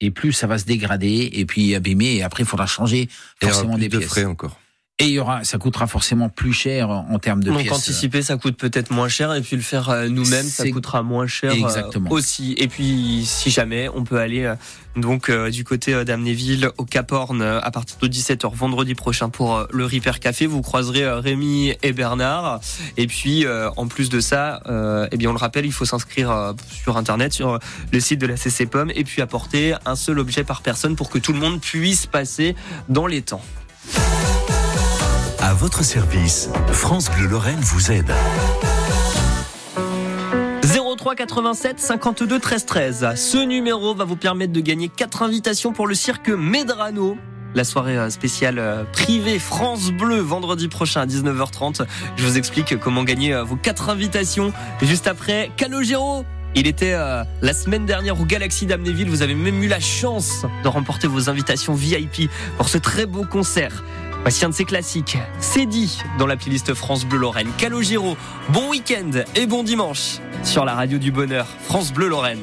et 0.00 0.10
plus 0.10 0.32
ça 0.32 0.46
va 0.46 0.56
se 0.58 0.64
dégrader 0.64 1.28
et 1.34 1.44
puis 1.44 1.74
abîmer, 1.74 2.14
et 2.16 2.22
après, 2.22 2.44
il 2.44 2.46
faudra 2.46 2.66
changer 2.66 3.10
Et 3.42 3.46
forcément 3.46 3.74
plus 3.74 3.80
des 3.82 3.88
de 3.90 3.98
pièces. 3.98 4.08
frais 4.10 4.24
encore. 4.24 4.58
Et 5.02 5.06
il 5.06 5.12
y 5.14 5.18
aura, 5.18 5.42
ça 5.42 5.58
coûtera 5.58 5.88
forcément 5.88 6.28
plus 6.28 6.52
cher 6.52 6.88
en, 6.90 7.18
termes 7.18 7.42
de 7.42 7.50
Donc 7.50 7.62
pièces. 7.62 7.72
anticiper, 7.72 8.22
ça 8.22 8.36
coûte 8.36 8.56
peut-être 8.56 8.92
moins 8.92 9.08
cher, 9.08 9.34
et 9.34 9.40
puis 9.40 9.56
le 9.56 9.62
faire 9.62 9.90
euh, 9.90 10.06
nous-mêmes, 10.06 10.46
ça 10.46 10.68
coûtera 10.70 11.02
moins 11.02 11.26
cher 11.26 11.50
euh, 11.50 11.56
Exactement. 11.56 12.08
aussi. 12.12 12.54
Et 12.56 12.68
puis, 12.68 13.24
si 13.26 13.50
jamais, 13.50 13.88
on 13.88 14.04
peut 14.04 14.18
aller 14.18 14.44
euh, 14.44 14.54
donc 14.94 15.28
du 15.50 15.64
côté 15.64 16.04
d'Amnéville 16.04 16.68
au 16.78 16.84
Cap 16.84 17.10
Horn 17.10 17.42
à 17.42 17.70
partir 17.70 17.96
de 17.98 18.06
17h 18.06 18.54
vendredi 18.54 18.94
prochain 18.94 19.28
pour 19.30 19.66
le 19.72 19.86
Repair 19.86 20.20
Café. 20.20 20.46
Vous 20.46 20.60
croiserez 20.60 21.10
Rémi 21.10 21.72
et 21.82 21.92
Bernard. 21.92 22.60
Et 22.98 23.06
puis, 23.06 23.46
en 23.48 23.86
plus 23.88 24.10
de 24.10 24.20
ça, 24.20 24.60
eh 25.10 25.16
bien, 25.16 25.30
on 25.30 25.32
le 25.32 25.38
rappelle, 25.38 25.64
il 25.64 25.72
faut 25.72 25.86
s'inscrire 25.86 26.52
sur 26.70 26.98
Internet, 26.98 27.32
sur 27.32 27.58
le 27.90 28.00
site 28.00 28.20
de 28.20 28.26
la 28.26 28.36
CC 28.36 28.66
Pomme, 28.66 28.92
et 28.94 29.02
puis 29.04 29.22
apporter 29.22 29.74
un 29.86 29.96
seul 29.96 30.18
objet 30.18 30.44
par 30.44 30.60
personne 30.60 30.94
pour 30.94 31.08
que 31.08 31.18
tout 31.18 31.32
le 31.32 31.40
monde 31.40 31.62
puisse 31.62 32.04
passer 32.04 32.54
dans 32.90 33.06
les 33.06 33.22
temps. 33.22 33.40
À 35.44 35.54
votre 35.54 35.82
service, 35.82 36.50
France 36.68 37.10
Bleu 37.10 37.26
Lorraine 37.26 37.58
vous 37.58 37.90
aide. 37.90 38.14
03 40.96 41.16
87 41.16 41.80
52 41.80 42.38
13 42.38 42.64
13. 42.64 43.14
Ce 43.16 43.38
numéro 43.38 43.92
va 43.92 44.04
vous 44.04 44.14
permettre 44.14 44.52
de 44.52 44.60
gagner 44.60 44.88
quatre 44.88 45.24
invitations 45.24 45.72
pour 45.72 45.88
le 45.88 45.96
cirque 45.96 46.28
Medrano. 46.28 47.16
La 47.56 47.64
soirée 47.64 47.98
euh, 47.98 48.08
spéciale 48.08 48.60
euh, 48.60 48.84
privée 48.92 49.40
France 49.40 49.90
Bleu 49.90 50.20
vendredi 50.20 50.68
prochain 50.68 51.00
à 51.00 51.06
19h30. 51.06 51.86
Je 52.14 52.24
vous 52.24 52.38
explique 52.38 52.78
comment 52.78 53.02
gagner 53.02 53.34
euh, 53.34 53.42
vos 53.42 53.56
quatre 53.56 53.90
invitations 53.90 54.52
juste 54.80 55.08
après 55.08 55.50
Calogero. 55.56 56.24
Il 56.54 56.68
était 56.68 56.92
la 56.92 57.54
semaine 57.54 57.86
dernière 57.86 58.20
au 58.20 58.26
Galaxy 58.26 58.66
d'Amnéville. 58.66 59.08
Vous 59.08 59.22
avez 59.22 59.34
même 59.34 59.62
eu 59.62 59.68
la 59.68 59.80
chance 59.80 60.44
de 60.62 60.68
remporter 60.68 61.08
vos 61.08 61.30
invitations 61.30 61.72
VIP 61.72 62.30
pour 62.58 62.68
ce 62.68 62.76
très 62.76 63.06
beau 63.06 63.24
concert. 63.24 63.82
Voici 64.22 64.44
un 64.44 64.50
de 64.50 64.54
ses 64.54 64.64
classiques. 64.64 65.18
C'est 65.40 65.66
dit 65.66 65.98
dans 66.18 66.26
la 66.26 66.36
playlist 66.36 66.74
France 66.74 67.04
Bleu 67.04 67.18
Lorraine. 67.18 67.50
Calogero, 67.58 68.16
bon 68.50 68.70
week-end 68.70 69.10
et 69.34 69.46
bon 69.46 69.64
dimanche 69.64 70.18
sur 70.44 70.64
la 70.64 70.74
radio 70.74 70.98
du 70.98 71.10
bonheur. 71.10 71.46
France 71.64 71.92
Bleu 71.92 72.08
Lorraine. 72.08 72.42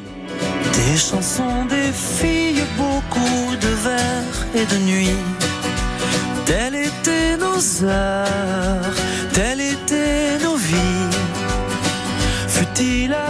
Des 0.74 0.98
chansons, 0.98 1.66
des 1.70 1.92
filles, 1.94 2.64
beaucoup 2.78 3.56
de 3.56 3.68
vers 3.68 4.46
et 4.56 4.66
de 4.66 4.78
nuits. 4.86 5.16
Telles 6.46 6.76
étaient 6.76 7.38
nos 7.38 7.86
heures, 7.86 8.96
telles 9.34 9.62
étaient 9.62 10.38
nos 10.44 10.58
vies. 10.58 11.10
Fut-il 12.48 13.14
adolescent, 13.14 13.29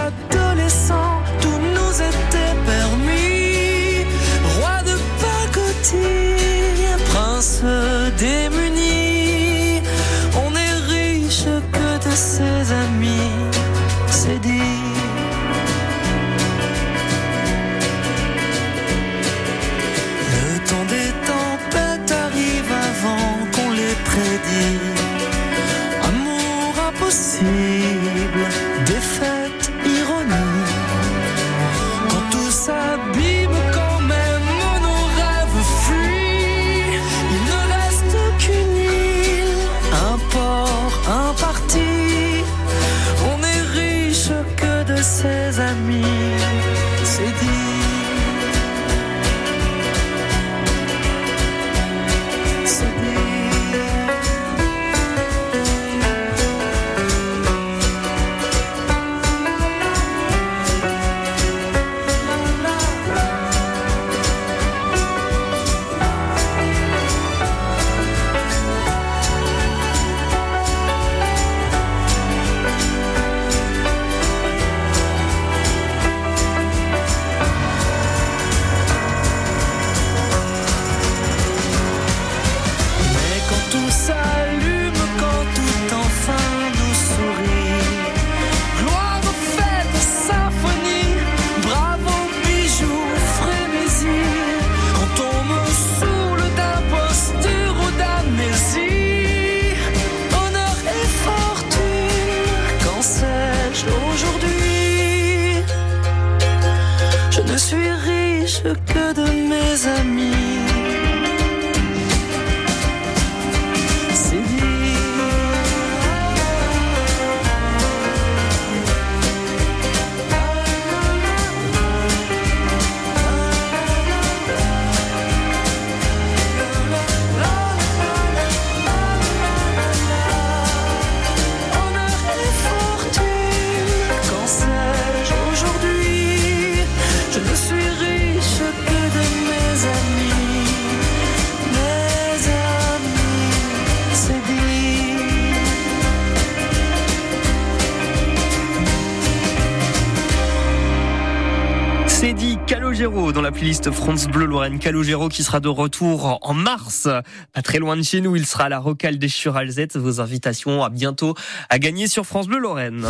France 153.92 154.28
Bleu 154.28 154.46
Lorraine. 154.46 154.80
Calogero 154.80 155.30
qui 155.30 155.44
sera 155.44 155.60
de 155.60 155.68
retour 155.68 156.40
en 156.42 156.54
mars, 156.54 157.08
pas 157.54 157.62
très 157.62 157.80
loin 157.80 157.98
de 157.98 158.04
chez 158.04 158.22
nous. 158.22 158.36
Il 158.36 158.46
sera 158.46 158.66
à 158.66 158.70
la 158.70 158.80
Rocale 158.80 159.18
des 159.18 159.30
Churalzettes. 159.30 159.98
Vos 159.98 160.22
invitations 160.22 160.84
à 160.84 160.90
bientôt 160.90 161.36
à 161.70 161.80
gagner 161.80 162.08
sur 162.08 162.26
France 162.26 162.48
Bleu 162.48 162.60
Lorraine. 162.60 163.06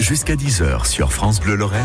Jusqu'à 0.00 0.34
10h 0.34 0.86
sur 0.86 1.12
France 1.12 1.40
Bleu 1.40 1.54
Lorraine. 1.54 1.84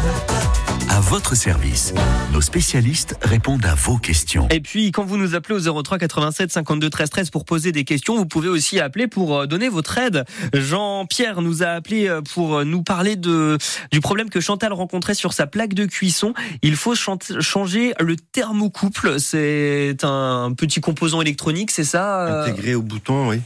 À 0.89 0.99
votre 0.99 1.36
service. 1.36 1.93
Nos 2.34 2.41
spécialistes 2.41 3.16
répondent 3.22 3.66
à 3.66 3.76
vos 3.76 3.97
questions. 3.97 4.47
Et 4.49 4.60
puis, 4.60 4.91
quand 4.91 5.05
vous 5.05 5.18
nous 5.18 5.36
appelez 5.36 5.68
au 5.68 5.82
03 5.84 5.97
87 5.97 6.51
52 6.51 6.89
13 6.89 7.10
13 7.10 7.30
pour 7.30 7.45
poser 7.45 7.72
des 7.72 7.84
questions, 7.84 8.16
vous 8.16 8.26
pouvez 8.26 8.49
aussi 8.49 8.80
appeler 8.80 9.07
pour 9.07 9.38
euh, 9.38 9.45
donner 9.45 9.70
votre 9.70 9.97
aide. 9.97 10.26
Jean-Pierre 10.53 11.41
nous 11.41 11.64
a 11.64 11.68
appelé 11.68 12.07
euh, 12.07 12.22
pour 12.22 12.57
euh, 12.57 12.64
nous 12.64 12.84
parler 12.84 13.16
de 13.16 13.57
du 13.91 14.01
problème 14.01 14.30
que 14.30 14.39
Chantal 14.39 14.74
rencontrait 14.74 15.14
sur 15.14 15.34
sa 15.34 15.47
plaque 15.47 15.74
de 15.74 15.86
cuisson. 15.86 16.34
Il 16.62 16.76
faut 16.76 16.95
changer 16.95 17.93
le 17.99 18.16
thermocouple. 18.16 19.20
C'est 19.20 19.97
un 20.03 20.53
petit 20.57 20.82
composant 20.82 21.22
électronique, 21.22 21.72
c'est 21.72 21.84
ça 21.84 22.43
Intégré 22.43 22.76
au 22.76 22.82
bouton, 22.82 23.30
oui. 23.30 23.41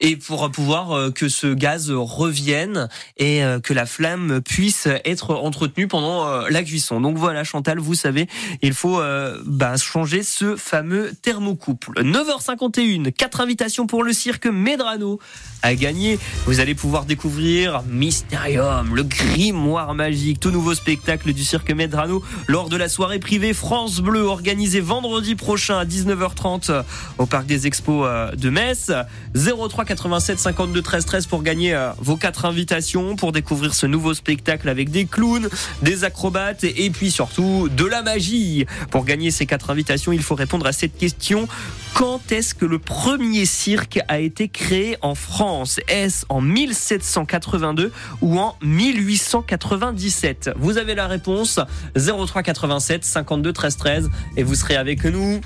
Et 0.00 0.16
pour 0.16 0.50
pouvoir 0.50 0.92
euh, 0.92 1.10
que 1.10 1.28
ce 1.28 1.54
gaz 1.54 1.90
revienne 1.90 2.88
et 3.16 3.42
euh, 3.42 3.60
que 3.60 3.72
la 3.72 3.86
flamme 3.86 4.40
puisse 4.42 4.88
être 5.04 5.34
entretenue 5.34 5.88
pendant 5.88 6.26
euh, 6.26 6.48
la 6.50 6.62
cuisson. 6.62 7.00
Donc 7.00 7.16
voilà 7.16 7.44
Chantal, 7.44 7.78
vous 7.78 7.94
savez, 7.94 8.28
il 8.62 8.74
faut 8.74 9.00
euh, 9.00 9.40
bah, 9.46 9.76
changer 9.76 10.22
ce 10.22 10.56
fameux 10.56 11.12
thermocouple. 11.22 12.02
9h51, 12.02 13.12
quatre 13.12 13.40
invitations 13.40 13.86
pour 13.86 14.04
le 14.04 14.12
cirque 14.12 14.46
Medrano 14.46 15.18
à 15.62 15.74
gagner. 15.74 16.18
Vous 16.44 16.60
allez 16.60 16.74
pouvoir 16.74 17.06
découvrir 17.06 17.82
Mysterium, 17.88 18.94
le 18.94 19.02
grimoire 19.02 19.94
magique, 19.94 20.40
tout 20.40 20.50
nouveau 20.50 20.74
spectacle 20.74 21.32
du 21.32 21.44
cirque 21.44 21.70
Medrano 21.70 22.22
lors 22.46 22.68
de 22.68 22.76
la 22.76 22.88
soirée 22.88 23.18
privée 23.18 23.54
France 23.54 24.00
Bleu 24.00 24.22
organisée 24.22 24.80
vendredi 24.80 25.34
prochain 25.34 25.78
à 25.78 25.84
19h30 25.84 26.84
au 27.18 27.26
parc 27.26 27.46
des 27.46 27.66
expos 27.66 28.08
de 28.36 28.50
Metz. 28.50 28.92
03 29.34 29.85
87 29.86 30.38
52 30.38 30.82
13 30.82 31.06
13 31.06 31.26
pour 31.26 31.42
gagner 31.42 31.74
euh, 31.74 31.90
vos 31.98 32.16
quatre 32.16 32.44
invitations 32.44 33.16
pour 33.16 33.32
découvrir 33.32 33.72
ce 33.74 33.86
nouveau 33.86 34.12
spectacle 34.14 34.68
avec 34.68 34.90
des 34.90 35.06
clowns, 35.06 35.48
des 35.82 36.04
acrobates 36.04 36.64
et, 36.64 36.90
puis 36.90 37.10
surtout 37.10 37.68
de 37.68 37.84
la 37.84 38.02
magie. 38.02 38.66
Pour 38.90 39.04
gagner 39.04 39.30
ces 39.30 39.46
quatre 39.46 39.70
invitations, 39.70 40.12
il 40.12 40.22
faut 40.22 40.34
répondre 40.34 40.66
à 40.66 40.72
cette 40.72 40.98
question. 40.98 41.48
Quand 41.94 42.30
est-ce 42.30 42.54
que 42.54 42.66
le 42.66 42.78
premier 42.78 43.46
cirque 43.46 44.00
a 44.08 44.18
été 44.18 44.48
créé 44.48 44.98
en 45.00 45.14
France? 45.14 45.80
Est-ce 45.88 46.26
en 46.28 46.40
1782 46.40 47.92
ou 48.20 48.38
en 48.38 48.56
1897 48.62 50.50
Vous 50.56 50.76
avez 50.76 50.94
la 50.94 51.06
réponse 51.06 51.60
03 51.96 52.42
87 52.42 53.04
52 53.04 53.52
13 53.52 53.76
13 53.76 54.10
et 54.36 54.42
vous 54.42 54.54
serez 54.54 54.76
avec 54.76 55.04
nous 55.04 55.40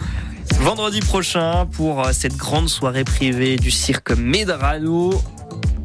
vendredi 0.58 1.00
prochain 1.00 1.66
pour 1.72 2.04
euh, 2.04 2.12
cette 2.12 2.36
grande 2.36 2.68
soirée 2.68 3.04
privée 3.04 3.56
du 3.56 3.70
cirque 3.70 4.12
Medrano 4.12 5.20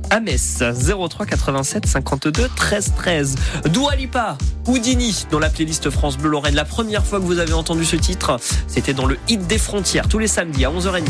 à 0.09 0.19
Metz. 0.19 0.61
03 0.61 1.25
87 1.25 1.85
52 1.85 2.49
13 2.55 2.93
13 2.95 3.35
Dua 3.65 3.95
Lipa 3.95 4.37
Houdini 4.67 5.25
dans 5.31 5.39
la 5.39 5.49
playlist 5.49 5.89
France 5.89 6.17
Bleu 6.17 6.29
Lorraine. 6.29 6.55
La 6.55 6.65
première 6.65 7.05
fois 7.05 7.19
que 7.19 7.25
vous 7.25 7.39
avez 7.39 7.53
entendu 7.53 7.85
ce 7.85 7.95
titre 7.95 8.39
c'était 8.67 8.93
dans 8.93 9.05
le 9.05 9.17
hit 9.27 9.45
des 9.47 9.57
frontières 9.57 10.07
tous 10.07 10.19
les 10.19 10.27
samedis 10.27 10.65
à 10.65 10.71
11h30 10.71 11.03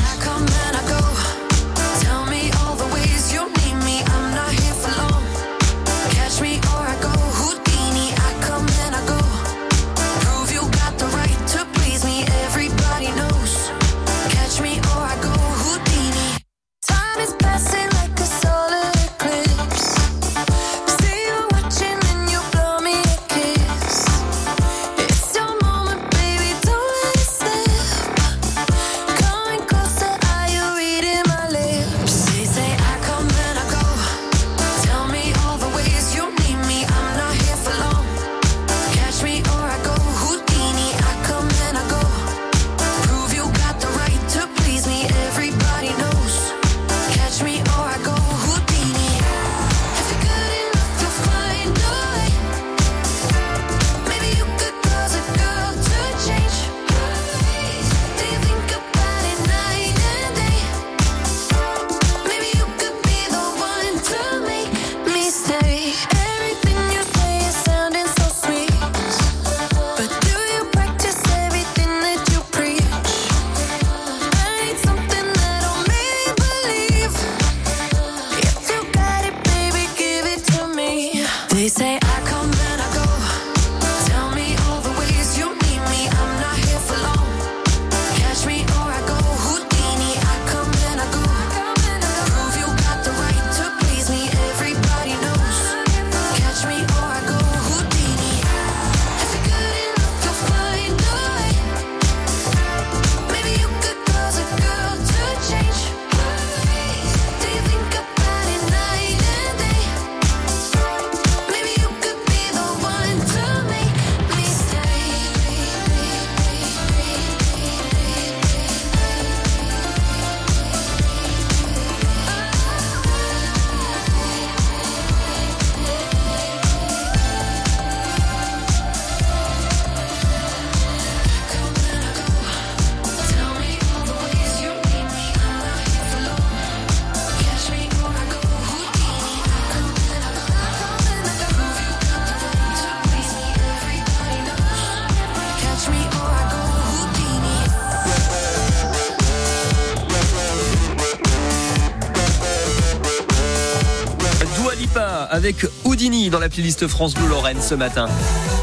playlist 156.55 156.87
France 156.87 157.15
Bleu 157.15 157.27
Lorraine 157.27 157.59
ce 157.59 157.75
matin. 157.75 158.07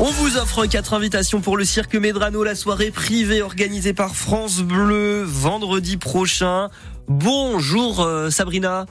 On 0.00 0.06
vous 0.06 0.38
offre 0.38 0.64
quatre 0.64 0.94
invitations 0.94 1.42
pour 1.42 1.58
le 1.58 1.64
cirque 1.64 1.94
Medrano, 1.94 2.42
la 2.42 2.54
soirée 2.54 2.90
privée 2.90 3.42
organisée 3.42 3.92
par 3.92 4.16
France 4.16 4.62
Bleu 4.62 5.22
vendredi 5.24 5.98
prochain. 5.98 6.70
Bonjour 7.06 8.00
euh, 8.00 8.30
Sabrina. 8.30 8.86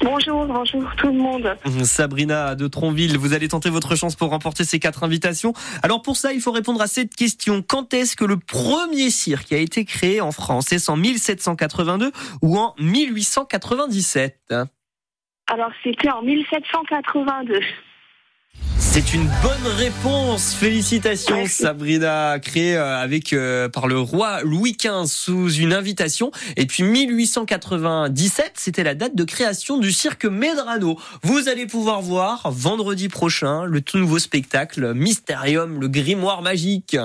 Bonjour, 0.00 0.46
bonjour 0.46 0.84
tout 0.96 1.08
le 1.08 1.14
monde. 1.14 1.56
Sabrina 1.82 2.54
de 2.54 2.68
Tronville, 2.68 3.18
vous 3.18 3.32
allez 3.32 3.48
tenter 3.48 3.68
votre 3.68 3.96
chance 3.96 4.14
pour 4.14 4.30
remporter 4.30 4.62
ces 4.62 4.78
quatre 4.78 5.02
invitations. 5.02 5.52
Alors 5.82 6.00
pour 6.00 6.16
ça, 6.16 6.32
il 6.32 6.40
faut 6.40 6.52
répondre 6.52 6.80
à 6.80 6.86
cette 6.86 7.16
question. 7.16 7.64
Quand 7.66 7.92
est-ce 7.94 8.14
que 8.14 8.24
le 8.24 8.36
premier 8.36 9.10
cirque 9.10 9.52
a 9.52 9.58
été 9.58 9.84
créé 9.84 10.20
en 10.20 10.30
France? 10.30 10.70
Est-ce 10.70 10.88
en 10.88 10.96
1782 10.96 12.12
ou 12.42 12.58
en 12.58 12.76
1897 12.78 14.54
Alors 15.48 15.72
c'était 15.82 16.10
en 16.10 16.22
1782. 16.22 17.58
C'est 18.92 19.14
une 19.14 19.28
bonne 19.40 19.72
réponse. 19.76 20.52
Félicitations 20.52 21.46
Sabrina, 21.46 22.40
créée 22.40 22.76
euh, 22.76 22.98
avec 22.98 23.32
euh, 23.32 23.68
par 23.68 23.86
le 23.86 24.00
roi 24.00 24.42
Louis 24.42 24.76
XV 24.76 25.06
sous 25.06 25.48
une 25.52 25.72
invitation. 25.72 26.32
Et 26.56 26.66
puis 26.66 26.82
1897, 26.82 28.54
c'était 28.56 28.82
la 28.82 28.96
date 28.96 29.14
de 29.14 29.22
création 29.22 29.78
du 29.78 29.92
cirque 29.92 30.24
Medrano. 30.24 30.98
Vous 31.22 31.48
allez 31.48 31.66
pouvoir 31.66 32.02
voir 32.02 32.50
vendredi 32.50 33.08
prochain 33.08 33.64
le 33.64 33.80
tout 33.80 33.96
nouveau 33.96 34.18
spectacle 34.18 34.92
Mysterium, 34.92 35.80
le 35.80 35.86
grimoire 35.86 36.42
magique. 36.42 36.96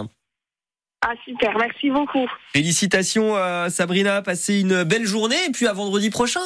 Ah 1.06 1.14
super, 1.24 1.56
merci 1.56 1.92
beaucoup. 1.92 2.26
Félicitations 2.52 3.38
euh, 3.38 3.70
Sabrina, 3.70 4.24
passez 4.24 4.60
une 4.60 4.84
belle 4.86 5.06
journée 5.06 5.38
et 5.48 5.52
puis 5.52 5.68
à 5.68 5.74
vendredi 5.74 6.10
prochain. 6.10 6.42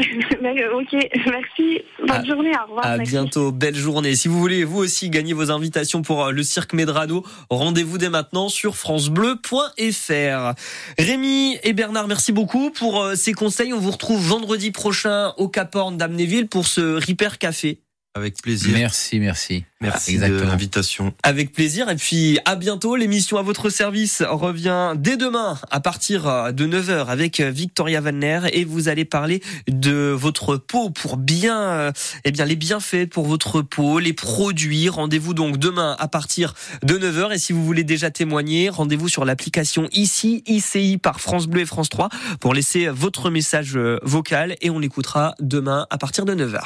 Mais, 0.42 0.64
ok, 0.68 0.96
merci. 1.26 1.82
Bonne 2.06 2.26
journée, 2.26 2.52
au 2.56 2.68
revoir. 2.68 2.86
À 2.86 2.96
merci. 2.96 3.12
bientôt, 3.12 3.52
belle 3.52 3.74
journée. 3.74 4.14
Si 4.14 4.28
vous 4.28 4.38
voulez 4.38 4.64
vous 4.64 4.78
aussi 4.78 5.10
gagner 5.10 5.32
vos 5.32 5.50
invitations 5.50 6.02
pour 6.02 6.26
euh, 6.26 6.32
le 6.32 6.42
cirque 6.42 6.72
Medrano, 6.72 7.24
rendez-vous 7.50 7.98
dès 7.98 8.08
maintenant 8.08 8.48
sur 8.48 8.76
francebleu.fr. 8.76 10.54
Rémi 10.98 11.58
et 11.62 11.72
Bernard, 11.72 12.08
merci 12.08 12.32
beaucoup 12.32 12.70
pour 12.70 13.02
euh, 13.02 13.14
ces 13.14 13.32
conseils. 13.32 13.72
On 13.72 13.78
vous 13.78 13.90
retrouve 13.90 14.20
vendredi 14.20 14.70
prochain 14.70 15.32
au 15.36 15.48
Cap 15.48 15.74
Horn 15.74 15.96
d'Amnéville 15.96 16.48
pour 16.48 16.66
ce 16.66 16.80
Ripper 16.80 17.38
Café. 17.38 17.80
Avec 18.14 18.42
plaisir. 18.42 18.76
Merci, 18.76 19.20
merci. 19.20 19.64
Merci 19.80 20.14
Exactement. 20.14 20.40
de 20.40 20.44
l'invitation. 20.46 21.14
Avec 21.22 21.52
plaisir. 21.52 21.88
Et 21.88 21.94
puis, 21.94 22.40
à 22.44 22.56
bientôt. 22.56 22.96
L'émission 22.96 23.38
à 23.38 23.42
votre 23.42 23.70
service 23.70 24.20
revient 24.28 24.94
dès 24.96 25.16
demain 25.16 25.56
à 25.70 25.78
partir 25.78 26.26
euh, 26.26 26.50
de 26.50 26.66
9h 26.66 27.06
avec 27.06 27.40
Victoria 27.40 28.00
Vanner 28.00 28.40
et 28.52 28.64
vous 28.64 28.88
allez 28.88 29.04
parler 29.04 29.40
de 29.68 30.10
votre 30.10 30.56
peau 30.56 30.90
pour 30.90 31.16
bien, 31.18 31.56
euh, 31.60 31.92
eh 32.24 32.32
bien, 32.32 32.46
les 32.46 32.56
bienfaits 32.56 33.06
pour 33.08 33.26
votre 33.26 33.62
peau, 33.62 34.00
les 34.00 34.12
produits. 34.12 34.88
Rendez-vous 34.88 35.32
donc 35.32 35.56
demain 35.56 35.94
à 36.00 36.08
partir 36.08 36.54
de 36.82 36.98
9h. 36.98 37.32
Et 37.32 37.38
si 37.38 37.52
vous 37.52 37.64
voulez 37.64 37.84
déjà 37.84 38.10
témoigner, 38.10 38.70
rendez-vous 38.70 39.08
sur 39.08 39.24
l'application 39.24 39.88
ici, 39.92 40.42
ICI 40.48 40.98
par 40.98 41.20
France 41.20 41.46
Bleu 41.46 41.60
et 41.60 41.66
France 41.66 41.90
3 41.90 42.08
pour 42.40 42.54
laisser 42.54 42.88
votre 42.88 43.30
message 43.30 43.76
euh, 43.76 44.00
vocal 44.02 44.56
et 44.60 44.68
on 44.68 44.80
l'écoutera 44.80 45.36
demain 45.38 45.86
à 45.90 45.96
partir 45.96 46.24
de 46.24 46.34
9h. 46.34 46.58